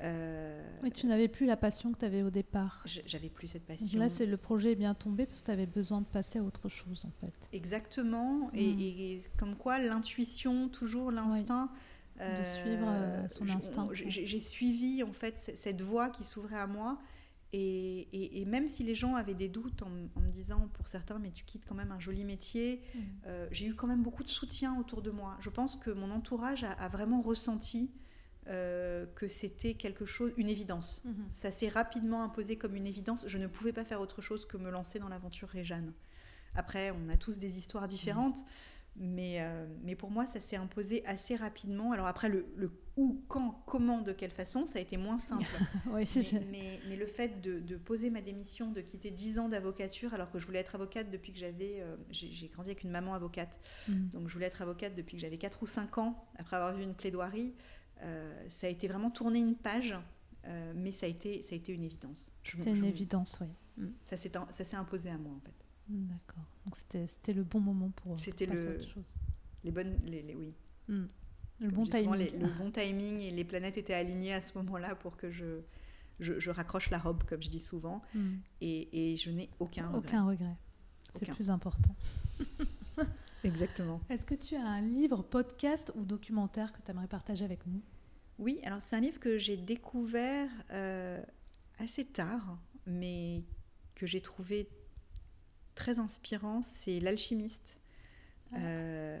[0.00, 2.84] Euh, oui, tu n'avais plus la passion que tu avais au départ.
[2.84, 3.98] J'avais plus cette passion.
[3.98, 6.42] là, c'est le projet est bien tombé parce que tu avais besoin de passer à
[6.42, 7.32] autre chose en fait.
[7.52, 8.50] Exactement.
[8.54, 8.80] Et, mm.
[8.80, 11.70] et, comme quoi, l'intuition, toujours l'instinct
[12.20, 13.88] de suivre euh, son instinct.
[13.92, 16.98] J'ai suivi en fait cette voie qui s'ouvrait à moi.
[17.52, 21.30] Et, et, même si les gens avaient des doutes en, me disant pour certains, mais
[21.30, 22.98] tu quittes quand même un joli métier, mmh.
[23.26, 25.36] euh, j'ai eu quand même beaucoup de soutien autour de moi.
[25.40, 27.90] Je pense que mon entourage a, vraiment ressenti
[28.48, 31.02] euh, que c'était quelque chose, une évidence.
[31.06, 31.12] Mmh.
[31.32, 33.24] Ça s'est rapidement imposé comme une évidence.
[33.26, 35.94] Je ne pouvais pas faire autre chose que me lancer dans l'aventure Réjeanne.
[36.54, 38.44] Après, on a tous des histoires différentes.
[39.00, 41.92] Mais, euh, mais pour moi, ça s'est imposé assez rapidement.
[41.92, 45.46] Alors après, le, le, où, quand, comment, de quelle façon, ça a été moins simple.
[45.86, 50.32] mais, mais, le fait de, de, poser ma démission, de quitter 10 ans d'avocature, alors
[50.32, 51.80] que je voulais être avocate depuis que j'avais...
[51.80, 53.60] Euh, j'ai grandi avec une maman avocate.
[53.88, 54.08] Mm.
[54.08, 56.82] Donc je voulais être avocate depuis que j'avais 4 ou 5 ans, après avoir vu
[56.82, 57.54] une plaidoirie.
[58.02, 59.94] Euh, ça a été vraiment tourner une page,
[60.74, 62.32] mais ça a, été, ça a été une évidence.
[62.42, 63.48] C'était une évidence, oui.
[63.76, 63.90] Mm.
[64.04, 65.54] Ça s'est imposé à moi, en fait.
[65.88, 66.44] D'accord.
[66.64, 69.14] Donc c'était le bon moment pour C'était le, autre chose.
[69.64, 70.52] Les bonnes, les, oui.
[70.88, 71.06] Hmm.
[71.60, 72.38] Le bon timing.
[72.40, 75.60] le bon timing et les planètes étaient alignées à ce moment-là pour que je,
[76.20, 78.02] je, raccroche la robe, comme je dis souvent.
[78.14, 78.36] Hmm.
[78.60, 79.98] Et, et, je n'ai aucun regret.
[79.98, 80.56] Aucun regret.
[81.10, 81.94] C'est le plus important.
[83.44, 84.00] Exactement.
[84.08, 87.80] Est-ce que tu as un livre, podcast ou documentaire que tu aimerais partager avec nous?
[88.38, 91.20] Oui, alors c'est un livre que j'ai découvert euh,
[91.78, 93.44] assez tard, mais
[93.94, 94.68] que j'ai trouvé
[95.74, 97.77] très inspirant, c'est L'alchimiste.
[98.54, 99.18] Euh,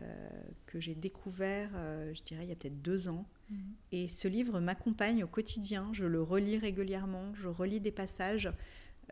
[0.66, 3.26] que j'ai découvert, euh, je dirais, il y a peut-être deux ans.
[3.50, 3.58] Mhm.
[3.92, 8.50] Et ce livre m'accompagne au quotidien, je le relis régulièrement, je relis des passages.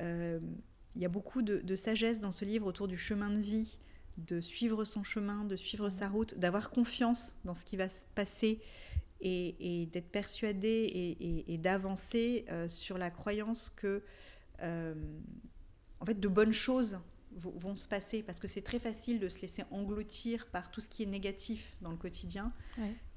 [0.01, 0.41] Euh,
[0.95, 3.79] il y a beaucoup de, sagesse dans ce livre autour du chemin de vie,
[4.17, 8.05] de suivre son chemin, de suivre sa route, d'avoir confiance dans ce qui va se
[8.15, 8.63] passer
[9.21, 14.03] et, d'être persuadé et, et d'avancer sur la croyance que,
[14.63, 16.99] en fait, de bonnes choses
[17.37, 20.89] vont se passer parce que c'est très facile de se laisser engloutir par tout ce
[20.89, 22.53] qui est négatif dans le quotidien.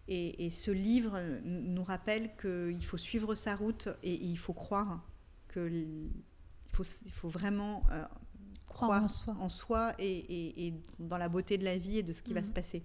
[0.08, 5.08] Et, ce livre nous rappelle qu'il faut suivre sa route et, il faut croire
[5.54, 6.12] qu'il
[6.68, 8.04] faut, il faut vraiment euh,
[8.66, 12.42] croire, en soi, et, dans la beauté de la vie et de ce qui va
[12.42, 12.48] mhm.
[12.48, 12.84] se passer.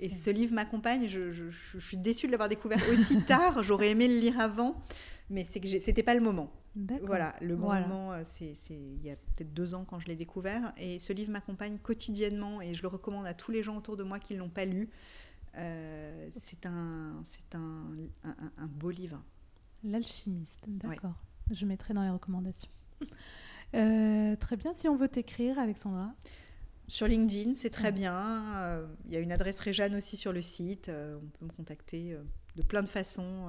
[0.00, 1.08] et ce livre m'accompagne.
[1.08, 3.62] Je, je, suis déçue de l'avoir découvert aussi tard.
[3.62, 4.76] J'aurais aimé le lire avant,
[5.30, 6.52] mais c'est que c'était pas le moment.
[7.02, 10.14] Voilà, le bon moment, euh, c'est il y a peut-être deux ans quand je l'ai
[10.14, 10.72] découvert.
[10.76, 14.02] Et ce livre m'accompagne quotidiennement et je le recommande à tous les gens autour de
[14.02, 14.90] moi qui ne l'ont pas lu.
[15.56, 17.22] Euh, c'est un,
[17.54, 17.90] un,
[18.24, 19.22] un, un, beau livre.
[19.82, 21.14] L'alchimiste, d'accord.
[21.50, 22.70] Je mettrai dans les recommandations.
[23.74, 26.14] Euh, très bien, si on veut t'écrire, Alexandra
[26.86, 28.86] sur LinkedIn, c'est très bien.
[29.06, 30.88] Il y a une adresse Réjeanne aussi sur le site.
[30.88, 32.16] on peut me contacter
[32.54, 33.48] de plein de façons.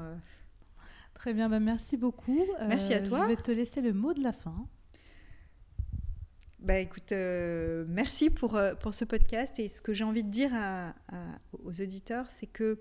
[1.18, 2.46] Très bien, bah, merci beaucoup.
[2.68, 3.24] Merci à euh, toi.
[3.24, 4.68] Je vais te laisser le mot de la fin.
[6.60, 10.30] Bah écoute, euh, merci pour, euh, pour ce podcast et ce que j'ai envie de
[10.30, 10.52] dire
[11.64, 12.78] aux auditeurs, c'est que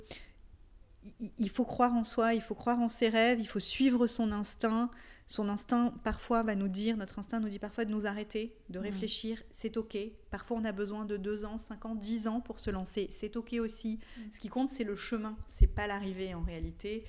[1.38, 4.32] il faut croire en soi, il faut croire en ses rêves, il faut suivre son
[4.32, 4.90] instinct.
[5.28, 8.78] Son instinct, parfois, va nous dire, notre instinct nous dit parfois de nous arrêter, de
[8.78, 9.96] réfléchir, c'est OK.
[10.30, 13.36] Parfois, on a besoin de deux ans, cinq ans, dix ans pour se lancer, c'est
[13.36, 13.98] OK aussi.
[13.98, 14.20] Mm.
[14.32, 17.04] Ce qui compte, c'est le chemin, c'est pas l'arrivée en réalité.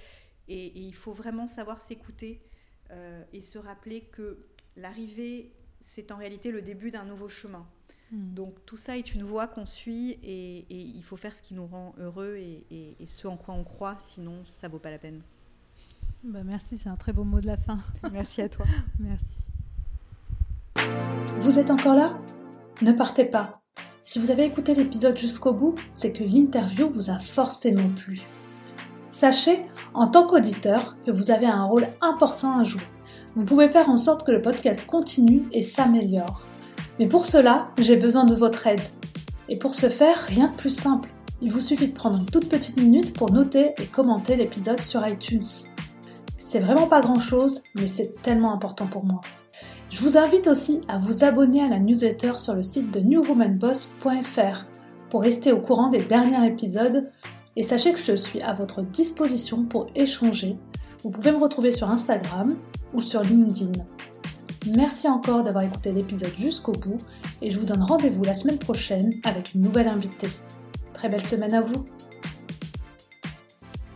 [0.47, 2.41] Et, il faut vraiment savoir s'écouter
[2.91, 4.45] euh, et se rappeler que
[4.75, 7.65] l'arrivée, c'est en réalité le début d'un nouveau chemin.
[8.11, 8.33] Hmm.
[8.33, 11.67] Donc tout ça est une voie qu'on suit et, il faut faire ce qui nous
[11.67, 15.21] rend heureux et, ce en quoi on croit, sinon ça vaut pas la peine.
[16.23, 17.79] Bah merci, c'est un très beau mot de la fin.
[18.11, 18.65] merci à toi.
[18.99, 19.37] merci.
[21.39, 22.19] Vous êtes encore là?
[22.81, 23.61] Ne partez pas.
[24.03, 28.21] Si vous avez écouté l'épisode jusqu'au bout, c'est que l'interview vous a forcément plu.
[29.19, 29.65] Sachez,
[29.95, 32.83] en tant qu'auditeur, que vous avez un rôle important à jouer.
[33.35, 36.43] Vous pouvez faire en sorte que le podcast continue et s'améliore.
[36.99, 38.79] Mais pour cela, j'ai besoin de votre aide.
[39.49, 41.09] Et pour ce faire, rien de plus simple.
[41.41, 45.07] Il vous suffit de prendre une toute petite minute pour noter et commenter l'épisode sur
[45.07, 45.41] iTunes.
[46.37, 49.21] C'est vraiment pas grand chose, mais c'est tellement important pour moi.
[49.89, 54.67] Je vous invite aussi à vous abonner à la newsletter sur le site de newwomanboss.fr
[55.09, 57.09] pour rester au courant des derniers épisodes
[57.57, 60.55] et sachez que je suis à votre disposition pour échanger.
[61.03, 62.55] Vous pouvez me retrouver sur Instagram
[62.93, 63.71] ou sur LinkedIn.
[64.75, 66.97] Merci encore d'avoir écouté l'épisode jusqu'au bout
[67.41, 70.29] et je vous donne rendez-vous la semaine prochaine avec une nouvelle invitée.
[70.93, 71.83] Très belle semaine à vous